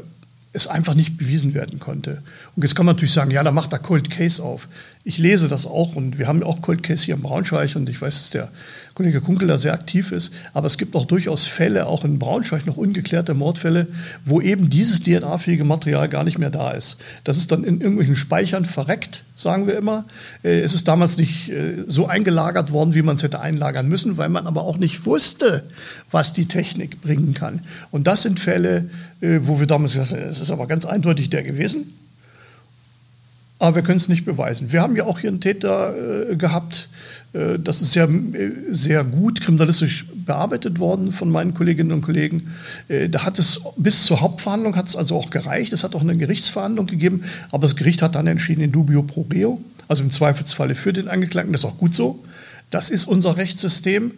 es 0.54 0.68
einfach 0.68 0.96
nicht 0.96 1.18
bewiesen 1.18 1.54
werden 1.54 1.80
konnte. 1.80 2.22
Und 2.56 2.64
jetzt 2.64 2.76
kann 2.76 2.86
man 2.86 2.96
natürlich 2.96 3.14
sagen, 3.14 3.32
ja, 3.32 3.44
da 3.44 3.52
macht 3.52 3.72
er 3.74 3.80
Cold 3.80 4.10
Case 4.10 4.44
auf. 4.44 4.68
Ich 5.04 5.18
lese 5.18 5.48
das 5.48 5.66
auch 5.66 5.96
und 5.96 6.20
wir 6.20 6.28
haben 6.28 6.44
auch 6.44 6.62
Cold 6.62 6.84
Case 6.84 7.06
hier 7.06 7.16
in 7.16 7.22
Braunschweig 7.22 7.76
und 7.76 7.88
ich 7.90 8.02
weiß, 8.02 8.16
dass 8.16 8.30
der 8.32 8.50
Kollege 8.94 9.22
Kunkel 9.22 9.48
da 9.48 9.58
sehr 9.58 9.74
aktiv 9.74 10.12
ist. 10.12 10.34
Aber 10.54 10.68
es 10.68 10.78
gibt 10.78 10.96
auch 10.96 11.06
durchaus 11.06 11.46
Fälle, 11.48 11.88
auch 11.88 12.04
in 12.04 12.20
Braunschweig 12.20 12.66
noch 12.66 12.76
ungeklärte 12.76 13.34
Mordfälle, 13.34 13.88
wo 14.26 14.42
eben 14.42 14.70
dieses 14.70 15.02
DNA-fähige 15.02 15.64
Material 15.64 16.10
gar 16.10 16.24
nicht 16.26 16.38
mehr 16.38 16.50
da 16.50 16.72
ist. 16.72 16.98
Das 17.24 17.38
ist 17.38 17.52
dann 17.52 17.64
in 17.64 17.80
irgendwelchen 17.80 18.18
Speichern 18.18 18.66
verreckt, 18.66 19.24
sagen 19.38 19.66
wir 19.68 19.78
immer. 19.78 20.04
Äh, 20.44 20.60
es 20.60 20.74
ist 20.74 20.90
damals 20.90 21.18
nicht 21.18 21.50
äh, 21.50 21.86
so 21.88 22.08
eingelagert 22.08 22.74
worden, 22.74 22.94
wie 22.94 23.02
man 23.02 23.16
es 23.16 23.24
hätte 23.24 23.40
einlagern 23.40 23.88
müssen, 23.88 24.18
weil 24.18 24.30
man 24.30 24.46
aber 24.46 24.64
auch 24.64 24.78
nicht 24.78 25.06
wusste, 25.06 25.64
was 26.12 26.34
die 26.34 26.48
Technik 26.48 27.02
bringen 27.02 27.34
kann. 27.34 27.62
Und 27.92 28.08
das 28.08 28.24
sind 28.24 28.42
Fälle, 28.42 28.90
äh, 29.22 29.40
wo 29.44 29.62
wir 29.62 29.68
damals 29.68 29.94
gesagt 29.94 30.12
haben, 30.12 30.30
es 30.30 30.42
ist 30.42 30.52
aber 30.52 30.68
ganz 30.68 30.86
eindeutig 30.86 31.30
der 31.30 31.44
gewesen. 31.44 31.94
Aber 33.58 33.76
wir 33.76 33.84
können 33.84 33.98
es 33.98 34.10
nicht 34.10 34.26
beweisen. 34.26 34.72
Wir 34.72 34.82
haben 34.82 34.96
ja 34.96 35.06
auch 35.06 35.20
hier 35.20 35.30
einen 35.30 35.40
Täter 35.40 35.94
gehabt, 36.36 36.90
äh, 36.90 37.11
das 37.34 37.82
ist 37.82 37.94
sehr, 37.94 38.10
sehr 38.72 39.04
gut 39.06 39.40
kriminalistisch 39.40 40.06
bearbeitet 40.26 40.80
worden 40.80 41.12
von 41.12 41.30
meinen 41.30 41.54
Kolleginnen 41.54 41.92
und 41.92 42.02
Kollegen. 42.02 42.54
Äh, 42.88 43.10
da 43.10 43.24
hat 43.24 43.40
es 43.40 43.62
bis 43.78 44.06
zur 44.06 44.22
Hauptverhandlung 44.22 44.76
hat 44.76 44.88
es 44.88 44.96
also 44.96 45.16
auch 45.16 45.30
gereicht. 45.30 45.74
Es 45.74 45.84
hat 45.84 45.96
auch 45.96 46.02
eine 46.02 46.18
Gerichtsverhandlung 46.18 46.88
gegeben, 46.88 47.24
aber 47.52 47.64
das 47.64 47.76
Gericht 47.76 48.02
hat 48.02 48.16
dann 48.16 48.28
entschieden 48.28 48.62
in 48.62 48.72
dubio 48.72 49.04
pro 49.04 49.26
reo, 49.32 49.62
also 49.88 50.04
im 50.04 50.12
Zweifelsfalle 50.12 50.76
für 50.76 50.94
den 50.94 51.08
Angeklagten. 51.08 51.52
Das 51.52 51.62
ist 51.62 51.66
auch 51.66 51.78
gut 51.78 51.96
so. 51.96 52.24
Das 52.70 52.90
ist 52.90 53.06
unser 53.06 53.38
Rechtssystem. 53.38 54.12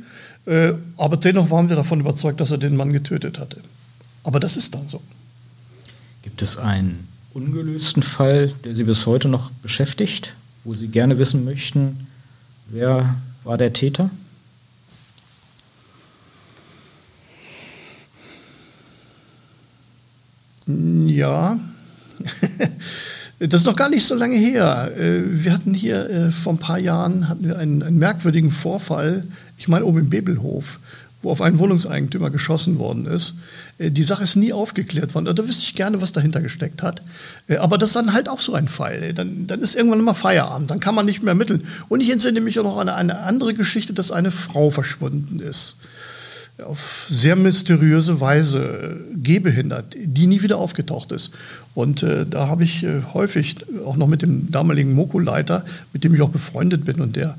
Äh, 0.46 0.74
aber 0.98 1.18
dennoch 1.18 1.50
waren 1.50 1.70
wir 1.70 1.76
davon 1.76 2.00
überzeugt, 2.00 2.40
dass 2.40 2.52
er 2.52 2.58
den 2.58 2.76
Mann 2.76 2.94
getötet 2.94 3.40
hatte. 3.40 3.58
Aber 4.24 4.40
das 4.40 4.58
ist 4.58 4.76
dann 4.76 4.88
so. 4.88 5.02
Gibt 6.22 6.42
es 6.42 6.58
einen 6.58 7.08
ungelösten 7.34 8.04
Fall, 8.04 8.54
der 8.64 8.76
Sie 8.76 8.84
bis 8.84 9.06
heute 9.06 9.28
noch 9.28 9.52
beschäftigt, 9.52 10.34
wo 10.64 10.76
Sie 10.76 10.88
gerne 10.88 11.18
wissen 11.18 11.44
möchten, 11.44 12.08
Wer 12.68 13.16
war 13.44 13.58
der 13.58 13.74
Täter? 13.74 14.10
Ja, 20.66 21.60
das 23.40 23.62
ist 23.62 23.66
noch 23.66 23.76
gar 23.76 23.90
nicht 23.90 24.06
so 24.06 24.16
lange 24.16 24.38
her. 24.38 24.92
Äh, 24.98 25.22
wir 25.26 25.52
hatten 25.52 25.74
hier 25.74 26.10
äh, 26.10 26.32
vor 26.32 26.54
ein 26.54 26.58
paar 26.58 26.80
Jahren 26.80 27.28
hatten 27.28 27.48
wir 27.48 27.58
einen, 27.58 27.84
einen 27.84 27.98
merkwürdigen 27.98 28.52
Vorfall, 28.52 29.26
ich 29.58 29.68
meine 29.68 29.86
oben 29.86 30.00
im 30.00 30.10
Bebelhof, 30.10 30.80
wo 31.24 31.32
auf 31.32 31.42
einen 31.42 31.58
Wohnungseigentümer 31.58 32.30
geschossen 32.30 32.78
worden 32.78 33.06
ist. 33.06 33.36
Äh, 33.80 33.90
die 33.90 34.04
Sache 34.04 34.24
ist 34.24 34.36
nie 34.36 34.54
aufgeklärt 34.54 35.16
worden. 35.16 35.34
Da 35.36 35.48
wüsste 35.48 35.64
ich 35.64 35.74
gerne, 35.74 36.02
was 36.02 36.12
dahinter 36.12 36.42
gesteckt 36.42 36.84
hat. 36.84 37.02
Äh, 37.48 37.58
aber 37.58 37.78
das 37.78 37.90
ist 37.90 37.96
dann 37.96 38.14
halt 38.14 38.30
auch 38.30 38.42
so 38.42 38.54
ein 38.54 38.68
Fall. 38.68 39.14
Dann, 39.14 39.48
dann 39.48 39.62
ist 39.62 39.76
irgendwann 39.76 40.00
immer 40.00 40.14
Feierabend, 40.14 40.70
dann 40.70 40.80
kann 40.80 40.94
man 40.94 41.06
nicht 41.06 41.24
mehr 41.24 41.32
ermitteln. 41.32 41.66
Und 41.90 42.02
ich 42.02 42.12
entsinne 42.12 42.42
mich 42.42 42.60
auch 42.60 42.64
noch 42.64 42.78
an 42.78 42.90
eine 42.90 43.20
andere 43.20 43.54
Geschichte, 43.54 43.94
dass 43.94 44.12
eine 44.12 44.32
Frau 44.32 44.70
verschwunden 44.70 45.40
ist 45.40 45.78
auf 46.64 47.08
sehr 47.10 47.36
mysteriöse 47.36 48.20
Weise 48.20 48.98
gehbehindert, 49.16 49.96
die 49.98 50.28
nie 50.28 50.44
wieder 50.44 50.58
aufgetaucht 50.58 51.12
ist. 51.12 51.32
Und 51.76 52.04
äh, 52.04 52.26
da 52.28 52.48
habe 52.48 52.64
ich 52.64 52.84
äh, 52.84 53.02
häufig 53.14 53.56
auch 53.86 53.98
noch 53.98 54.08
mit 54.08 54.22
dem 54.22 54.52
damaligen 54.52 54.94
Moko-Leiter, 54.94 55.66
mit 55.92 56.04
dem 56.04 56.14
ich 56.14 56.22
auch 56.22 56.30
befreundet 56.30 56.86
bin 56.86 57.02
und 57.02 57.16
der, 57.16 57.36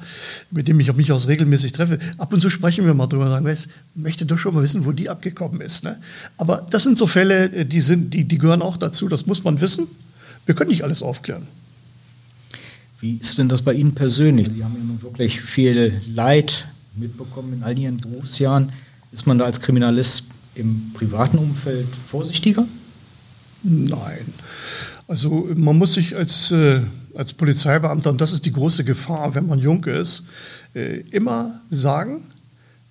mit 0.50 0.66
dem 0.66 0.80
ich 0.80 0.92
mich 0.94 1.12
auch 1.12 1.26
regelmäßig 1.28 1.72
treffe, 1.72 2.00
ab 2.18 2.32
und 2.32 2.40
zu 2.40 2.50
sprechen 2.50 2.84
wir 2.84 2.94
mal 2.94 3.06
drüber 3.06 3.24
und 3.24 3.30
sagen, 3.30 3.46
ich 3.46 3.68
möchte 3.94 4.26
doch 4.26 4.38
schon 4.38 4.54
mal 4.54 4.62
wissen, 4.62 4.84
wo 4.86 4.92
die 4.92 5.08
abgekommen 5.08 5.60
ist. 5.60 5.84
Ne? 5.84 5.96
Aber 6.36 6.66
das 6.68 6.82
sind 6.82 6.98
so 6.98 7.06
Fälle, 7.06 7.52
äh, 7.52 7.64
die, 7.64 7.80
sind, 7.80 8.12
die, 8.12 8.24
die 8.24 8.38
gehören 8.38 8.62
auch 8.62 8.76
dazu, 8.76 9.08
das 9.08 9.26
muss 9.26 9.44
man 9.44 9.60
wissen. 9.60 9.86
Wir 10.46 10.56
können 10.56 10.70
nicht 10.70 10.82
alles 10.82 11.00
aufklären. 11.00 11.46
Wie 13.00 13.16
ist 13.16 13.38
denn 13.38 13.48
das 13.48 13.62
bei 13.62 13.74
Ihnen 13.74 13.94
persönlich? 13.94 14.50
Sie 14.50 14.64
haben 14.64 14.74
ja 14.76 14.82
nun 14.82 15.00
wirklich 15.00 15.40
viel 15.40 16.00
Leid 16.12 16.66
mitbekommen 16.96 17.52
in 17.52 17.62
all 17.62 17.78
Ihren 17.78 17.98
Berufsjahren. 17.98 18.72
Ist 19.12 19.26
man 19.26 19.38
da 19.38 19.44
als 19.44 19.60
Kriminalist 19.60 20.24
im 20.56 20.90
privaten 20.92 21.38
Umfeld 21.38 21.86
vorsichtiger? 22.08 22.66
Nein. 23.64 24.32
Also 25.08 25.48
man 25.54 25.76
muss 25.76 25.94
sich 25.94 26.16
als, 26.16 26.50
äh, 26.50 26.82
als 27.14 27.32
Polizeibeamter, 27.32 28.10
und 28.10 28.20
das 28.20 28.32
ist 28.32 28.44
die 28.44 28.52
große 28.52 28.84
Gefahr, 28.84 29.34
wenn 29.34 29.46
man 29.46 29.58
jung 29.58 29.84
ist, 29.84 30.24
äh, 30.74 31.00
immer 31.10 31.60
sagen, 31.70 32.24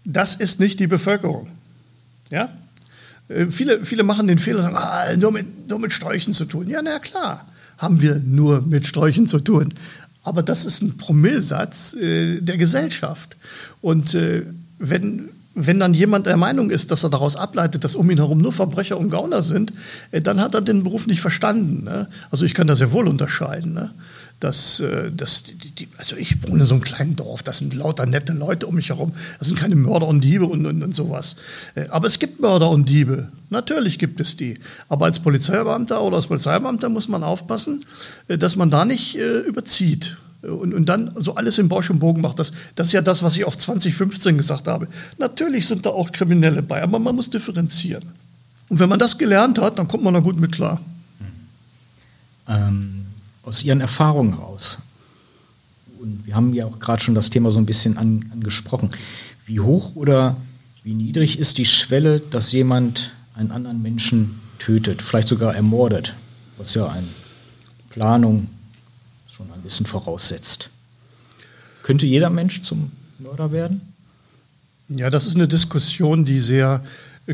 das 0.05 0.35
ist 0.35 0.59
nicht 0.59 0.79
die 0.79 0.87
Bevölkerung. 0.87 1.47
Ja? 2.31 2.49
Äh, 3.29 3.47
viele, 3.47 3.85
viele 3.85 4.03
machen 4.03 4.27
den 4.27 4.39
Fehler, 4.39 4.61
sagen, 4.61 4.75
ah, 4.75 5.15
nur, 5.15 5.31
mit, 5.31 5.69
nur 5.69 5.79
mit 5.79 5.93
Sträuchen 5.93 6.33
zu 6.33 6.45
tun. 6.45 6.67
Ja, 6.67 6.81
na 6.81 6.99
klar, 6.99 7.47
haben 7.77 8.01
wir 8.01 8.21
nur 8.23 8.61
mit 8.61 8.87
Sträuchen 8.87 9.27
zu 9.27 9.39
tun. 9.39 9.73
Aber 10.23 10.41
das 10.41 10.65
ist 10.65 10.81
ein 10.81 10.97
Promillsatz 10.97 11.93
äh, 11.93 12.41
der 12.41 12.57
Gesellschaft. 12.57 13.35
Und 13.81 14.13
äh, 14.13 14.43
wenn, 14.79 15.29
wenn 15.55 15.79
dann 15.79 15.93
jemand 15.93 16.25
der 16.25 16.37
Meinung 16.37 16.69
ist, 16.69 16.91
dass 16.91 17.03
er 17.03 17.09
daraus 17.09 17.35
ableitet, 17.35 17.83
dass 17.83 17.95
um 17.95 18.09
ihn 18.09 18.17
herum 18.17 18.39
nur 18.39 18.53
Verbrecher 18.53 18.97
und 18.97 19.09
Gauner 19.09 19.43
sind, 19.43 19.71
äh, 20.11 20.21
dann 20.21 20.41
hat 20.41 20.55
er 20.55 20.61
den 20.61 20.83
Beruf 20.83 21.05
nicht 21.05 21.21
verstanden. 21.21 21.83
Ne? 21.83 22.07
Also 22.31 22.45
ich 22.45 22.53
kann 22.53 22.67
das 22.67 22.79
sehr 22.79 22.91
wohl 22.91 23.07
unterscheiden. 23.07 23.73
Ne? 23.73 23.91
Dass, 24.39 24.79
äh, 24.79 25.11
dass 25.11 25.43
die, 25.43 25.55
die, 25.55 25.87
also 25.97 26.15
ich 26.15 26.41
wohne 26.43 26.61
in 26.61 26.65
so 26.65 26.73
einem 26.73 26.83
kleinen 26.83 27.15
Dorf, 27.15 27.43
das 27.43 27.59
sind 27.59 27.75
lauter 27.75 28.05
nette 28.05 28.33
Leute 28.33 28.65
um 28.65 28.75
mich 28.75 28.89
herum, 28.89 29.13
das 29.37 29.47
sind 29.47 29.59
keine 29.59 29.75
Mörder 29.75 30.07
und 30.07 30.21
Diebe 30.21 30.45
und, 30.45 30.65
und, 30.65 30.81
und 30.81 30.95
sowas. 30.95 31.35
Äh, 31.75 31.87
aber 31.89 32.07
es 32.07 32.17
gibt 32.17 32.41
Mörder 32.41 32.69
und 32.69 32.89
Diebe, 32.89 33.27
natürlich 33.51 33.99
gibt 33.99 34.19
es 34.19 34.35
die. 34.35 34.59
Aber 34.89 35.05
als 35.05 35.19
Polizeibeamter 35.19 36.01
oder 36.01 36.17
als 36.17 36.27
Polizeibeamter 36.27 36.89
muss 36.89 37.07
man 37.07 37.23
aufpassen, 37.23 37.85
dass 38.27 38.55
man 38.55 38.71
da 38.71 38.85
nicht 38.85 39.15
überzieht 39.15 40.17
und, 40.43 40.73
und 40.73 40.85
dann 40.87 41.11
so 41.15 41.35
alles 41.35 41.57
im 41.57 41.69
Bausch 41.69 41.89
und 41.89 41.99
Bogen 41.99 42.21
macht. 42.21 42.39
Das, 42.39 42.51
das 42.75 42.87
ist 42.87 42.93
ja 42.93 43.01
das, 43.01 43.23
was 43.23 43.35
ich 43.37 43.45
auf 43.45 43.57
2015 43.57 44.37
gesagt 44.37 44.67
habe. 44.67 44.87
Natürlich 45.17 45.67
sind 45.67 45.85
da 45.85 45.91
auch 45.91 46.11
Kriminelle 46.11 46.61
bei, 46.61 46.83
aber 46.83 46.99
man 46.99 47.15
muss 47.15 47.29
differenzieren. 47.29 48.03
Und 48.69 48.79
wenn 48.79 48.89
man 48.89 48.99
das 48.99 49.17
gelernt 49.17 49.59
hat, 49.59 49.79
dann 49.79 49.87
kommt 49.87 50.03
man 50.03 50.13
da 50.13 50.19
gut 50.19 50.39
mit 50.39 50.51
klar. 50.51 50.81
Ähm, 52.47 53.05
aus 53.43 53.63
Ihren 53.63 53.81
Erfahrungen 53.81 54.33
raus, 54.33 54.79
und 55.99 56.25
wir 56.25 56.35
haben 56.35 56.53
ja 56.53 56.65
auch 56.65 56.79
gerade 56.79 57.01
schon 57.01 57.15
das 57.15 57.29
Thema 57.29 57.49
so 57.51 57.59
ein 57.59 57.65
bisschen 57.65 57.97
an, 57.97 58.25
angesprochen, 58.33 58.89
wie 59.45 59.61
hoch 59.61 59.95
oder 59.95 60.35
wie 60.83 60.93
niedrig 60.93 61.39
ist 61.39 61.57
die 61.57 61.65
Schwelle, 61.65 62.19
dass 62.19 62.51
jemand 62.51 63.13
einen 63.35 63.51
anderen 63.51 63.81
Menschen 63.81 64.41
tötet, 64.59 65.01
vielleicht 65.01 65.29
sogar 65.29 65.55
ermordet, 65.55 66.13
was 66.57 66.73
ja 66.73 66.87
eine 66.87 67.07
Planung, 67.89 68.49
bisschen 69.63 69.85
voraussetzt. 69.85 70.69
Könnte 71.83 72.05
jeder 72.05 72.29
Mensch 72.29 72.63
zum 72.63 72.91
Mörder 73.19 73.51
werden? 73.51 73.81
Ja, 74.89 75.09
das 75.09 75.25
ist 75.25 75.35
eine 75.35 75.47
Diskussion, 75.47 76.25
die 76.25 76.39
sehr 76.39 76.83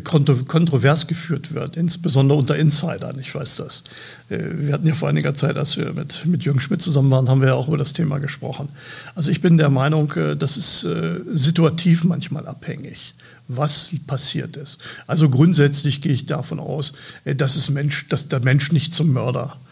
kontrovers 0.03 1.07
geführt 1.07 1.55
wird, 1.55 1.75
insbesondere 1.75 2.37
unter 2.37 2.55
Insidern, 2.55 3.17
ich 3.19 3.33
weiß 3.33 3.55
das. 3.55 3.83
Äh, 4.29 4.37
wir 4.51 4.73
hatten 4.73 4.85
ja 4.85 4.93
vor 4.93 5.09
einiger 5.09 5.33
Zeit, 5.33 5.57
als 5.57 5.77
wir 5.77 5.93
mit, 5.93 6.27
mit 6.27 6.43
Jürgen 6.43 6.59
Schmidt 6.59 6.83
zusammen 6.83 7.09
waren, 7.09 7.27
haben 7.27 7.41
wir 7.41 7.49
ja 7.49 7.53
auch 7.55 7.67
über 7.67 7.77
das 7.77 7.93
Thema 7.93 8.19
gesprochen. 8.19 8.69
Also 9.15 9.31
ich 9.31 9.41
bin 9.41 9.57
der 9.57 9.71
Meinung, 9.71 10.11
äh, 10.13 10.35
das 10.35 10.57
ist 10.57 10.83
äh, 10.83 11.21
situativ 11.33 12.03
manchmal 12.03 12.47
abhängig 12.47 13.15
was 13.51 13.89
passiert 14.05 14.57
ist. 14.57 14.77
Also 15.07 15.27
grundsätzlich 15.27 16.01
gehe 16.01 16.13
ich 16.13 16.27
davon 16.27 16.59
aus, 16.59 16.93
dass, 17.25 17.55
es 17.55 17.71
Mensch, 17.71 18.07
dass 18.07 18.27
der 18.27 18.41
Mensch 18.41 18.71
nicht 18.71 18.93
zum 18.93 19.11
Mörder 19.11 19.57
äh, 19.57 19.68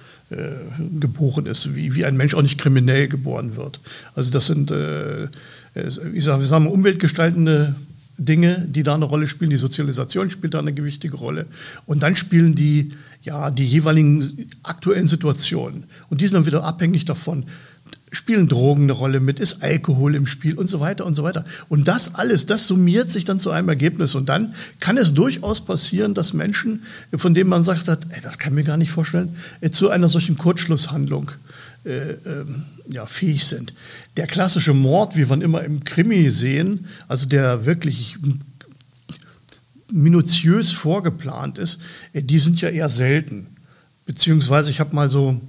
geboren 1.00 1.46
ist, 1.46 1.76
wie, 1.76 1.96
wie 1.96 2.06
ein 2.06 2.18
Mensch 2.18 2.34
auch 2.34 2.42
nicht 2.42 2.58
kriminell 2.58 3.08
geboren 3.08 3.56
wird. 3.56 3.80
Also 4.14 4.32
das 4.32 4.48
sind, 4.48 4.72
äh, 4.72 5.26
ich 6.14 6.26
sage, 6.26 6.42
wir 6.42 6.48
sagen 6.48 6.68
umweltgestaltende 6.68 7.76
Dinge, 8.18 8.66
die 8.68 8.84
da 8.84 8.96
eine 8.96 9.06
Rolle 9.06 9.28
spielen. 9.28 9.52
Die 9.52 9.58
Sozialisation 9.58 10.30
spielt 10.30 10.54
da 10.54 10.60
eine 10.60 10.74
gewichtige 10.74 11.16
Rolle. 11.16 11.46
Und 11.86 12.04
dann 12.04 12.16
spielen 12.16 12.56
die, 12.56 12.94
ja, 13.22 13.52
die 13.52 13.66
jeweiligen 13.66 14.50
aktuellen 14.64 15.08
Situationen. 15.08 15.84
Und 16.10 16.20
die 16.20 16.28
sind 16.28 16.36
dann 16.36 16.46
wieder 16.46 16.64
abhängig 16.64 17.06
davon, 17.06 17.46
spielen 18.12 18.48
Drogen 18.48 18.84
eine 18.84 18.94
Rolle 18.94 19.20
mit, 19.20 19.40
ist 19.40 19.62
Alkohol 19.62 20.16
im 20.16 20.28
Spiel 20.28 20.56
und 20.56 20.68
so 20.68 20.80
weiter 20.80 21.06
und 21.06 21.14
so 21.14 21.24
weiter. 21.24 21.44
Und 21.68 21.88
das 21.88 22.16
alles, 22.16 22.46
das 22.46 22.68
summiert 22.68 23.12
sich 23.12 23.26
dann 23.26 23.40
zu 23.40 23.52
einem 23.52 23.68
Ergebnis. 23.70 24.16
Und 24.16 24.30
dann 24.30 24.54
kann 24.80 24.98
es 24.98 25.14
durchaus 25.14 25.62
passieren, 25.62 26.14
dass 26.14 26.34
Menschen, 26.34 26.84
von 27.16 27.34
denen 27.34 27.50
man 27.50 27.64
sagt 27.64 27.88
hat, 27.88 28.08
ey, 28.10 28.22
das 28.22 28.38
kann 28.38 28.54
ich 28.54 28.56
mir 28.56 28.64
gar 28.64 28.78
nicht 28.78 28.92
vorstellen, 28.92 29.36
äh, 29.62 29.70
zu 29.70 29.90
einer 29.90 30.08
solchen 30.08 30.38
Kurzschlusshandlung 30.38 31.32
äh, 31.86 32.12
äh, 32.12 32.46
ja, 32.90 33.06
fähig 33.06 33.46
sind. 33.46 33.74
Der 34.16 34.28
klassische 34.28 34.74
Mord, 34.74 35.16
wie 35.18 35.30
wir 35.30 35.42
immer 35.42 35.64
im 35.64 35.84
Krimi 35.84 36.30
sehen, 36.30 36.88
also 37.08 37.26
der 37.26 37.66
wirklich 37.66 38.18
minutiös 39.92 40.72
vorgeplant 40.72 41.58
ist, 41.58 41.80
äh, 42.14 42.24
die 42.24 42.40
sind 42.40 42.62
ja 42.62 42.70
eher 42.70 42.90
selten. 42.90 43.48
Beziehungsweise 44.06 44.72
ich 44.72 44.80
habe 44.80 44.96
mal 44.96 45.10
so 45.10 45.42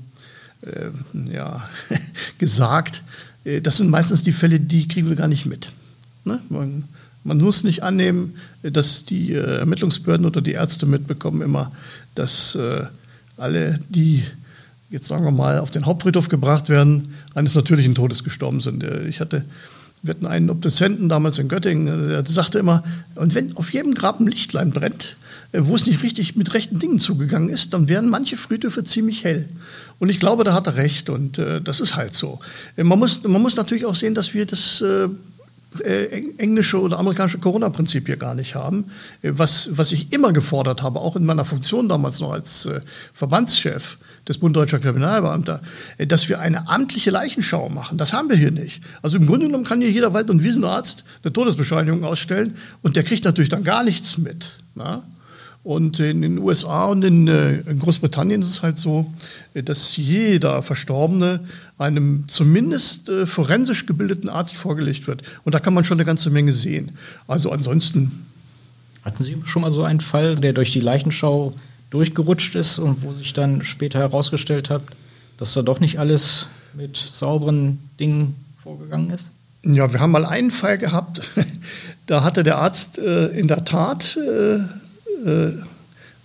äh, 0.63 1.33
ja, 1.33 1.69
gesagt, 2.39 3.03
äh, 3.45 3.61
das 3.61 3.77
sind 3.77 3.91
meistens 3.91 4.23
die 4.23 4.33
Fälle, 4.33 4.61
die 4.61 4.89
kriegen 4.89 5.09
wir 5.09 5.17
gar 5.17 5.29
nicht 5.29 5.47
mit. 5.47 5.73
Ne? 6.25 6.41
Man, 6.49 6.85
man, 7.25 7.39
muss 7.39 7.65
nicht 7.65 7.83
annehmen, 7.83 8.37
dass 8.63 9.05
die 9.05 9.33
äh, 9.33 9.59
Ermittlungsbehörden 9.59 10.27
oder 10.27 10.41
die 10.41 10.53
Ärzte 10.53 10.87
mitbekommen 10.87 11.43
immer, 11.43 11.73
dass 12.15 12.55
äh, 12.55 12.85
alle, 13.37 13.81
die 13.89 14.25
jetzt 14.91 15.07
sagen 15.07 15.25
wir 15.25 15.31
mal 15.31 15.59
auf 15.59 15.71
den 15.71 15.85
Hauptfriedhof 15.85 16.29
gebracht 16.29 16.69
werden, 16.69 17.15
eines 17.35 17.55
natürlichen 17.55 17.95
Todes 17.95 18.25
gestorben 18.25 18.61
sind. 18.61 18.83
Äh, 18.83 19.07
ich 19.07 19.21
hatte 19.21 19.45
wir 20.03 20.15
hatten 20.15 20.27
einen 20.27 20.51
Obduzenten 20.51 21.09
damals 21.09 21.39
in 21.39 21.49
Göttingen, 21.49 22.09
der 22.09 22.25
sagte 22.27 22.59
immer, 22.59 22.85
und 23.15 23.35
wenn 23.35 23.57
auf 23.57 23.73
jedem 23.73 23.95
Grab 23.95 24.21
ein 24.21 24.27
Lichtlein 24.27 24.71
brennt, 24.71 25.17
wo 25.53 25.75
es 25.75 25.87
nicht 25.87 26.03
richtig 26.03 26.37
mit 26.37 26.53
rechten 26.53 26.79
Dingen 26.79 26.99
zugegangen 26.99 27.49
ist, 27.49 27.73
dann 27.73 27.89
werden 27.89 28.11
manche 28.11 28.37
Friedhöfe 28.37 28.85
ziemlich 28.85 29.25
hell. 29.25 29.49
Und 29.99 30.11
ich 30.11 30.21
glaube, 30.21 30.45
da 30.45 30.53
hat 30.53 30.67
er 30.67 30.77
recht 30.77 31.09
und 31.09 31.39
äh, 31.39 31.61
das 31.61 31.81
ist 31.81 31.97
halt 31.97 32.15
so. 32.15 32.39
Äh, 32.77 32.85
man 32.85 32.99
muss, 32.99 33.25
man 33.25 33.41
muss 33.41 33.57
natürlich 33.57 33.87
auch 33.87 33.95
sehen, 33.95 34.15
dass 34.15 34.35
wir 34.35 34.47
das 34.47 34.83
äh, 34.83 35.09
äh 35.83 36.25
englische 36.37 36.81
oder 36.81 36.99
amerikanische 36.99 37.39
Corona-Prinzip 37.39 38.07
hier 38.07 38.17
gar 38.17 38.35
nicht 38.35 38.55
haben. 38.55 38.85
Äh, 39.23 39.33
was, 39.35 39.71
was 39.73 39.93
ich 39.93 40.13
immer 40.13 40.33
gefordert 40.33 40.83
habe, 40.83 41.01
auch 41.01 41.17
in 41.17 41.25
meiner 41.25 41.47
Funktion 41.47 41.89
damals 41.89 42.21
noch 42.21 42.33
als 42.33 42.67
äh, 42.67 42.81
Verbandschef 43.15 43.97
des 44.29 44.37
Bund 44.37 44.55
Deutscher 44.55 44.79
Kriminalbeamter, 44.79 45.63
dass 46.07 46.29
wir 46.29 46.39
eine 46.41 46.69
amtliche 46.69 47.11
Leichenschau 47.11 47.71
machen. 47.71 47.97
Das 47.97 48.13
haben 48.13 48.29
wir 48.29 48.37
hier 48.37 48.51
nicht. 48.51 48.83
Also 49.01 49.17
im 49.17 49.27
Grunde 49.27 49.47
genommen 49.47 49.65
kann 49.65 49.81
hier 49.81 49.91
jeder 49.91 50.13
Wald- 50.13 50.29
und 50.29 50.43
Wiesenarzt 50.43 51.05
eine 51.25 51.33
Todesbescheinigung 51.33 52.05
ausstellen 52.05 52.59
und 52.83 52.97
der 52.97 53.05
kriegt 53.05 53.25
natürlich 53.25 53.49
dann 53.49 53.65
gar 53.65 53.85
nichts 53.85 54.19
mit. 54.19 54.51
Na? 54.75 55.03
Und 55.65 56.01
in 56.01 56.23
den 56.23 56.39
USA 56.39 56.87
und 56.87 57.05
in, 57.05 57.29
äh, 57.29 57.59
in, 57.59 57.79
Großbritannien 57.79 58.41
ist 58.41 58.49
es 58.49 58.63
halt 58.63 58.79
so, 58.79 59.13
äh, 59.55 59.63
dass 59.63 59.97
jeder 59.97 60.63
Verstorbene 60.63 61.41
einem 61.79 62.25
zumindest 62.29 63.09
äh, 63.09 63.27
forensisch 63.27 63.85
gebildeten 63.87 64.29
Arzt 64.29 64.55
vorgelegt 64.55 65.07
wird. 65.07 65.23
Und 65.45 65.55
da 65.55 65.61
kann 65.61 65.75
man 65.75 65.85
schon 65.85 65.99
eine 65.99 66.07
ganze 66.07 66.31
Menge 66.31 66.53
sehen. 66.53 66.97
Also 67.27 67.51
ansonsten. 67.51 68.27
Hatten 69.05 69.23
Sie 69.23 69.37
schon 69.45 69.63
mal 69.63 69.73
so 69.73 69.83
einen 69.83 70.01
Fall, 70.01 70.37
der 70.37 70.53
durch 70.53 70.73
die 70.73 70.81
Leichenschau 70.81 71.53
durchgerutscht 71.91 72.55
ist 72.55 72.79
und 72.79 73.03
wo 73.03 73.13
sich 73.13 73.33
dann 73.33 73.65
später 73.65 73.99
herausgestellt 73.99 74.71
hat, 74.71 74.83
dass 75.39 75.55
da 75.55 75.63
doch 75.63 75.81
nicht 75.81 75.99
alles 75.99 76.47
mit 76.75 76.97
sauberen 76.97 77.79
Dingen 77.99 78.35
vorgegangen 78.63 79.11
ist? 79.11 79.31
Ja, 79.65 79.93
wir 79.93 80.01
haben 80.01 80.13
mal 80.13 80.25
einen 80.25 80.51
Fall 80.51 80.79
gehabt, 80.79 81.23
da 82.07 82.23
hatte 82.23 82.43
der 82.43 82.59
Arzt 82.59 82.99
äh, 82.99 83.27
in 83.29 83.49
der 83.49 83.65
Tat 83.65 84.17
äh, 84.17 84.61
äh, 85.25 85.53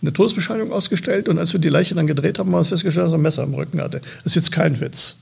eine 0.02 0.14
Todesbescheinigung 0.14 0.74
ausgestellt 0.74 1.30
und 1.30 1.40
als 1.40 1.54
wir 1.54 1.60
die 1.60 1.70
Leiche 1.70 1.96
dann 1.96 2.08
gedreht 2.08 2.38
haben, 2.40 2.54
haben 2.54 2.62
wir 2.62 2.66
festgestellt, 2.66 3.06
dass 3.06 3.14
er 3.14 3.18
ein 3.18 3.22
Messer 3.22 3.44
im 3.44 3.54
Rücken 3.54 3.82
hatte. 3.82 4.02
Das 4.24 4.34
ist 4.34 4.36
jetzt 4.36 4.52
kein 4.52 4.80
Witz. 4.80 5.16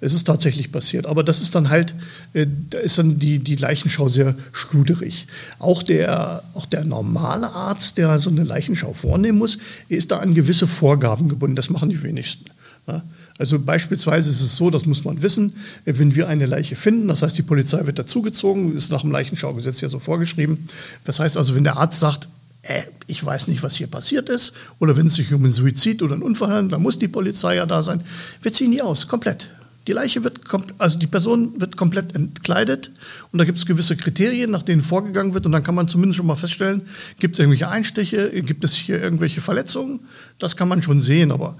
Es 0.00 0.14
ist 0.14 0.24
tatsächlich 0.24 0.70
passiert. 0.70 1.06
Aber 1.06 1.24
das 1.24 1.40
ist 1.40 1.56
dann 1.56 1.70
halt, 1.70 1.94
äh, 2.32 2.46
da 2.70 2.78
ist 2.78 2.98
dann 2.98 3.18
die, 3.18 3.40
die 3.40 3.56
Leichenschau 3.56 4.08
sehr 4.08 4.36
schluderig. 4.52 5.26
Auch 5.58 5.82
der, 5.82 6.44
auch 6.54 6.66
der 6.66 6.84
normale 6.84 7.52
Arzt, 7.52 7.98
der 7.98 8.18
so 8.20 8.30
eine 8.30 8.44
Leichenschau 8.44 8.92
vornehmen 8.92 9.38
muss, 9.38 9.58
ist 9.88 10.12
da 10.12 10.18
an 10.18 10.34
gewisse 10.34 10.68
Vorgaben 10.68 11.28
gebunden. 11.28 11.56
Das 11.56 11.68
machen 11.68 11.90
die 11.90 12.02
wenigsten. 12.02 12.44
Ja? 12.86 13.02
Also 13.38 13.58
beispielsweise 13.58 14.30
ist 14.30 14.40
es 14.40 14.56
so, 14.56 14.70
das 14.70 14.84
muss 14.86 15.04
man 15.04 15.22
wissen, 15.22 15.54
wenn 15.84 16.14
wir 16.14 16.28
eine 16.28 16.46
Leiche 16.46 16.74
finden, 16.74 17.06
das 17.06 17.22
heißt, 17.22 17.38
die 17.38 17.42
Polizei 17.42 17.86
wird 17.86 17.96
dazugezogen, 17.96 18.76
ist 18.76 18.90
nach 18.90 19.02
dem 19.02 19.12
Leichenschaugesetz 19.12 19.80
ja 19.80 19.88
so 19.88 20.00
vorgeschrieben. 20.00 20.68
Das 21.04 21.20
heißt 21.20 21.36
also, 21.36 21.54
wenn 21.54 21.62
der 21.62 21.76
Arzt 21.76 22.00
sagt, 22.00 22.28
äh, 22.68 22.82
ich 23.06 23.24
weiß 23.24 23.48
nicht, 23.48 23.62
was 23.62 23.76
hier 23.76 23.86
passiert 23.86 24.28
ist, 24.28 24.52
oder 24.78 24.96
wenn 24.96 25.06
es 25.06 25.14
sich 25.14 25.32
um 25.32 25.42
einen 25.42 25.52
Suizid 25.52 26.02
oder 26.02 26.14
einen 26.14 26.22
Unfall 26.22 26.50
handelt, 26.50 26.72
dann 26.74 26.82
muss 26.82 26.98
die 26.98 27.08
Polizei 27.08 27.56
ja 27.56 27.66
da 27.66 27.82
sein. 27.82 28.02
Wir 28.42 28.52
ziehen 28.52 28.70
die 28.70 28.82
aus, 28.82 29.08
komplett. 29.08 29.48
Die 29.86 29.92
Leiche 29.94 30.22
wird, 30.22 30.40
also 30.76 30.98
die 30.98 31.06
Person 31.06 31.58
wird 31.58 31.78
komplett 31.78 32.14
entkleidet. 32.14 32.90
Und 33.32 33.38
da 33.38 33.46
gibt 33.46 33.56
es 33.56 33.64
gewisse 33.64 33.96
Kriterien, 33.96 34.50
nach 34.50 34.62
denen 34.62 34.82
vorgegangen 34.82 35.32
wird. 35.32 35.46
Und 35.46 35.52
dann 35.52 35.62
kann 35.62 35.74
man 35.74 35.88
zumindest 35.88 36.18
schon 36.18 36.26
mal 36.26 36.36
feststellen, 36.36 36.82
gibt 37.18 37.36
es 37.36 37.38
irgendwelche 37.38 37.68
Einstiche, 37.68 38.28
gibt 38.42 38.64
es 38.64 38.74
hier 38.74 39.02
irgendwelche 39.02 39.40
Verletzungen, 39.40 40.00
das 40.38 40.56
kann 40.56 40.68
man 40.68 40.82
schon 40.82 41.00
sehen, 41.00 41.32
aber 41.32 41.56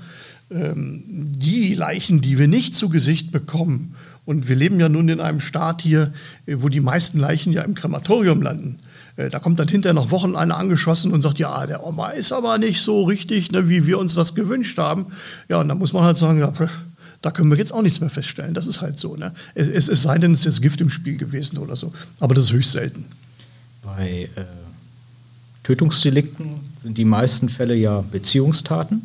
ähm, 0.51 1.03
die 1.07 1.75
Leichen, 1.75 2.21
die 2.21 2.39
wir 2.39 2.49
nicht 2.49 2.75
zu 2.75 2.91
Gesicht 2.91 3.33
bekommen, 3.33 3.95
und 4.27 4.47
wir 4.47 4.57
leben 4.57 4.79
ja 4.79 4.91
nun 4.91 5.09
in 5.09 5.21
einem 5.21 5.41
Staat 5.41 5.81
hier, 5.81 6.13
äh, 6.45 6.57
wo 6.59 6.69
die 6.69 6.81
meisten 6.81 7.19
Leichen 7.19 7.55
ja 7.55 7.63
im 7.63 7.75
Krematorium 7.75 8.43
landen, 8.43 8.79
da 9.19 9.41
kommt 9.41 9.59
dann 9.59 9.66
hinterher 9.66 9.95
noch 9.95 10.12
Wochen 10.12 10.37
einer 10.37 10.57
angeschossen 10.57 11.12
und 11.12 11.23
sagt, 11.23 11.41
ja, 11.41 11.66
der 11.66 11.85
Oma 11.85 12.11
ist 12.11 12.31
aber 12.31 12.57
nicht 12.59 12.83
so 12.83 13.03
richtig, 13.03 13.51
ne, 13.51 13.69
wie 13.69 13.85
wir 13.85 13.99
uns 13.99 14.14
das 14.14 14.37
gewünscht 14.37 14.79
haben. 14.79 15.07
Ja, 15.49 15.61
und 15.61 15.69
dann 15.69 15.79
muss 15.79 15.93
man 15.93 16.05
halt 16.05 16.19
sagen, 16.19 16.39
ja, 16.39 16.53
da 17.21 17.31
können 17.33 17.51
wir 17.51 17.59
jetzt 17.59 17.73
auch 17.73 17.83
nichts 17.83 18.01
mehr 18.01 18.11
feststellen. 18.11 18.55
Das 18.55 18.69
ist 18.69 18.81
halt 18.81 18.99
so. 18.99 19.16
Ne? 19.16 19.33
Es, 19.57 19.66
es, 19.66 19.89
es 19.89 20.03
sei 20.03 20.19
denn, 20.19 20.33
es 20.33 20.47
ist 20.47 20.62
Gift 20.62 20.81
im 20.81 20.89
Spiel 20.89 21.19
gewesen 21.19 21.59
oder 21.59 21.75
so. 21.75 21.93
Aber 22.21 22.37
das 22.37 22.45
ist 22.45 22.53
höchst 22.53 22.71
selten. 22.71 23.07
Bei 23.83 24.29
äh, 24.37 24.45
Tötungsdelikten 25.64 26.61
sind 26.81 26.97
die 26.97 27.05
meisten 27.05 27.49
Fälle 27.49 27.75
ja 27.75 28.03
Beziehungstaten. 28.03 29.03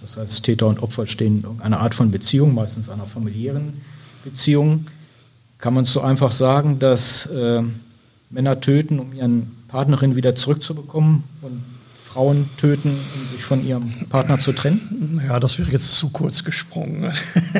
Das 0.00 0.16
heißt, 0.16 0.42
Täter 0.42 0.68
und 0.68 0.82
Opfer 0.82 1.06
stehen 1.06 1.44
in 1.44 1.60
einer 1.60 1.80
Art 1.80 1.94
von 1.94 2.10
Beziehung, 2.10 2.54
meistens 2.54 2.88
einer 2.88 3.04
familiären 3.04 3.74
Beziehung. 4.24 4.86
Kann 5.58 5.74
man 5.74 5.84
so 5.84 6.00
einfach 6.00 6.32
sagen, 6.32 6.78
dass 6.78 7.26
äh, 7.26 7.62
Männer 8.30 8.60
töten, 8.60 8.98
um 8.98 9.12
ihren 9.12 9.50
Partnerin 9.68 10.16
wieder 10.16 10.34
zurückzubekommen 10.34 11.24
und 11.42 11.62
Frauen 12.04 12.48
töten, 12.56 12.90
um 12.90 13.26
sich 13.26 13.44
von 13.44 13.64
ihrem 13.64 13.88
Partner 14.08 14.38
zu 14.40 14.52
trennen? 14.52 15.20
Ja, 15.26 15.38
das 15.38 15.58
wäre 15.58 15.70
jetzt 15.70 15.94
zu 15.94 16.10
kurz 16.10 16.42
gesprungen. 16.42 17.12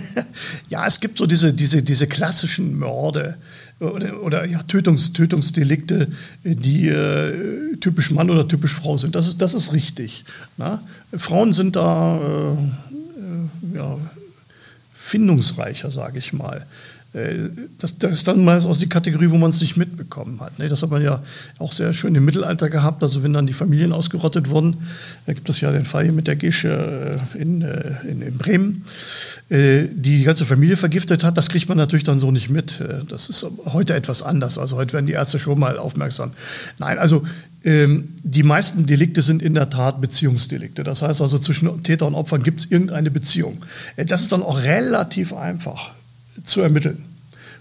ja, 0.68 0.86
es 0.86 0.98
gibt 0.98 1.18
so 1.18 1.26
diese, 1.26 1.52
diese, 1.54 1.82
diese 1.82 2.08
klassischen 2.08 2.78
Morde 2.78 3.36
oder, 3.78 4.22
oder 4.22 4.46
ja, 4.46 4.62
Tötungs, 4.64 5.12
Tötungsdelikte, 5.12 6.08
die 6.42 6.88
äh, 6.88 7.76
typisch 7.80 8.10
Mann 8.10 8.28
oder 8.28 8.46
typisch 8.46 8.74
Frau 8.74 8.96
sind. 8.96 9.14
Das 9.14 9.28
ist, 9.28 9.40
das 9.40 9.54
ist 9.54 9.72
richtig. 9.72 10.24
Na? 10.56 10.82
Frauen 11.16 11.52
sind 11.52 11.76
da 11.76 12.18
äh, 12.18 12.52
äh 12.52 13.76
ja, 13.76 13.98
findungsreicher, 14.94 15.90
sage 15.90 16.18
ich 16.18 16.32
mal. 16.32 16.66
Äh, 17.12 17.50
das, 17.78 17.98
das, 17.98 18.12
ist 18.12 18.28
dann 18.28 18.44
meist 18.44 18.66
aus 18.66 18.78
die 18.78 18.88
Kategorie, 18.88 19.30
wo 19.30 19.38
man 19.38 19.50
es 19.50 19.60
nicht 19.60 19.76
mitbekommen 19.76 20.40
hat. 20.40 20.58
Ne? 20.58 20.68
Das 20.68 20.82
hat 20.82 20.90
man 20.90 21.02
ja 21.02 21.22
auch 21.58 21.72
sehr 21.72 21.92
schön 21.92 22.14
im 22.14 22.24
Mittelalter 22.24 22.68
gehabt. 22.70 23.02
Also 23.02 23.22
wenn 23.22 23.32
dann 23.32 23.46
die 23.46 23.52
Familien 23.52 23.92
ausgerottet 23.92 24.48
wurden, 24.48 24.76
da 25.26 25.32
gibt 25.32 25.48
es 25.48 25.60
ja 25.60 25.72
den 25.72 25.84
Fall 25.84 26.12
mit 26.12 26.26
der 26.26 26.36
Gesche 26.36 27.18
äh, 27.34 27.40
in, 27.40 27.62
äh, 27.62 27.94
in, 28.08 28.22
in 28.22 28.38
Bremen, 28.38 28.84
die 29.52 29.88
die 29.90 30.22
ganze 30.22 30.46
Familie 30.46 30.76
vergiftet 30.76 31.24
hat. 31.24 31.36
Das 31.36 31.48
kriegt 31.48 31.68
man 31.68 31.76
natürlich 31.76 32.04
dann 32.04 32.20
so 32.20 32.30
nicht 32.30 32.50
mit. 32.50 32.80
Das 33.08 33.28
ist 33.28 33.44
heute 33.64 33.94
etwas 33.94 34.22
anders. 34.22 34.58
Also 34.58 34.76
heute 34.76 34.92
werden 34.92 35.06
die 35.06 35.14
Ärzte 35.14 35.40
schon 35.40 35.58
mal 35.58 35.76
aufmerksam. 35.76 36.30
Nein, 36.78 37.00
also 37.00 37.26
ähm, 37.64 38.10
die 38.22 38.44
meisten 38.44 38.86
Delikte 38.86 39.22
sind 39.22 39.42
in 39.42 39.54
der 39.54 39.68
Tat 39.68 40.00
Beziehungsdelikte. 40.00 40.84
Das 40.84 41.02
heißt 41.02 41.20
also, 41.20 41.40
zwischen 41.40 41.82
Täter 41.82 42.06
und 42.06 42.14
Opfern 42.14 42.44
gibt 42.44 42.60
es 42.60 42.70
irgendeine 42.70 43.10
Beziehung. 43.10 43.64
Das 43.96 44.22
ist 44.22 44.30
dann 44.30 44.44
auch 44.44 44.62
relativ 44.62 45.32
einfach 45.32 45.90
zu 46.44 46.60
ermitteln. 46.60 47.04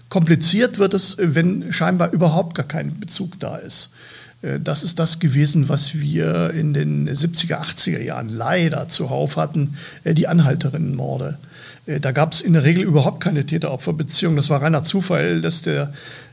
Kompliziert 0.08 0.78
wird 0.78 0.94
es, 0.94 1.16
wenn 1.18 1.72
scheinbar 1.72 2.12
überhaupt 2.12 2.54
gar 2.56 2.66
kein 2.66 2.98
Bezug 2.98 3.38
da 3.38 3.56
ist. 3.56 3.90
Äh, 4.42 4.60
das 4.60 4.82
ist 4.82 4.98
das 4.98 5.20
gewesen, 5.20 5.68
was 5.68 5.94
wir 5.94 6.50
in 6.50 6.74
den 6.74 7.08
70er, 7.08 7.60
80er 7.60 8.02
Jahren 8.02 8.28
leider 8.28 8.88
zuhauf 8.88 9.36
hatten, 9.36 9.76
äh, 10.04 10.14
die 10.14 10.28
Anhalterinnenmorde. 10.28 11.38
Äh, 11.86 12.00
da 12.00 12.12
gab 12.12 12.32
es 12.32 12.40
in 12.40 12.52
der 12.52 12.64
Regel 12.64 12.82
überhaupt 12.82 13.22
keine 13.22 13.46
Täter-Opfer-Beziehung. 13.46 14.36
Das 14.36 14.50
war 14.50 14.62
reiner 14.62 14.84
Zufall, 14.84 15.40
dass 15.40 15.62
der, 15.62 15.92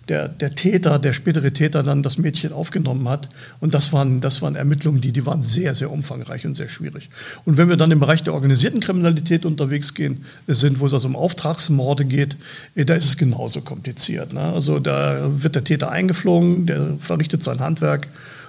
der, 0.09 0.27
der 0.27 0.55
Täter, 0.55 0.99
der 0.99 1.13
spätere 1.13 1.51
Täter 1.51 1.83
dann 1.83 2.03
das 2.03 2.17
Mädchen 2.17 2.53
aufgenommen 2.53 3.09
hat. 3.09 3.29
Und 3.59 3.73
das 3.73 3.91
waren, 3.93 4.21
das 4.21 4.41
waren 4.41 4.55
Ermittlungen, 4.55 5.01
die, 5.01 5.11
die 5.11 5.25
waren 5.25 5.41
sehr, 5.41 5.75
sehr 5.75 5.91
umfangreich 5.91 6.45
und 6.45 6.55
sehr 6.55 6.69
schwierig. 6.69 7.09
Und 7.45 7.57
wenn 7.57 7.69
wir 7.69 7.77
dann 7.77 7.91
im 7.91 7.99
Bereich 7.99 8.23
der 8.23 8.33
organisierten 8.33 8.79
Kriminalität 8.79 9.45
unterwegs 9.45 9.93
gehen, 9.93 10.23
sind, 10.47 10.79
wo 10.79 10.85
es 10.85 10.93
also 10.93 11.07
um 11.07 11.15
Auftragsmorde 11.15 12.05
geht, 12.05 12.37
äh, 12.75 12.85
da 12.85 12.95
ist 12.95 13.05
es 13.05 13.17
genauso 13.17 13.61
kompliziert. 13.61 14.33
Ne? 14.33 14.41
Also 14.41 14.79
da 14.79 15.29
wird 15.41 15.55
der 15.55 15.63
Täter 15.63 15.91
eingeflogen, 15.91 16.65
der 16.65 16.97
verrichtet 16.99 17.43
sein 17.43 17.59
Handwerk 17.59 18.07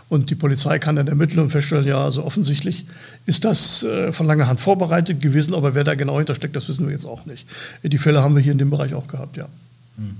und 0.08 0.30
die 0.30 0.34
Polizei 0.34 0.78
kann 0.78 0.96
dann 0.96 1.08
ermitteln 1.08 1.40
und 1.40 1.50
feststellen, 1.50 1.86
ja, 1.86 2.02
also 2.02 2.24
offensichtlich 2.24 2.86
ist 3.26 3.44
das 3.44 3.82
äh, 3.82 4.12
von 4.12 4.26
langer 4.26 4.48
Hand 4.48 4.60
vorbereitet 4.60 5.20
gewesen, 5.20 5.54
aber 5.54 5.74
wer 5.74 5.84
da 5.84 5.94
genau 5.94 6.16
hintersteckt, 6.16 6.56
das 6.56 6.68
wissen 6.68 6.86
wir 6.86 6.92
jetzt 6.92 7.04
auch 7.04 7.26
nicht. 7.26 7.46
Die 7.82 7.98
Fälle 7.98 8.22
haben 8.22 8.34
wir 8.34 8.42
hier 8.42 8.52
in 8.52 8.58
dem 8.58 8.70
Bereich 8.70 8.94
auch 8.94 9.06
gehabt, 9.06 9.36
ja. 9.36 9.48
Hm. 9.96 10.16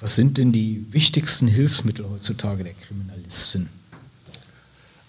Was 0.00 0.14
sind 0.14 0.36
denn 0.36 0.52
die 0.52 0.86
wichtigsten 0.90 1.46
Hilfsmittel 1.46 2.08
heutzutage 2.10 2.64
der 2.64 2.74
Kriminalisten? 2.74 3.68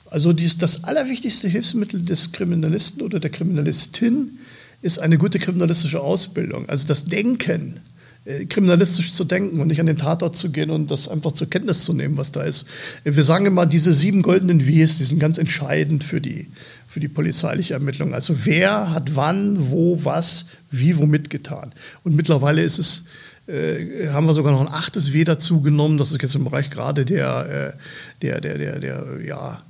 Also 0.09 0.31
dies, 0.31 0.57
das 0.57 0.85
allerwichtigste 0.85 1.49
Hilfsmittel 1.49 2.03
des 2.03 2.31
Kriminalisten 2.31 3.01
oder 3.01 3.19
der 3.19 3.29
Kriminalistin 3.29 4.39
ist 4.81 4.99
eine 4.99 5.17
gute 5.17 5.39
kriminalistische 5.39 5.99
Ausbildung. 5.99 6.69
Also 6.69 6.87
das 6.87 7.03
Denken, 7.05 7.81
äh, 8.23 8.45
kriminalistisch 8.45 9.11
zu 9.11 9.25
denken 9.25 9.59
und 9.59 9.67
nicht 9.67 9.81
an 9.81 9.87
den 9.87 9.97
Tatort 9.97 10.37
zu 10.37 10.51
gehen 10.51 10.69
und 10.69 10.89
das 10.89 11.09
einfach 11.09 11.33
zur 11.33 11.49
Kenntnis 11.49 11.83
zu 11.83 11.91
nehmen, 11.91 12.15
was 12.15 12.31
da 12.31 12.43
ist. 12.43 12.65
Wir 13.03 13.23
sagen 13.23 13.45
immer, 13.45 13.65
diese 13.65 13.91
sieben 13.91 14.21
goldenen 14.21 14.65
Ws, 14.65 14.97
die 14.97 15.03
sind 15.03 15.19
ganz 15.19 15.37
entscheidend 15.37 16.05
für 16.05 16.21
die, 16.21 16.47
für 16.87 17.01
die 17.01 17.09
polizeiliche 17.09 17.73
Ermittlung. 17.73 18.13
Also 18.13 18.45
wer 18.45 18.91
hat 18.93 19.17
wann, 19.17 19.71
wo, 19.71 20.05
was, 20.05 20.45
wie, 20.71 20.97
womit 20.97 21.29
getan. 21.29 21.73
Und 22.03 22.15
mittlerweile 22.15 22.61
ist 22.61 22.79
es, 22.79 23.03
äh, 23.47 24.09
haben 24.09 24.27
wir 24.27 24.33
sogar 24.33 24.51
noch 24.51 24.61
ein 24.61 24.67
achtes 24.67 25.13
W 25.13 25.23
dazu 25.23 25.61
genommen. 25.61 25.97
Das 25.97 26.11
ist 26.11 26.21
jetzt 26.21 26.35
im 26.35 26.43
Bereich 26.43 26.69
gerade 26.69 27.05
der, 27.05 27.73
äh, 27.75 28.21
der, 28.21 28.41
der, 28.41 28.57
der, 28.57 28.79
der, 28.79 29.05
ja, 29.25 29.61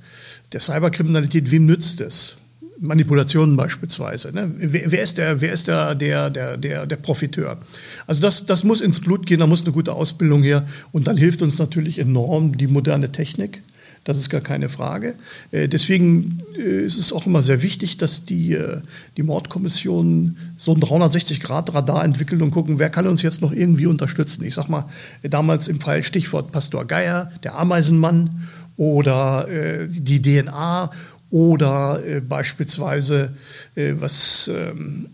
der 0.52 0.60
Cyberkriminalität. 0.60 1.50
Wem 1.50 1.66
nützt 1.66 2.00
es? 2.00 2.36
Manipulationen 2.80 3.56
beispielsweise. 3.56 4.32
Ne? 4.32 4.52
Wer, 4.56 4.92
wer, 4.92 5.02
ist, 5.02 5.18
der, 5.18 5.40
wer 5.40 5.52
ist 5.52 5.66
der, 5.66 5.94
der, 5.94 6.30
der, 6.30 6.56
der, 6.56 6.86
der 6.86 6.96
Profiteur? 6.96 7.58
Also 8.06 8.22
das, 8.22 8.46
das 8.46 8.62
muss 8.62 8.80
ins 8.80 9.00
Blut 9.00 9.26
gehen, 9.26 9.40
da 9.40 9.46
muss 9.46 9.62
eine 9.62 9.72
gute 9.72 9.92
Ausbildung 9.92 10.42
her. 10.42 10.66
Und 10.92 11.06
dann 11.06 11.16
hilft 11.16 11.42
uns 11.42 11.58
natürlich 11.58 11.98
enorm 11.98 12.56
die 12.56 12.68
moderne 12.68 13.10
Technik. 13.10 13.62
Das 14.04 14.18
ist 14.18 14.30
gar 14.30 14.40
keine 14.40 14.68
Frage. 14.68 15.14
Äh, 15.50 15.68
deswegen 15.68 16.40
äh, 16.56 16.84
ist 16.84 16.98
es 16.98 17.12
auch 17.12 17.26
immer 17.26 17.42
sehr 17.42 17.62
wichtig, 17.62 17.98
dass 17.98 18.24
die, 18.24 18.54
äh, 18.54 18.80
die 19.16 19.22
Mordkommissionen 19.22 20.36
so 20.56 20.72
ein 20.72 20.80
360-Grad-Radar 20.80 22.04
entwickeln 22.04 22.42
und 22.42 22.50
gucken, 22.50 22.78
wer 22.78 22.90
kann 22.90 23.06
uns 23.06 23.22
jetzt 23.22 23.42
noch 23.42 23.52
irgendwie 23.52 23.86
unterstützen. 23.86 24.44
Ich 24.44 24.54
sag 24.54 24.68
mal, 24.68 24.84
damals 25.22 25.68
im 25.68 25.80
Fall 25.80 26.02
Stichwort 26.02 26.52
Pastor 26.52 26.84
Geier, 26.84 27.30
der 27.42 27.56
Ameisenmann 27.56 28.48
oder 28.76 29.46
die 29.88 30.22
DNA 30.22 30.90
oder 31.30 32.00
beispielsweise, 32.28 33.34
was 33.74 34.48
ähm, 34.52 35.06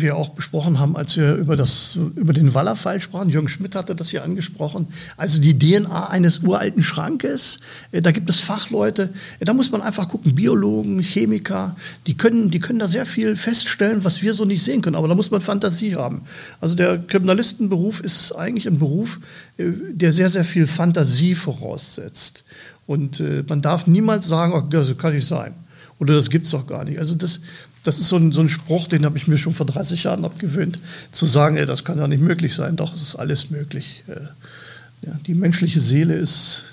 wir 0.00 0.16
auch 0.16 0.30
besprochen 0.30 0.78
haben, 0.78 0.96
als 0.96 1.16
wir 1.16 1.34
über, 1.34 1.56
das, 1.56 1.98
über 2.16 2.32
den 2.32 2.54
Wallerfall 2.54 3.00
sprachen. 3.00 3.30
Jürgen 3.30 3.48
Schmidt 3.48 3.74
hatte 3.74 3.94
das 3.94 4.10
hier 4.10 4.24
angesprochen. 4.24 4.88
Also 5.16 5.40
die 5.40 5.58
DNA 5.58 6.10
eines 6.10 6.38
uralten 6.38 6.82
Schrankes. 6.82 7.60
Äh, 7.92 8.02
da 8.02 8.10
gibt 8.10 8.28
es 8.30 8.40
Fachleute. 8.40 9.10
Äh, 9.40 9.44
da 9.44 9.54
muss 9.54 9.70
man 9.70 9.82
einfach 9.82 10.08
gucken. 10.08 10.34
Biologen, 10.34 11.00
Chemiker, 11.00 11.76
die 12.06 12.16
können, 12.16 12.50
die 12.50 12.60
können 12.60 12.78
da 12.78 12.88
sehr 12.88 13.06
viel 13.06 13.36
feststellen, 13.36 14.04
was 14.04 14.22
wir 14.22 14.34
so 14.34 14.44
nicht 14.44 14.64
sehen 14.64 14.82
können. 14.82 14.96
Aber 14.96 15.08
da 15.08 15.14
muss 15.14 15.30
man 15.30 15.40
Fantasie 15.40 15.96
haben. 15.96 16.22
Also 16.60 16.74
der 16.74 16.98
Kriminalistenberuf 16.98 18.00
ist 18.00 18.32
eigentlich 18.32 18.66
ein 18.66 18.78
Beruf, 18.78 19.20
äh, 19.56 19.64
der 19.92 20.12
sehr, 20.12 20.30
sehr 20.30 20.44
viel 20.44 20.66
Fantasie 20.66 21.34
voraussetzt. 21.34 22.44
Und 22.86 23.22
man 23.46 23.60
darf 23.60 23.86
niemals 23.86 24.26
sagen, 24.26 24.54
oh, 24.54 24.62
das 24.62 24.96
kann 24.96 25.14
nicht 25.14 25.28
sein. 25.28 25.52
Oder 25.98 26.14
das 26.14 26.30
gibt 26.30 26.46
es 26.46 26.52
doch 26.52 26.66
gar 26.66 26.84
nicht. 26.84 26.98
Also 26.98 27.14
das, 27.14 27.40
das 27.88 27.98
ist 27.98 28.10
so 28.10 28.16
ein, 28.16 28.32
so 28.32 28.42
ein 28.42 28.50
Spruch, 28.50 28.86
den 28.86 29.06
habe 29.06 29.16
ich 29.16 29.28
mir 29.28 29.38
schon 29.38 29.54
vor 29.54 29.64
30 29.64 30.02
Jahren 30.02 30.26
abgewöhnt, 30.26 30.78
zu 31.10 31.24
sagen, 31.24 31.56
ey, 31.56 31.64
das 31.64 31.84
kann 31.84 31.96
ja 31.96 32.06
nicht 32.06 32.20
möglich 32.20 32.54
sein. 32.54 32.76
Doch, 32.76 32.94
es 32.94 33.00
ist 33.00 33.16
alles 33.16 33.48
möglich. 33.48 34.02
Äh, 34.08 35.06
ja, 35.06 35.18
die 35.26 35.32
menschliche 35.32 35.80
Seele 35.80 36.14
ist 36.14 36.64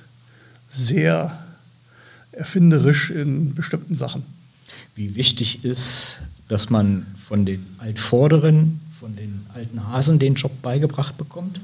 sehr 0.68 1.42
erfinderisch 2.34 3.12
in 3.12 3.54
bestimmten 3.54 3.96
Sachen. 3.96 4.24
Wie 4.96 5.16
wichtig 5.16 5.64
ist, 5.64 6.18
dass 6.50 6.70
man 6.70 7.06
von 7.30 7.46
den 7.46 7.66
Altvorderen, 7.78 8.82
von 9.00 9.16
den 9.16 9.46
alten 9.54 9.88
Hasen 9.88 10.20
den 10.20 10.36
Job 10.36 10.62
beigebracht 10.62 11.18
bekommt? 11.18 11.62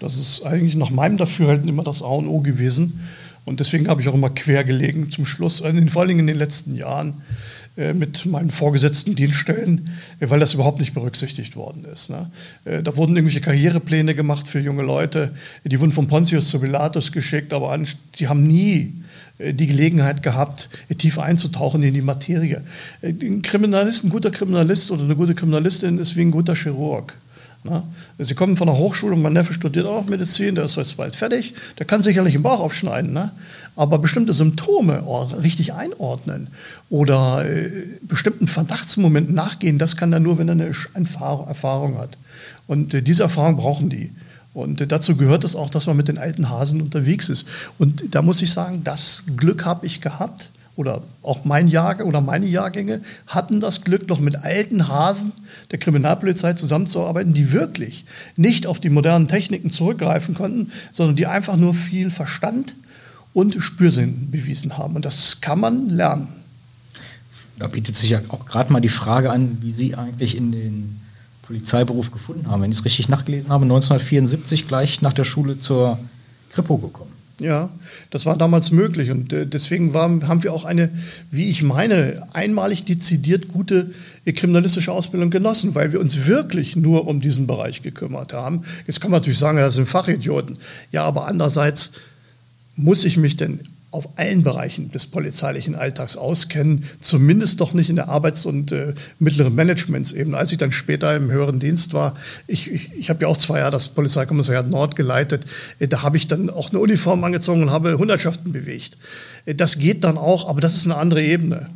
Das 0.00 0.16
ist 0.16 0.44
eigentlich 0.44 0.74
nach 0.74 0.90
meinem 0.90 1.18
Dafürhalten 1.18 1.68
immer 1.68 1.84
das 1.84 2.02
A 2.02 2.06
und 2.06 2.26
O 2.26 2.40
gewesen. 2.40 2.98
Und 3.44 3.60
deswegen 3.60 3.86
habe 3.86 4.02
ich 4.02 4.08
auch 4.08 4.14
immer 4.14 4.30
quer 4.30 4.64
gelegen 4.64 5.12
zum 5.12 5.24
Schluss, 5.24 5.60
vor 5.60 5.66
allen 5.68 6.08
Dingen 6.08 6.20
in 6.20 6.26
den 6.26 6.36
letzten 6.36 6.74
Jahren. 6.74 7.14
Äh, 7.78 7.94
mit 7.94 8.26
meinen 8.26 8.50
vorgesetzten 8.50 9.14
Dienststellen, 9.14 9.90
äh, 10.18 10.28
weil 10.30 10.40
das 10.40 10.52
überhaupt 10.52 10.80
nicht 10.80 10.94
berücksichtigt 10.94 11.54
worden 11.54 11.84
ist. 11.84 12.10
Ne? 12.10 12.28
Äh, 12.64 12.82
da 12.82 12.96
wurden 12.96 13.14
irgendwelche 13.14 13.40
Karrierepläne 13.40 14.16
gemacht 14.16 14.48
für 14.48 14.58
junge 14.58 14.82
Leute, 14.82 15.30
die 15.62 15.78
wurden 15.78 15.92
von 15.92 16.08
Pontius 16.08 16.48
zu 16.50 16.58
Pilatus 16.58 17.12
geschickt, 17.12 17.52
aber 17.52 17.78
die 18.18 18.26
haben 18.26 18.44
nie 18.44 18.94
die 19.38 19.68
Gelegenheit 19.68 20.24
gehabt, 20.24 20.68
tief 20.98 21.20
einzutauchen 21.20 21.80
in 21.84 21.94
die 21.94 22.02
Materie. 22.02 22.64
Ein 23.02 23.42
Kriminalist, 23.42 24.02
ein 24.02 24.10
guter 24.10 24.32
Kriminalist 24.32 24.90
oder 24.90 25.04
eine 25.04 25.14
gute 25.14 25.36
Kriminalistin 25.36 25.98
ist 25.98 26.16
wie 26.16 26.22
ein 26.22 26.32
guter 26.32 26.56
Chirurg. 26.56 27.14
Ne? 27.64 27.82
Sie 28.18 28.34
kommen 28.34 28.56
von 28.56 28.66
der 28.66 28.76
Hochschule, 28.76 29.16
mein 29.16 29.32
Neffe 29.32 29.52
studiert 29.52 29.86
auch 29.86 30.06
Medizin, 30.06 30.54
der 30.54 30.64
ist 30.64 30.76
jetzt 30.76 30.96
bald 30.96 31.16
fertig, 31.16 31.54
der 31.78 31.86
kann 31.86 32.02
sicherlich 32.02 32.34
den 32.34 32.42
Bauch 32.42 32.60
aufschneiden, 32.60 33.12
ne? 33.12 33.32
aber 33.76 33.98
bestimmte 33.98 34.32
Symptome 34.32 35.04
richtig 35.42 35.72
einordnen 35.72 36.48
oder 36.90 37.44
äh, 37.48 37.70
bestimmten 38.02 38.46
Verdachtsmomenten 38.46 39.34
nachgehen, 39.34 39.78
das 39.78 39.96
kann 39.96 40.12
er 40.12 40.20
nur, 40.20 40.38
wenn 40.38 40.48
er 40.48 40.52
eine 40.52 40.66
Erfahrung 40.66 41.98
hat. 41.98 42.18
Und 42.66 42.94
äh, 42.94 43.02
diese 43.02 43.24
Erfahrung 43.24 43.56
brauchen 43.56 43.88
die. 43.88 44.10
Und 44.54 44.80
äh, 44.80 44.86
dazu 44.86 45.16
gehört 45.16 45.44
es 45.44 45.56
auch, 45.56 45.70
dass 45.70 45.86
man 45.86 45.96
mit 45.96 46.08
den 46.08 46.18
alten 46.18 46.48
Hasen 46.48 46.80
unterwegs 46.80 47.28
ist. 47.28 47.46
Und 47.78 48.14
da 48.14 48.22
muss 48.22 48.42
ich 48.42 48.52
sagen, 48.52 48.82
das 48.84 49.24
Glück 49.36 49.64
habe 49.64 49.86
ich 49.86 50.00
gehabt 50.00 50.50
oder 50.78 51.02
auch 51.24 51.44
mein 51.44 51.66
Jahrgang 51.66 52.06
oder 52.06 52.20
meine 52.20 52.46
Jahrgänge 52.46 53.00
hatten 53.26 53.58
das 53.58 53.80
Glück, 53.82 54.08
noch 54.08 54.20
mit 54.20 54.36
alten 54.36 54.86
Hasen 54.86 55.32
der 55.72 55.80
Kriminalpolizei 55.80 56.52
zusammenzuarbeiten, 56.52 57.34
die 57.34 57.50
wirklich 57.50 58.04
nicht 58.36 58.64
auf 58.64 58.78
die 58.78 58.88
modernen 58.88 59.26
Techniken 59.26 59.72
zurückgreifen 59.72 60.36
konnten, 60.36 60.70
sondern 60.92 61.16
die 61.16 61.26
einfach 61.26 61.56
nur 61.56 61.74
viel 61.74 62.12
Verstand 62.12 62.76
und 63.34 63.56
Spürsinn 63.58 64.30
bewiesen 64.30 64.78
haben. 64.78 64.94
Und 64.94 65.04
das 65.04 65.40
kann 65.40 65.58
man 65.58 65.90
lernen. 65.90 66.28
Da 67.58 67.66
bietet 67.66 67.96
sich 67.96 68.10
ja 68.10 68.20
auch 68.28 68.46
gerade 68.46 68.72
mal 68.72 68.78
die 68.78 68.88
Frage 68.88 69.32
an, 69.32 69.58
wie 69.60 69.72
Sie 69.72 69.96
eigentlich 69.96 70.36
in 70.36 70.52
den 70.52 71.00
Polizeiberuf 71.42 72.12
gefunden 72.12 72.46
haben. 72.46 72.62
Wenn 72.62 72.70
ich 72.70 72.78
es 72.78 72.84
richtig 72.84 73.08
nachgelesen 73.08 73.50
habe, 73.50 73.64
1974 73.64 74.68
gleich 74.68 75.02
nach 75.02 75.12
der 75.12 75.24
Schule 75.24 75.58
zur 75.58 75.98
Kripo 76.52 76.78
gekommen. 76.78 77.17
Ja, 77.40 77.70
das 78.10 78.26
war 78.26 78.36
damals 78.36 78.72
möglich 78.72 79.12
und 79.12 79.32
äh, 79.32 79.46
deswegen 79.46 79.94
war, 79.94 80.08
haben 80.26 80.42
wir 80.42 80.52
auch 80.52 80.64
eine, 80.64 80.90
wie 81.30 81.48
ich 81.48 81.62
meine, 81.62 82.26
einmalig 82.32 82.84
dezidiert 82.84 83.46
gute 83.46 83.92
äh, 84.24 84.32
kriminalistische 84.32 84.90
Ausbildung 84.90 85.30
genossen, 85.30 85.76
weil 85.76 85.92
wir 85.92 86.00
uns 86.00 86.26
wirklich 86.26 86.74
nur 86.74 87.06
um 87.06 87.20
diesen 87.20 87.46
Bereich 87.46 87.82
gekümmert 87.82 88.32
haben. 88.32 88.62
Jetzt 88.88 89.00
kann 89.00 89.12
man 89.12 89.20
natürlich 89.20 89.38
sagen, 89.38 89.58
das 89.58 89.74
sind 89.74 89.86
Fachidioten. 89.86 90.58
Ja, 90.90 91.04
aber 91.04 91.28
andererseits 91.28 91.92
muss 92.74 93.04
ich 93.04 93.16
mich 93.16 93.36
denn 93.36 93.60
auf 93.90 94.08
allen 94.16 94.42
Bereichen 94.42 94.92
des 94.92 95.06
polizeilichen 95.06 95.74
Alltags 95.74 96.18
auskennen, 96.18 96.84
zumindest 97.00 97.60
doch 97.60 97.72
nicht 97.72 97.88
in 97.88 97.96
der 97.96 98.08
Arbeits- 98.08 98.44
und 98.44 98.70
äh, 98.70 98.92
mittleren 99.18 99.54
Managementsebene. 99.54 100.36
Als 100.36 100.52
ich 100.52 100.58
dann 100.58 100.72
später 100.72 101.16
im 101.16 101.30
höheren 101.30 101.58
Dienst 101.58 101.94
war, 101.94 102.14
ich, 102.46 102.70
ich, 102.70 102.92
ich 102.92 103.08
habe 103.08 103.22
ja 103.22 103.28
auch 103.28 103.36
zwei 103.38 103.60
Jahre 103.60 103.70
das 103.70 103.88
Polizeikommissariat 103.88 104.68
Nord 104.68 104.94
geleitet, 104.94 105.46
äh, 105.78 105.88
da 105.88 106.02
habe 106.02 106.18
ich 106.18 106.26
dann 106.26 106.50
auch 106.50 106.68
eine 106.70 106.80
Uniform 106.80 107.24
angezogen 107.24 107.62
und 107.62 107.70
habe 107.70 107.96
Hundertschaften 107.96 108.52
bewegt. 108.52 108.98
Äh, 109.46 109.54
das 109.54 109.78
geht 109.78 110.04
dann 110.04 110.18
auch, 110.18 110.48
aber 110.48 110.60
das 110.60 110.74
ist 110.74 110.84
eine 110.84 110.96
andere 110.96 111.22
Ebene. 111.22 111.70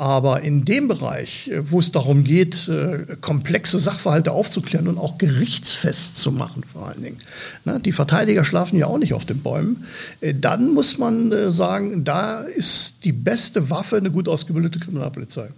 Aber 0.00 0.40
in 0.40 0.64
dem 0.64 0.88
Bereich, 0.88 1.48
äh, 1.48 1.70
wo 1.70 1.78
es 1.78 1.92
darum 1.92 2.24
geht, 2.24 2.68
äh, 2.68 3.04
komplexe 3.20 3.78
Sachverhalte 3.78 4.32
aufzuklären 4.32 4.88
und 4.88 4.96
auch 4.96 5.18
gerichtsfest 5.18 6.16
zu 6.16 6.32
machen, 6.32 6.64
vor 6.64 6.88
allen 6.88 7.02
Dingen. 7.02 7.18
Ne, 7.66 7.80
die 7.80 7.92
Verteidiger 7.92 8.46
schlafen 8.46 8.78
ja 8.78 8.86
auch 8.86 8.96
nicht 8.96 9.12
auf 9.12 9.26
den 9.26 9.42
Bäumen. 9.42 9.84
Äh, 10.22 10.32
dann 10.32 10.72
muss 10.72 10.96
man 10.96 11.52
sagen, 11.52 12.02
da 12.02 12.40
ist 12.40 13.04
die 13.04 13.12
beste 13.12 13.68
Waffe 13.68 13.98
eine 13.98 14.10
gut 14.10 14.26
ausgebildete 14.26 14.78
Kriminalpolizei. 14.78 15.48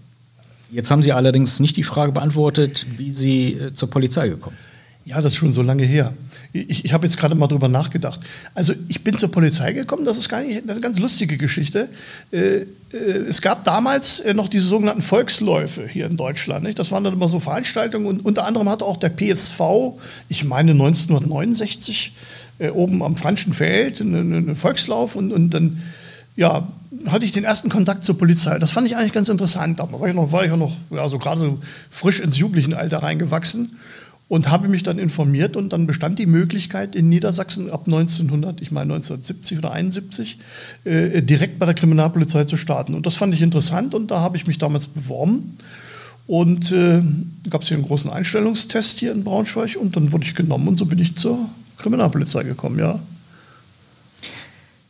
Jetzt 0.72 0.90
haben 0.90 1.02
Sie 1.02 1.12
allerdings 1.12 1.60
nicht 1.60 1.76
die 1.76 1.84
Frage 1.84 2.10
beantwortet, 2.10 2.84
wie 2.96 3.12
Sie 3.12 3.56
zur 3.74 3.90
Polizei 3.90 4.28
gekommen 4.28 4.56
sind. 4.58 4.72
Ja, 5.04 5.22
das 5.22 5.34
ist 5.34 5.38
schon 5.38 5.52
so 5.52 5.62
lange 5.62 5.84
her. 5.84 6.14
Ich, 6.52 6.84
ich 6.84 6.92
habe 6.92 7.06
jetzt 7.06 7.16
gerade 7.16 7.34
mal 7.34 7.46
drüber 7.46 7.68
nachgedacht. 7.68 8.20
Also 8.54 8.74
ich 8.88 9.02
bin 9.02 9.16
zur 9.16 9.30
Polizei 9.30 9.72
gekommen, 9.72 10.04
das 10.04 10.18
ist 10.18 10.28
gar 10.28 10.42
nicht 10.42 10.68
eine 10.68 10.80
ganz 10.80 10.98
lustige 10.98 11.38
Geschichte. 11.38 11.88
Äh, 12.30 12.66
äh, 12.92 12.96
es 13.28 13.40
gab 13.40 13.64
damals 13.64 14.20
äh, 14.20 14.34
noch 14.34 14.48
diese 14.48 14.66
sogenannten 14.66 15.02
Volksläufe 15.02 15.88
hier 15.88 16.06
in 16.06 16.16
Deutschland. 16.16 16.64
Nicht? 16.64 16.78
Das 16.78 16.90
waren 16.90 17.04
dann 17.04 17.14
immer 17.14 17.28
so 17.28 17.40
Veranstaltungen 17.40 18.06
und 18.06 18.24
unter 18.24 18.44
anderem 18.44 18.68
hatte 18.68 18.84
auch 18.84 18.98
der 18.98 19.10
PSV, 19.10 19.60
ich 20.28 20.44
meine 20.44 20.72
1969, 20.72 22.12
äh, 22.58 22.68
oben 22.68 23.02
am 23.02 23.16
Franschen 23.16 23.54
Feld 23.54 24.00
einen, 24.00 24.34
einen 24.34 24.56
Volkslauf 24.56 25.16
und, 25.16 25.32
und 25.32 25.50
dann 25.50 25.82
ja, 26.36 26.68
hatte 27.06 27.24
ich 27.24 27.32
den 27.32 27.44
ersten 27.44 27.68
Kontakt 27.70 28.04
zur 28.04 28.16
Polizei. 28.16 28.58
Das 28.58 28.70
fand 28.70 28.86
ich 28.86 28.96
eigentlich 28.96 29.12
ganz 29.12 29.28
interessant. 29.28 29.80
Da 29.80 29.90
war 29.90 30.06
ich 30.08 30.14
noch, 30.14 30.32
war 30.32 30.44
ich 30.44 30.50
noch 30.54 30.76
ja, 30.90 31.08
so 31.08 31.18
gerade 31.18 31.40
so 31.40 31.58
frisch 31.90 32.20
ins 32.20 32.38
jugendlichen 32.38 32.74
Alter 32.74 33.02
reingewachsen 33.02 33.78
und 34.32 34.50
habe 34.50 34.66
mich 34.66 34.82
dann 34.82 34.98
informiert 34.98 35.56
und 35.56 35.74
dann 35.74 35.86
bestand 35.86 36.18
die 36.18 36.24
Möglichkeit 36.24 36.96
in 36.96 37.10
Niedersachsen 37.10 37.70
ab 37.70 37.82
1900, 37.84 38.62
ich 38.62 38.70
meine 38.70 38.94
1970 38.94 39.58
oder 39.58 39.72
71, 39.72 40.38
äh, 40.84 41.20
direkt 41.20 41.58
bei 41.58 41.66
der 41.66 41.74
Kriminalpolizei 41.74 42.44
zu 42.44 42.56
starten. 42.56 42.94
Und 42.94 43.04
das 43.04 43.16
fand 43.16 43.34
ich 43.34 43.42
interessant 43.42 43.94
und 43.94 44.10
da 44.10 44.20
habe 44.20 44.38
ich 44.38 44.46
mich 44.46 44.56
damals 44.56 44.86
beworben. 44.86 45.58
Und 46.26 46.72
äh, 46.72 47.02
gab 47.50 47.60
es 47.60 47.68
hier 47.68 47.76
einen 47.76 47.84
großen 47.84 48.08
Einstellungstest 48.08 49.00
hier 49.00 49.12
in 49.12 49.22
Braunschweig 49.22 49.76
und 49.78 49.96
dann 49.96 50.12
wurde 50.12 50.24
ich 50.24 50.34
genommen 50.34 50.66
und 50.66 50.78
so 50.78 50.86
bin 50.86 50.98
ich 50.98 51.14
zur 51.14 51.38
Kriminalpolizei 51.76 52.42
gekommen, 52.42 52.78
ja. 52.78 53.00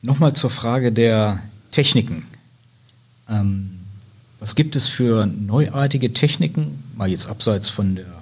Nochmal 0.03 0.35
zur 0.35 0.51
Frage 0.51 0.93
der 0.93 1.41
Techniken. 1.73 2.27
Ähm, 3.29 3.73
was 4.39 4.55
gibt 4.55 4.77
es 4.77 4.87
für 4.87 5.27
neuartige 5.27 6.13
Techniken, 6.13 6.85
mal 6.95 7.09
jetzt 7.09 7.27
abseits 7.27 7.69
von 7.69 7.97
der 7.97 8.22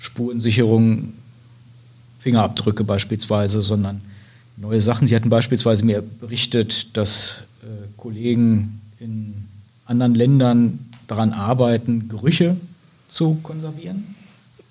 Spurensicherung, 0.00 1.12
Fingerabdrücke 2.18 2.84
beispielsweise, 2.84 3.62
sondern 3.62 4.00
neue 4.56 4.80
Sachen. 4.80 5.06
Sie 5.06 5.14
hatten 5.14 5.30
beispielsweise 5.30 5.84
mir 5.84 6.02
berichtet, 6.02 6.96
dass 6.96 7.42
äh, 7.62 7.66
Kollegen 7.96 8.80
in 8.98 9.34
anderen 9.86 10.14
Ländern 10.14 10.78
daran 11.06 11.32
arbeiten, 11.32 12.08
Gerüche 12.08 12.56
zu 13.10 13.34
konservieren. 13.42 14.16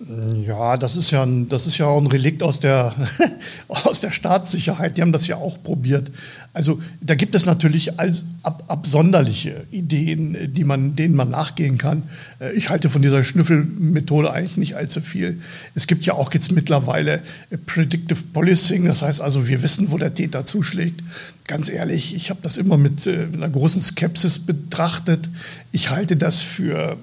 Ja, 0.02 0.78
das 0.78 0.96
ist 0.96 1.12
ja, 1.12 1.24
ein, 1.24 1.50
das 1.50 1.68
ist 1.68 1.78
ja 1.78 1.86
auch 1.86 2.00
ein 2.00 2.08
Relikt 2.08 2.42
aus 2.42 2.62
der, 2.62 2.96
aus 3.68 4.00
der 4.00 4.12
Staatssicherheit. 4.12 4.96
Die 4.96 5.02
haben 5.02 5.12
das 5.12 5.28
ja 5.28 5.36
auch 5.36 5.62
probiert. 5.62 6.10
Also 6.54 6.82
da 7.02 7.16
gibt 7.16 7.36
es 7.36 7.46
natürlich 7.46 8.00
als, 8.00 8.24
ab, 8.42 8.64
absonderliche 8.68 9.66
Ideen, 9.72 10.54
die 10.54 10.64
man, 10.64 10.96
denen 10.96 11.16
man 11.16 11.30
nachgehen 11.30 11.78
kann. 11.78 12.04
Äh, 12.40 12.54
ich 12.54 12.70
halte 12.70 12.90
von 12.90 13.02
dieser 13.02 13.24
Schnüffelmethode 13.24 14.32
eigentlich 14.32 14.56
nicht 14.56 14.78
allzu 14.78 15.02
viel. 15.02 15.42
Es 15.76 15.86
gibt 15.86 16.06
ja 16.06 16.14
auch 16.14 16.34
jetzt 16.34 16.54
mittlerweile 16.54 17.22
Predictive 17.66 18.24
Policing, 18.32 18.86
das 18.86 19.02
heißt 19.02 19.20
also, 19.20 19.50
wir 19.50 19.64
wissen, 19.64 19.92
wo 19.92 19.98
der 19.98 20.14
Täter 20.14 20.46
zuschlägt. 20.46 21.04
Ganz 21.46 21.68
ehrlich, 21.68 22.16
ich 22.16 22.30
habe 22.30 22.40
das 22.42 22.56
immer 22.56 22.78
mit 22.78 23.06
äh, 23.06 23.28
einer 23.34 23.50
großen 23.50 23.82
Skepsis 23.82 24.40
betrachtet. 24.40 25.30
Ich 25.74 25.90
halte 25.90 26.16
das 26.16 26.42
für 26.42 26.96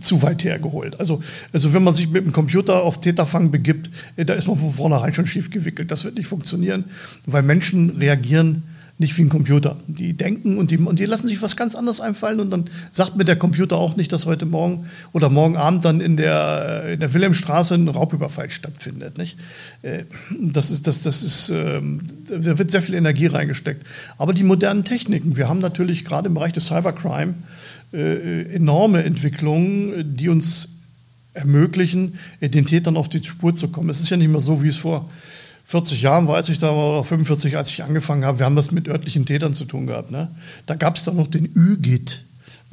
zu 0.00 0.22
weit 0.22 0.44
hergeholt. 0.44 0.98
Also, 1.00 1.22
also 1.52 1.74
wenn 1.74 1.84
man 1.84 1.92
sich 1.92 2.08
mit 2.08 2.24
dem 2.24 2.32
Computer 2.32 2.82
auf 2.82 3.00
Täterfang 3.00 3.50
begibt, 3.50 3.90
äh, 4.16 4.24
da 4.24 4.34
ist 4.34 4.46
man 4.46 4.56
von 4.56 4.72
vornherein 4.72 5.12
schon 5.12 5.26
schief 5.26 5.50
gewickelt. 5.50 5.90
Das 5.90 6.04
wird 6.04 6.16
nicht 6.16 6.26
funktionieren, 6.28 6.84
weil 7.26 7.42
Menschen 7.42 7.90
reagieren 7.90 8.62
nicht 8.98 9.16
wie 9.18 9.22
ein 9.22 9.28
Computer. 9.28 9.76
Die 9.86 10.14
denken 10.14 10.56
und 10.56 10.70
die, 10.70 10.78
und 10.78 10.98
die 10.98 11.04
lassen 11.04 11.28
sich 11.28 11.42
was 11.42 11.56
ganz 11.56 11.74
anderes 11.74 12.00
einfallen 12.00 12.40
und 12.40 12.50
dann 12.50 12.64
sagt 12.92 13.16
mir 13.16 13.24
der 13.24 13.36
Computer 13.36 13.76
auch 13.76 13.96
nicht, 13.96 14.10
dass 14.12 14.24
heute 14.24 14.46
Morgen 14.46 14.86
oder 15.12 15.28
morgen 15.28 15.58
Abend 15.58 15.84
dann 15.84 16.00
in 16.00 16.16
der, 16.16 16.84
äh, 16.84 16.94
in 16.94 17.00
der 17.00 17.12
Wilhelmstraße 17.12 17.74
ein 17.74 17.88
Raubüberfall 17.88 18.50
stattfindet. 18.50 19.18
Nicht? 19.18 19.36
Äh, 19.82 20.04
das 20.40 20.70
ist, 20.70 20.86
das, 20.86 21.02
das 21.02 21.22
ist, 21.22 21.50
ähm, 21.50 22.00
da 22.28 22.58
wird 22.58 22.70
sehr 22.70 22.80
viel 22.80 22.94
Energie 22.94 23.26
reingesteckt. 23.26 23.86
Aber 24.16 24.32
die 24.32 24.44
modernen 24.44 24.84
Techniken, 24.84 25.36
wir 25.36 25.48
haben 25.48 25.58
natürlich 25.58 26.06
gerade 26.06 26.28
im 26.28 26.34
Bereich 26.34 26.54
des 26.54 26.66
Cybercrime 26.66 27.34
enorme 27.92 29.04
Entwicklungen, 29.04 30.16
die 30.16 30.28
uns 30.28 30.68
ermöglichen, 31.36 32.18
äh, 32.40 32.48
den 32.48 32.66
Tätern 32.66 32.96
auf 32.96 33.08
die 33.08 33.22
Spur 33.22 33.54
zu 33.54 33.68
kommen. 33.68 33.90
Es 33.90 34.00
ist 34.00 34.10
ja 34.10 34.16
nicht 34.16 34.30
mehr 34.30 34.40
so, 34.40 34.62
wie 34.62 34.68
es 34.68 34.76
vor 34.76 35.08
40 35.66 36.02
Jahren 36.02 36.28
war, 36.28 36.36
als 36.36 36.48
ich 36.48 36.58
da 36.58 36.68
war, 36.68 36.90
oder 36.90 37.04
45, 37.04 37.56
als 37.56 37.70
ich 37.70 37.82
angefangen 37.82 38.24
habe. 38.24 38.38
Wir 38.38 38.46
haben 38.46 38.56
das 38.56 38.70
mit 38.70 38.88
örtlichen 38.88 39.26
Tätern 39.26 39.52
zu 39.54 39.64
tun 39.64 39.86
gehabt. 39.86 40.10
Ne? 40.10 40.28
Da 40.66 40.74
gab 40.74 40.96
es 40.96 41.04
dann 41.04 41.16
noch 41.16 41.26
den 41.26 41.50
ÜGIT. 41.54 42.22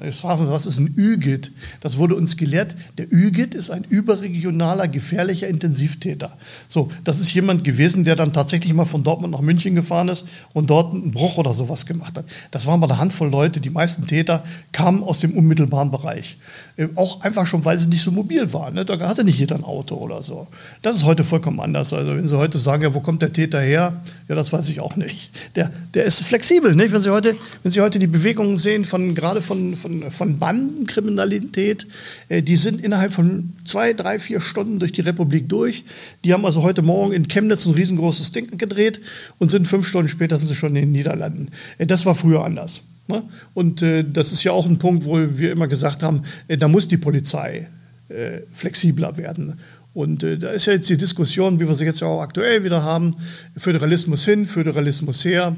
Jetzt 0.01 0.21
fragen 0.21 0.45
wir, 0.45 0.51
was 0.51 0.65
ist 0.65 0.79
ein 0.79 0.95
ÜGIT? 0.97 1.51
Das 1.81 1.97
wurde 1.97 2.15
uns 2.15 2.35
gelehrt. 2.35 2.75
Der 2.97 3.05
ÜGIT 3.11 3.53
ist 3.53 3.69
ein 3.69 3.83
überregionaler, 3.83 4.87
gefährlicher 4.87 5.47
Intensivtäter. 5.47 6.35
So, 6.67 6.89
das 7.03 7.19
ist 7.19 7.31
jemand 7.31 7.63
gewesen, 7.63 8.03
der 8.03 8.15
dann 8.15 8.33
tatsächlich 8.33 8.73
mal 8.73 8.85
von 8.85 9.03
Dortmund 9.03 9.33
nach 9.33 9.41
München 9.41 9.75
gefahren 9.75 10.09
ist 10.09 10.25
und 10.53 10.71
dort 10.71 10.93
einen 10.93 11.11
Bruch 11.11 11.37
oder 11.37 11.53
sowas 11.53 11.85
gemacht 11.85 12.17
hat. 12.17 12.25
Das 12.49 12.65
waren 12.65 12.79
mal 12.79 12.89
eine 12.89 12.99
Handvoll 12.99 13.29
Leute. 13.29 13.59
Die 13.59 13.69
meisten 13.69 14.07
Täter 14.07 14.43
kamen 14.71 15.03
aus 15.03 15.19
dem 15.19 15.37
unmittelbaren 15.37 15.91
Bereich. 15.91 16.37
Äh, 16.75 16.87
auch 16.95 17.21
einfach 17.21 17.45
schon, 17.45 17.63
weil 17.63 17.77
sie 17.77 17.87
nicht 17.87 18.01
so 18.01 18.09
mobil 18.09 18.51
waren. 18.51 18.73
Ne? 18.73 18.85
Da 18.85 18.99
hatte 19.07 19.23
nicht 19.23 19.37
jeder 19.37 19.55
ein 19.55 19.63
Auto 19.63 19.95
oder 19.95 20.23
so. 20.23 20.47
Das 20.81 20.95
ist 20.95 21.05
heute 21.05 21.23
vollkommen 21.23 21.59
anders. 21.59 21.93
Also 21.93 22.17
wenn 22.17 22.27
Sie 22.27 22.35
heute 22.35 22.57
sagen, 22.57 22.81
ja, 22.81 22.95
wo 22.95 22.99
kommt 22.99 23.21
der 23.21 23.31
Täter 23.31 23.61
her? 23.61 24.01
Ja, 24.27 24.33
das 24.33 24.51
weiß 24.51 24.69
ich 24.69 24.79
auch 24.79 24.95
nicht. 24.95 25.29
Der, 25.55 25.69
der 25.93 26.05
ist 26.05 26.23
flexibel. 26.23 26.75
Nicht? 26.75 26.91
Wenn, 26.91 27.01
Sie 27.01 27.11
heute, 27.11 27.35
wenn 27.61 27.71
Sie 27.71 27.81
heute 27.81 27.99
die 27.99 28.07
Bewegungen 28.07 28.57
sehen, 28.57 28.85
von, 28.85 29.13
gerade 29.13 29.41
von, 29.41 29.75
von, 29.84 30.11
von 30.11 30.39
Bandenkriminalität, 30.39 31.88
äh, 32.29 32.41
die 32.41 32.55
sind 32.55 32.81
innerhalb 32.81 33.13
von 33.13 33.51
zwei, 33.65 33.93
drei, 33.93 34.17
vier 34.17 34.41
Stunden 34.41 34.79
durch 34.79 34.93
die 34.93 35.01
Republik 35.01 35.49
durch. 35.49 35.84
Die 36.23 36.34
haben 36.34 36.45
also 36.45 36.63
heute 36.63 36.81
Morgen 36.81 37.13
in 37.13 37.27
Chemnitz 37.27 37.65
ein 37.65 37.73
riesengroßes 37.73 38.31
Ding 38.31 38.57
gedreht 38.57 39.01
und 39.39 39.51
sind 39.51 39.67
fünf 39.67 39.88
Stunden 39.88 40.07
später 40.07 40.38
sind 40.38 40.47
sie 40.47 40.55
schon 40.55 40.75
in 40.75 40.84
den 40.84 40.91
Niederlanden. 40.93 41.49
Äh, 41.77 41.86
das 41.86 42.05
war 42.05 42.15
früher 42.15 42.43
anders. 42.43 42.81
Ne? 43.07 43.23
Und 43.53 43.81
äh, 43.81 44.05
das 44.09 44.31
ist 44.31 44.43
ja 44.43 44.53
auch 44.53 44.65
ein 44.65 44.79
Punkt, 44.79 45.03
wo 45.05 45.17
wir 45.17 45.51
immer 45.51 45.67
gesagt 45.67 46.01
haben, 46.01 46.23
da 46.47 46.67
muss 46.67 46.88
die 46.88 46.97
Polizei 46.97 47.67
flexibler 48.53 49.17
werden. 49.17 49.57
Und 49.93 50.23
äh, 50.23 50.38
da 50.38 50.49
ist 50.49 50.65
ja 50.65 50.73
jetzt 50.73 50.89
die 50.89 50.97
Diskussion, 50.97 51.59
wie 51.59 51.67
wir 51.67 51.75
sie 51.75 51.86
jetzt 51.86 52.01
ja 52.01 52.07
auch 52.07 52.21
aktuell 52.21 52.63
wieder 52.63 52.84
haben, 52.84 53.15
Föderalismus 53.57 54.25
hin, 54.25 54.45
Föderalismus 54.47 55.23
her. 55.23 55.55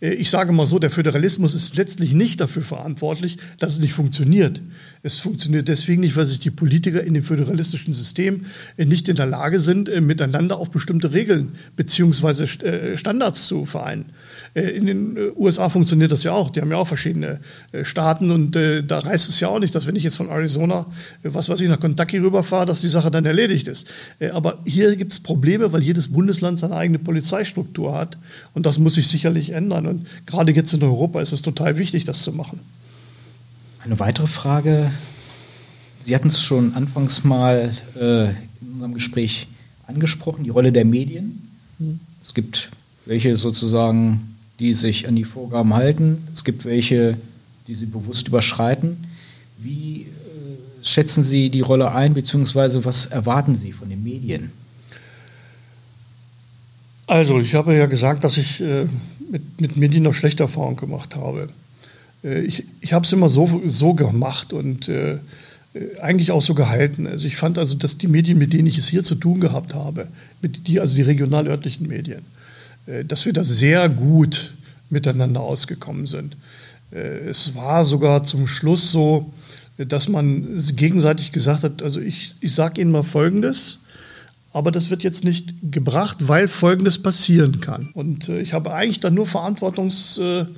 Äh, 0.00 0.14
ich 0.14 0.30
sage 0.30 0.52
mal 0.52 0.66
so, 0.66 0.78
der 0.78 0.90
Föderalismus 0.90 1.54
ist 1.54 1.76
letztlich 1.76 2.12
nicht 2.12 2.40
dafür 2.40 2.62
verantwortlich, 2.62 3.38
dass 3.58 3.72
es 3.72 3.78
nicht 3.78 3.92
funktioniert. 3.92 4.60
Es 5.02 5.18
funktioniert 5.18 5.68
deswegen 5.68 6.00
nicht, 6.00 6.16
weil 6.16 6.26
sich 6.26 6.40
die 6.40 6.50
Politiker 6.50 7.02
in 7.02 7.14
dem 7.14 7.24
föderalistischen 7.24 7.94
System 7.94 8.46
äh, 8.76 8.84
nicht 8.84 9.08
in 9.08 9.16
der 9.16 9.26
Lage 9.26 9.60
sind, 9.60 9.90
miteinander 10.00 10.58
auf 10.58 10.70
bestimmte 10.70 11.12
Regeln 11.12 11.52
bzw. 11.76 12.96
Standards 12.96 13.46
zu 13.46 13.66
vereinen. 13.66 14.06
Äh, 14.54 14.70
in 14.70 14.86
den 14.86 15.16
äh, 15.16 15.30
USA 15.36 15.68
funktioniert 15.68 16.12
das 16.12 16.24
ja 16.24 16.32
auch. 16.32 16.50
Die 16.50 16.60
haben 16.60 16.70
ja 16.70 16.76
auch 16.76 16.88
verschiedene 16.88 17.40
äh, 17.72 17.84
Staaten 17.84 18.30
und 18.30 18.50
da 18.50 18.98
reißt 18.98 19.28
es 19.28 19.40
ja 19.40 19.48
auch 19.48 19.58
nicht, 19.58 19.74
dass 19.74 19.86
wenn 19.86 19.96
ich 19.96 20.02
jetzt 20.02 20.16
von 20.16 20.28
Arizona, 20.28 20.86
was 21.22 21.48
weiß 21.48 21.60
ich, 21.60 21.68
nach 21.68 21.80
Kentucky 21.80 22.18
rüberfahre, 22.18 22.66
dass 22.66 22.80
die 22.80 22.88
Sache 22.88 23.10
dann 23.10 23.24
erledigt 23.24 23.68
ist. 23.68 23.86
Aber 24.32 24.58
hier 24.64 24.96
gibt 24.96 25.12
es 25.12 25.20
Probleme, 25.20 25.72
weil 25.72 25.82
jedes 25.82 26.08
Bundesland 26.08 26.58
seine 26.58 26.74
eigene 26.74 26.98
Polizeistruktur 26.98 27.94
hat 27.94 28.18
und 28.54 28.66
das 28.66 28.78
muss 28.78 28.94
sich 28.94 29.08
sicherlich 29.08 29.50
ändern. 29.50 29.86
Und 29.86 30.06
gerade 30.26 30.52
jetzt 30.52 30.72
in 30.72 30.82
Europa 30.82 31.20
ist 31.20 31.32
es 31.32 31.42
total 31.42 31.78
wichtig, 31.78 32.04
das 32.04 32.22
zu 32.22 32.32
machen. 32.32 32.60
Eine 33.84 33.98
weitere 33.98 34.26
Frage. 34.26 34.90
Sie 36.02 36.14
hatten 36.14 36.28
es 36.28 36.42
schon 36.42 36.74
anfangs 36.74 37.24
mal 37.24 37.70
äh, 37.98 38.24
in 38.30 38.72
unserem 38.74 38.94
Gespräch 38.94 39.46
angesprochen, 39.86 40.44
die 40.44 40.50
Rolle 40.50 40.72
der 40.72 40.84
Medien. 40.84 41.48
Hm. 41.78 42.00
Es 42.22 42.34
gibt 42.34 42.70
welche 43.06 43.36
sozusagen 43.36 44.30
die 44.60 44.74
sich 44.74 45.08
an 45.08 45.16
die 45.16 45.24
Vorgaben 45.24 45.74
halten. 45.74 46.28
Es 46.32 46.44
gibt 46.44 46.64
welche, 46.64 47.16
die 47.66 47.74
sie 47.74 47.86
bewusst 47.86 48.28
überschreiten. 48.28 48.98
Wie 49.58 50.02
äh, 50.02 50.06
schätzen 50.86 51.24
Sie 51.24 51.50
die 51.50 51.62
Rolle 51.62 51.92
ein, 51.92 52.14
beziehungsweise 52.14 52.84
was 52.84 53.06
erwarten 53.06 53.56
Sie 53.56 53.72
von 53.72 53.88
den 53.88 54.02
Medien? 54.02 54.52
Also, 57.06 57.40
ich 57.40 57.54
habe 57.54 57.74
ja 57.74 57.86
gesagt, 57.86 58.22
dass 58.22 58.36
ich 58.36 58.60
äh, 58.60 58.86
mit, 59.30 59.60
mit 59.60 59.76
Medien 59.76 60.04
noch 60.04 60.14
schlechte 60.14 60.44
Erfahrungen 60.44 60.76
gemacht 60.76 61.16
habe. 61.16 61.48
Äh, 62.22 62.42
ich 62.42 62.64
ich 62.80 62.92
habe 62.92 63.04
es 63.06 63.12
immer 63.12 63.30
so, 63.30 63.62
so 63.66 63.94
gemacht 63.94 64.52
und 64.52 64.88
äh, 64.88 65.18
eigentlich 66.02 66.32
auch 66.32 66.42
so 66.42 66.54
gehalten. 66.54 67.06
Also 67.06 67.26
ich 67.26 67.36
fand 67.36 67.56
also, 67.56 67.76
dass 67.76 67.96
die 67.96 68.08
Medien, 68.08 68.38
mit 68.38 68.52
denen 68.52 68.66
ich 68.66 68.76
es 68.76 68.88
hier 68.88 69.04
zu 69.04 69.14
tun 69.14 69.40
gehabt 69.40 69.74
habe, 69.74 70.08
mit 70.42 70.66
die, 70.66 70.80
also 70.80 70.96
die 70.96 71.02
regional-örtlichen 71.02 71.86
Medien, 71.86 72.18
äh, 72.18 72.39
dass 73.06 73.26
wir 73.26 73.32
da 73.32 73.44
sehr 73.44 73.88
gut 73.88 74.52
miteinander 74.90 75.40
ausgekommen 75.40 76.06
sind. 76.06 76.36
Äh, 76.92 77.28
es 77.28 77.54
war 77.54 77.84
sogar 77.84 78.24
zum 78.24 78.46
Schluss 78.46 78.90
so, 78.90 79.32
dass 79.78 80.08
man 80.08 80.60
gegenseitig 80.76 81.32
gesagt 81.32 81.62
hat, 81.62 81.82
also 81.82 82.00
ich, 82.00 82.34
ich 82.40 82.54
sage 82.54 82.80
Ihnen 82.80 82.90
mal 82.90 83.02
Folgendes, 83.02 83.78
aber 84.52 84.70
das 84.72 84.90
wird 84.90 85.02
jetzt 85.02 85.24
nicht 85.24 85.54
gebracht, 85.70 86.18
weil 86.20 86.48
Folgendes 86.48 87.00
passieren 87.00 87.60
kann. 87.60 87.88
Und 87.94 88.28
äh, 88.28 88.40
ich 88.40 88.52
habe 88.52 88.74
eigentlich 88.74 89.00
dann 89.00 89.14
nur 89.14 89.26
verantwortungsvolle 89.26 90.50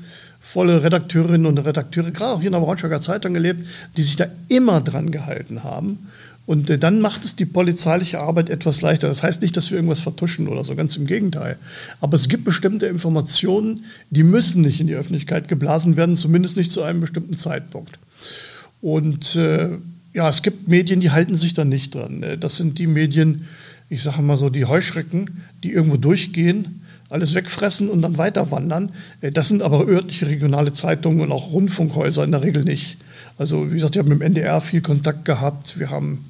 Redakteurinnen 0.82 1.46
und 1.46 1.58
Redakteure, 1.58 2.10
gerade 2.10 2.32
auch 2.32 2.40
hier 2.40 2.48
in 2.48 2.52
der 2.52 2.60
Braunschweiger 2.60 3.00
Zeitung 3.00 3.34
gelebt, 3.34 3.66
die 3.96 4.02
sich 4.02 4.16
da 4.16 4.26
immer 4.48 4.80
dran 4.80 5.10
gehalten 5.12 5.62
haben 5.62 5.98
Und 6.45 6.70
äh, 6.70 6.78
dann 6.78 7.01
macht 7.01 7.24
es 7.24 7.36
die 7.36 7.47
polizeiliche 7.47 8.20
Arbeit 8.20 8.51
etwas 8.51 8.80
leichter. 8.80 9.09
Das 9.09 9.22
heißt 9.22 9.43
nicht, 9.43 9.57
dass 9.57 9.70
wir 9.70 9.76
irgendwas 9.76 10.01
vertuschen 10.01 10.49
oder 10.49 10.64
so, 10.64 10.74
ganz 10.74 10.97
im 10.97 11.07
Gegenteil. 11.07 11.57
Aber 12.01 12.14
es 12.14 12.28
gibt 12.28 12.45
bestimmte 12.45 12.86
Informationen, 12.86 13.84
die 14.11 14.24
müssen 14.24 14.62
nicht 14.62 14.80
in 14.80 14.88
die 14.88 14.95
Öffentlichkeit 14.95 15.49
geblasen 15.49 15.97
werden, 15.97 16.16
zumindest 16.16 16.57
nicht 16.57 16.70
zu 16.70 16.82
einem 16.82 17.01
bestimmten 17.01 17.36
Zeitpunkt. 17.36 17.99
Und 18.80 19.36
äh, 19.36 19.68
ja, 20.14 20.28
es 20.28 20.43
gibt 20.43 20.68
Medien, 20.68 21.01
die 21.01 21.11
halten 21.11 21.36
sich 21.36 21.55
da 21.55 21.64
nicht 21.64 21.95
dran. 21.95 22.22
Äh, 22.22 22.38
das 22.38 22.57
sind 22.57 22.78
die 22.78 22.88
Medien, 22.88 23.47
ich 23.88 24.03
sage 24.03 24.22
mal 24.22 24.36
so, 24.36 24.51
die 24.51 24.64
Heuschrecken, 24.64 25.43
die 25.62 25.72
irgendwo 25.72 25.97
durchgehen, 25.97 26.82
alles 27.09 27.34
wegfressen 27.34 27.88
und 27.88 28.03
dann 28.03 28.18
weiter 28.18 28.51
wandern. 28.51 28.90
Äh, 29.20 29.30
das 29.30 29.49
sind 29.49 29.62
aber 29.62 29.86
örtliche 29.86 30.26
regionale 30.26 30.72
Zeitungen 30.72 31.20
und 31.20 31.30
auch 31.30 31.53
Rundfunkhäuser 31.53 32.24
in 32.24 32.32
der 32.32 32.43
Regel 32.43 32.64
nicht. 32.64 32.99
Also 33.38 33.70
wie 33.70 33.74
gesagt, 33.74 33.94
ich 33.94 33.98
habe 33.98 34.08
mit 34.08 34.20
dem 34.20 34.26
NDR 34.26 34.60
viel 34.60 34.80
Kontakt 34.80 35.24
gehabt. 35.24 35.78
Wir 35.78 35.90
haben 35.90 36.24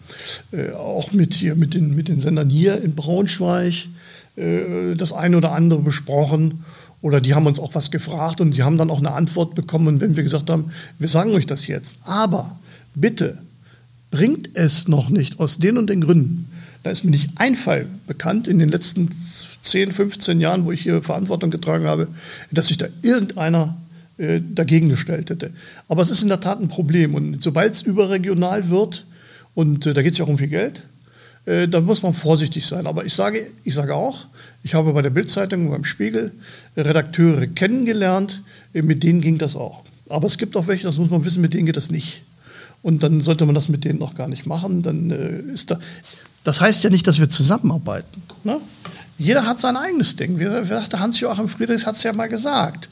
äh, 0.52 0.70
auch 0.72 1.12
mit 1.12 1.34
hier 1.34 1.54
mit 1.54 1.74
den, 1.74 1.94
mit 1.94 2.08
den 2.08 2.20
Sendern 2.20 2.48
hier 2.48 2.82
in 2.82 2.94
Braunschweig 2.94 3.88
äh, 4.36 4.94
das 4.96 5.12
eine 5.12 5.36
oder 5.36 5.52
andere 5.52 5.80
besprochen. 5.80 6.64
Oder 7.00 7.20
die 7.20 7.34
haben 7.34 7.46
uns 7.46 7.58
auch 7.58 7.74
was 7.74 7.90
gefragt 7.90 8.40
und 8.40 8.52
die 8.52 8.62
haben 8.62 8.78
dann 8.78 8.90
auch 8.90 9.00
eine 9.00 9.12
Antwort 9.12 9.54
bekommen. 9.54 9.88
Und 9.88 10.00
wenn 10.00 10.16
wir 10.16 10.22
gesagt 10.22 10.48
haben, 10.48 10.70
wir 10.98 11.08
sagen 11.08 11.32
euch 11.32 11.46
das 11.46 11.66
jetzt, 11.66 11.98
aber 12.04 12.56
bitte 12.94 13.38
bringt 14.12 14.50
es 14.54 14.86
noch 14.86 15.08
nicht 15.08 15.40
aus 15.40 15.58
den 15.58 15.78
und 15.78 15.90
den 15.90 16.02
Gründen. 16.02 16.48
Da 16.84 16.90
ist 16.90 17.04
mir 17.04 17.10
nicht 17.10 17.30
ein 17.36 17.56
Fall 17.56 17.86
bekannt 18.06 18.48
in 18.48 18.58
den 18.58 18.68
letzten 18.68 19.08
10, 19.62 19.92
15 19.92 20.40
Jahren, 20.40 20.64
wo 20.64 20.72
ich 20.72 20.82
hier 20.82 21.02
Verantwortung 21.02 21.50
getragen 21.50 21.86
habe, 21.86 22.08
dass 22.50 22.68
sich 22.68 22.78
da 22.78 22.86
irgendeiner 23.02 23.76
äh, 24.18 24.40
dagegen 24.40 24.88
gestellt 24.88 25.30
hätte. 25.30 25.50
Aber 25.88 26.02
es 26.02 26.10
ist 26.10 26.22
in 26.22 26.28
der 26.28 26.40
Tat 26.40 26.60
ein 26.60 26.68
Problem. 26.68 27.14
Und 27.14 27.42
sobald 27.42 27.74
es 27.74 27.82
überregional 27.82 28.68
wird, 28.70 29.06
und 29.54 29.86
äh, 29.86 29.94
da 29.94 30.02
geht 30.02 30.12
es 30.12 30.18
ja 30.18 30.24
auch 30.24 30.28
um 30.28 30.38
viel 30.38 30.48
Geld, 30.48 30.82
äh, 31.46 31.66
da 31.66 31.80
muss 31.80 32.02
man 32.02 32.14
vorsichtig 32.14 32.66
sein. 32.66 32.86
Aber 32.86 33.04
ich 33.04 33.14
sage, 33.14 33.50
ich 33.64 33.74
sage 33.74 33.94
auch, 33.94 34.26
ich 34.62 34.74
habe 34.74 34.92
bei 34.92 35.02
der 35.02 35.10
Bildzeitung, 35.10 35.70
beim 35.70 35.84
Spiegel 35.84 36.32
Redakteure 36.76 37.46
kennengelernt, 37.46 38.42
mit 38.72 39.02
denen 39.02 39.20
ging 39.20 39.38
das 39.38 39.56
auch. 39.56 39.84
Aber 40.08 40.26
es 40.26 40.38
gibt 40.38 40.56
auch 40.56 40.66
welche, 40.66 40.84
das 40.84 40.98
muss 40.98 41.10
man 41.10 41.24
wissen, 41.24 41.40
mit 41.40 41.54
denen 41.54 41.66
geht 41.66 41.76
das 41.76 41.90
nicht. 41.90 42.22
Und 42.82 43.02
dann 43.02 43.20
sollte 43.20 43.46
man 43.46 43.54
das 43.54 43.68
mit 43.68 43.84
denen 43.84 43.98
noch 43.98 44.14
gar 44.14 44.28
nicht 44.28 44.46
machen. 44.46 44.82
Dann 44.82 45.10
ist 45.54 45.70
da. 45.70 45.80
Das 46.44 46.60
heißt 46.60 46.84
ja 46.84 46.90
nicht, 46.90 47.06
dass 47.06 47.18
wir 47.18 47.28
zusammenarbeiten. 47.28 48.22
Ne? 48.44 48.60
Jeder 49.18 49.46
hat 49.46 49.60
sein 49.60 49.76
eigenes 49.76 50.16
Ding. 50.16 50.38
Wie 50.38 50.46
sagte 50.64 50.98
Hans-Joachim 50.98 51.48
Friedrichs 51.48 51.86
hat 51.86 51.96
es 51.96 52.02
ja 52.02 52.12
mal 52.12 52.28
gesagt. 52.28 52.88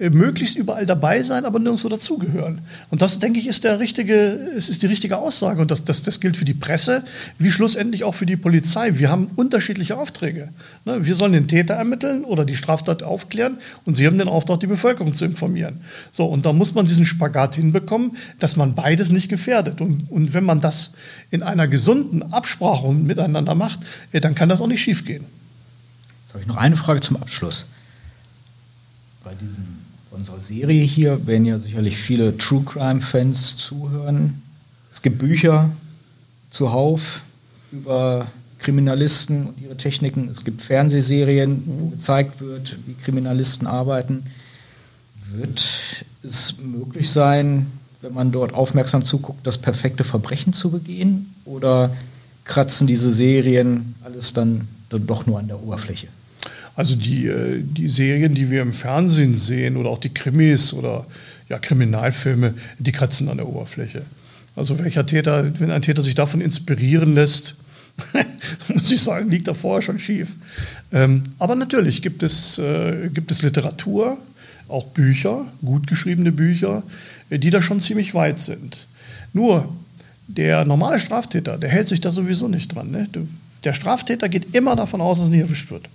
Äh, 0.00 0.08
möglichst 0.08 0.56
überall 0.56 0.86
dabei 0.86 1.22
sein, 1.22 1.44
aber 1.44 1.58
nirgendwo 1.58 1.88
dazugehören. 1.88 2.60
Und 2.90 3.02
das, 3.02 3.18
denke 3.18 3.38
ich, 3.38 3.46
ist, 3.46 3.64
der 3.64 3.78
richtige, 3.78 4.14
es 4.56 4.70
ist 4.70 4.82
die 4.82 4.86
richtige 4.86 5.18
Aussage. 5.18 5.60
Und 5.60 5.70
das, 5.70 5.84
das, 5.84 6.00
das 6.02 6.20
gilt 6.20 6.38
für 6.38 6.46
die 6.46 6.54
Presse, 6.54 7.04
wie 7.38 7.50
schlussendlich 7.50 8.02
auch 8.04 8.14
für 8.14 8.24
die 8.24 8.36
Polizei. 8.36 8.98
Wir 8.98 9.10
haben 9.10 9.30
unterschiedliche 9.36 9.98
Aufträge. 9.98 10.48
Ne, 10.86 11.04
wir 11.04 11.14
sollen 11.14 11.34
den 11.34 11.48
Täter 11.48 11.74
ermitteln 11.74 12.24
oder 12.24 12.46
die 12.46 12.56
Straftat 12.56 13.02
aufklären 13.02 13.58
und 13.84 13.94
sie 13.94 14.06
haben 14.06 14.18
den 14.18 14.28
Auftrag, 14.28 14.60
die 14.60 14.66
Bevölkerung 14.66 15.14
zu 15.14 15.26
informieren. 15.26 15.80
So, 16.12 16.24
und 16.24 16.46
da 16.46 16.52
muss 16.52 16.74
man 16.74 16.86
diesen 16.86 17.04
Spagat 17.04 17.54
hinbekommen, 17.54 18.16
dass 18.38 18.56
man 18.56 18.74
beides 18.74 19.10
nicht 19.10 19.28
gefährdet. 19.28 19.82
Und, 19.82 20.10
und 20.10 20.32
wenn 20.32 20.44
man 20.44 20.62
das 20.62 20.92
in 21.30 21.42
einer 21.42 21.68
gesunden 21.68 22.32
Absprache 22.32 22.90
miteinander 22.90 23.54
macht, 23.54 23.80
dann 24.12 24.34
kann 24.34 24.48
das 24.48 24.60
auch 24.60 24.66
nicht 24.66 24.82
schiefgehen. 24.82 25.39
Jetzt 26.30 26.34
habe 26.34 26.42
ich 26.44 26.48
noch 26.48 26.62
eine 26.62 26.76
Frage 26.76 27.00
zum 27.00 27.16
Abschluss. 27.16 27.64
Bei 29.24 29.34
diesem, 29.34 29.64
unserer 30.12 30.38
Serie 30.38 30.84
hier 30.84 31.26
werden 31.26 31.44
ja 31.44 31.58
sicherlich 31.58 31.96
viele 31.96 32.38
True 32.38 32.62
Crime-Fans 32.62 33.56
zuhören. 33.56 34.40
Es 34.92 35.02
gibt 35.02 35.18
Bücher 35.18 35.70
zuhauf 36.50 37.22
über 37.72 38.28
Kriminalisten 38.60 39.48
und 39.48 39.60
ihre 39.60 39.76
Techniken. 39.76 40.28
Es 40.28 40.44
gibt 40.44 40.62
Fernsehserien, 40.62 41.64
wo 41.66 41.88
gezeigt 41.88 42.40
wird, 42.40 42.76
wie 42.86 42.94
Kriminalisten 42.94 43.66
arbeiten. 43.66 44.22
Wird 45.32 46.04
es 46.22 46.58
möglich 46.58 47.10
sein, 47.10 47.66
wenn 48.02 48.14
man 48.14 48.30
dort 48.30 48.54
aufmerksam 48.54 49.04
zuguckt, 49.04 49.44
das 49.44 49.58
perfekte 49.58 50.04
Verbrechen 50.04 50.52
zu 50.52 50.70
begehen? 50.70 51.34
Oder 51.44 51.90
kratzen 52.44 52.86
diese 52.86 53.10
Serien 53.10 53.96
alles 54.04 54.32
dann, 54.32 54.68
dann 54.90 55.08
doch 55.08 55.26
nur 55.26 55.40
an 55.40 55.48
der 55.48 55.60
Oberfläche? 55.60 56.06
Also 56.80 56.96
die, 56.96 57.26
äh, 57.26 57.60
die 57.62 57.90
Serien, 57.90 58.34
die 58.34 58.50
wir 58.50 58.62
im 58.62 58.72
Fernsehen 58.72 59.34
sehen 59.34 59.76
oder 59.76 59.90
auch 59.90 59.98
die 59.98 60.14
Krimis 60.14 60.72
oder 60.72 61.04
ja, 61.50 61.58
Kriminalfilme, 61.58 62.54
die 62.78 62.90
kratzen 62.90 63.28
an 63.28 63.36
der 63.36 63.46
Oberfläche. 63.46 64.00
Also 64.56 64.78
welcher 64.78 65.04
Täter, 65.04 65.52
wenn 65.60 65.70
ein 65.70 65.82
Täter 65.82 66.00
sich 66.00 66.14
davon 66.14 66.40
inspirieren 66.40 67.14
lässt, 67.14 67.56
muss 68.74 68.90
ich 68.90 69.02
sagen, 69.02 69.28
liegt 69.30 69.46
da 69.46 69.52
vorher 69.52 69.82
schon 69.82 69.98
schief. 69.98 70.34
Ähm, 70.90 71.24
aber 71.38 71.54
natürlich 71.54 72.00
gibt 72.00 72.22
es, 72.22 72.58
äh, 72.58 73.10
gibt 73.12 73.30
es 73.30 73.42
Literatur, 73.42 74.16
auch 74.68 74.86
Bücher, 74.86 75.48
gut 75.62 75.86
geschriebene 75.86 76.32
Bücher, 76.32 76.82
äh, 77.28 77.38
die 77.38 77.50
da 77.50 77.60
schon 77.60 77.80
ziemlich 77.80 78.14
weit 78.14 78.40
sind. 78.40 78.86
Nur 79.34 79.68
der 80.28 80.64
normale 80.64 80.98
Straftäter, 80.98 81.58
der 81.58 81.68
hält 81.68 81.88
sich 81.88 82.00
da 82.00 82.10
sowieso 82.10 82.48
nicht 82.48 82.74
dran. 82.74 82.90
Ne? 82.90 83.06
Der 83.64 83.74
Straftäter 83.74 84.30
geht 84.30 84.54
immer 84.54 84.76
davon 84.76 85.02
aus, 85.02 85.18
dass 85.18 85.28
er 85.28 85.32
nicht 85.32 85.42
erwischt 85.42 85.70
wird. 85.70 85.86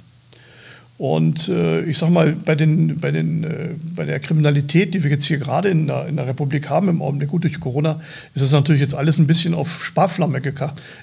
Und 0.97 1.49
äh, 1.49 1.81
ich 1.81 1.97
sage 1.97 2.13
mal, 2.13 2.33
bei, 2.33 2.55
den, 2.55 2.99
bei, 2.99 3.11
den, 3.11 3.43
äh, 3.43 3.69
bei 3.95 4.05
der 4.05 4.19
Kriminalität, 4.21 4.93
die 4.93 5.03
wir 5.03 5.11
jetzt 5.11 5.25
hier 5.25 5.39
gerade 5.39 5.67
in 5.67 5.87
der, 5.87 6.07
in 6.07 6.15
der 6.15 6.25
Republik 6.25 6.69
haben 6.69 6.87
im 6.87 7.01
Augenblick, 7.01 7.29
gut 7.29 7.43
durch 7.43 7.59
Corona, 7.59 7.99
ist 8.33 8.41
es 8.41 8.53
natürlich 8.53 8.81
jetzt 8.81 8.95
alles 8.95 9.17
ein 9.17 9.27
bisschen 9.27 9.53
auf 9.53 9.83
Sparflamme 9.83 10.39
ge 10.39 10.53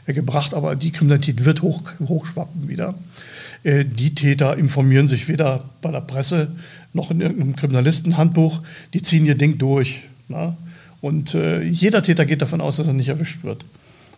äh, 0.07 0.13
gebracht, 0.15 0.55
aber 0.55 0.77
die 0.77 0.93
Kriminalität 0.93 1.45
wird 1.45 1.61
hoch, 1.61 1.83
hochschwappen 2.01 2.69
wieder. 2.69 2.95
Äh, 3.65 3.85
die 3.85 4.15
Täter 4.15 4.57
informieren 4.57 5.09
sich 5.09 5.29
weder 5.29 5.65
bei 5.83 5.91
der 5.91 6.01
Presse 6.01 6.49
noch 6.95 7.11
in 7.11 7.21
irgendeinem 7.21 7.57
Kriminalistenhandbuch, 7.57 8.61
die 8.95 9.03
ziehen 9.03 9.27
ihr 9.27 9.35
Ding 9.35 9.59
durch. 9.59 10.03
Na? 10.29 10.57
Und 11.03 11.35
äh, 11.35 11.63
jeder 11.63 12.03
Täter 12.03 12.25
geht 12.25 12.41
davon 12.41 12.63
aus, 12.63 12.77
dass 12.77 12.87
er 12.87 12.93
nicht 12.95 13.09
erwischt 13.09 13.43
wird. 13.43 13.65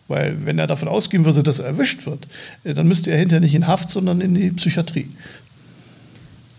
Weil 0.07 0.45
wenn 0.45 0.59
er 0.59 0.67
davon 0.67 0.87
ausgehen 0.87 1.25
würde, 1.25 1.41
dass 1.41 1.59
er 1.59 1.65
erwischt 1.65 2.05
wird, 2.05 2.27
äh, 2.63 2.73
dann 2.73 2.87
müsste 2.87 3.11
er 3.11 3.17
hinterher 3.17 3.41
nicht 3.41 3.55
in 3.55 3.67
Haft, 3.67 3.89
sondern 3.89 4.21
in 4.21 4.35
die 4.35 4.51
Psychiatrie. 4.51 5.09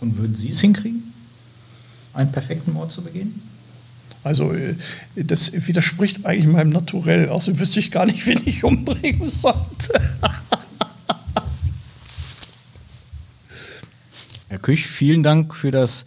Und 0.07 0.19
würden 0.19 0.37
Sie 0.37 0.51
es 0.51 0.61
hinkriegen, 0.61 1.03
einen 2.15 2.31
perfekten 2.31 2.73
Mord 2.73 2.93
zu 2.93 3.03
begehen? 3.03 3.43
Also 4.23 4.53
äh, 4.53 4.77
das 5.17 5.67
widerspricht 5.67 6.25
eigentlich 6.25 6.47
meinem 6.47 6.71
Naturell. 6.71 7.29
Außerdem 7.29 7.59
wüsste 7.59 7.81
ich 7.81 7.91
gar 7.91 8.07
nicht, 8.07 8.25
wen 8.27 8.41
ich 8.45 8.63
umbringen 8.63 9.27
sollte. 9.29 9.93
Herr 14.49 14.59
Küch, 14.61 14.87
vielen 14.87 15.25
Dank 15.25 15.57
für 15.57 15.73
das 15.73 16.07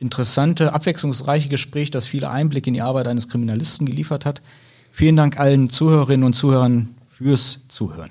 interessante, 0.00 0.72
abwechslungsreiche 0.72 1.48
Gespräch, 1.48 1.92
das 1.92 2.08
viele 2.08 2.30
Einblicke 2.30 2.66
in 2.68 2.74
die 2.74 2.82
Arbeit 2.82 3.06
eines 3.06 3.28
Kriminalisten 3.28 3.86
geliefert 3.86 4.24
hat. 4.24 4.42
Vielen 4.90 5.14
Dank 5.14 5.38
allen 5.38 5.70
Zuhörerinnen 5.70 6.24
und 6.24 6.34
Zuhörern 6.34 6.96
fürs 7.10 7.60
Zuhören. 7.68 8.10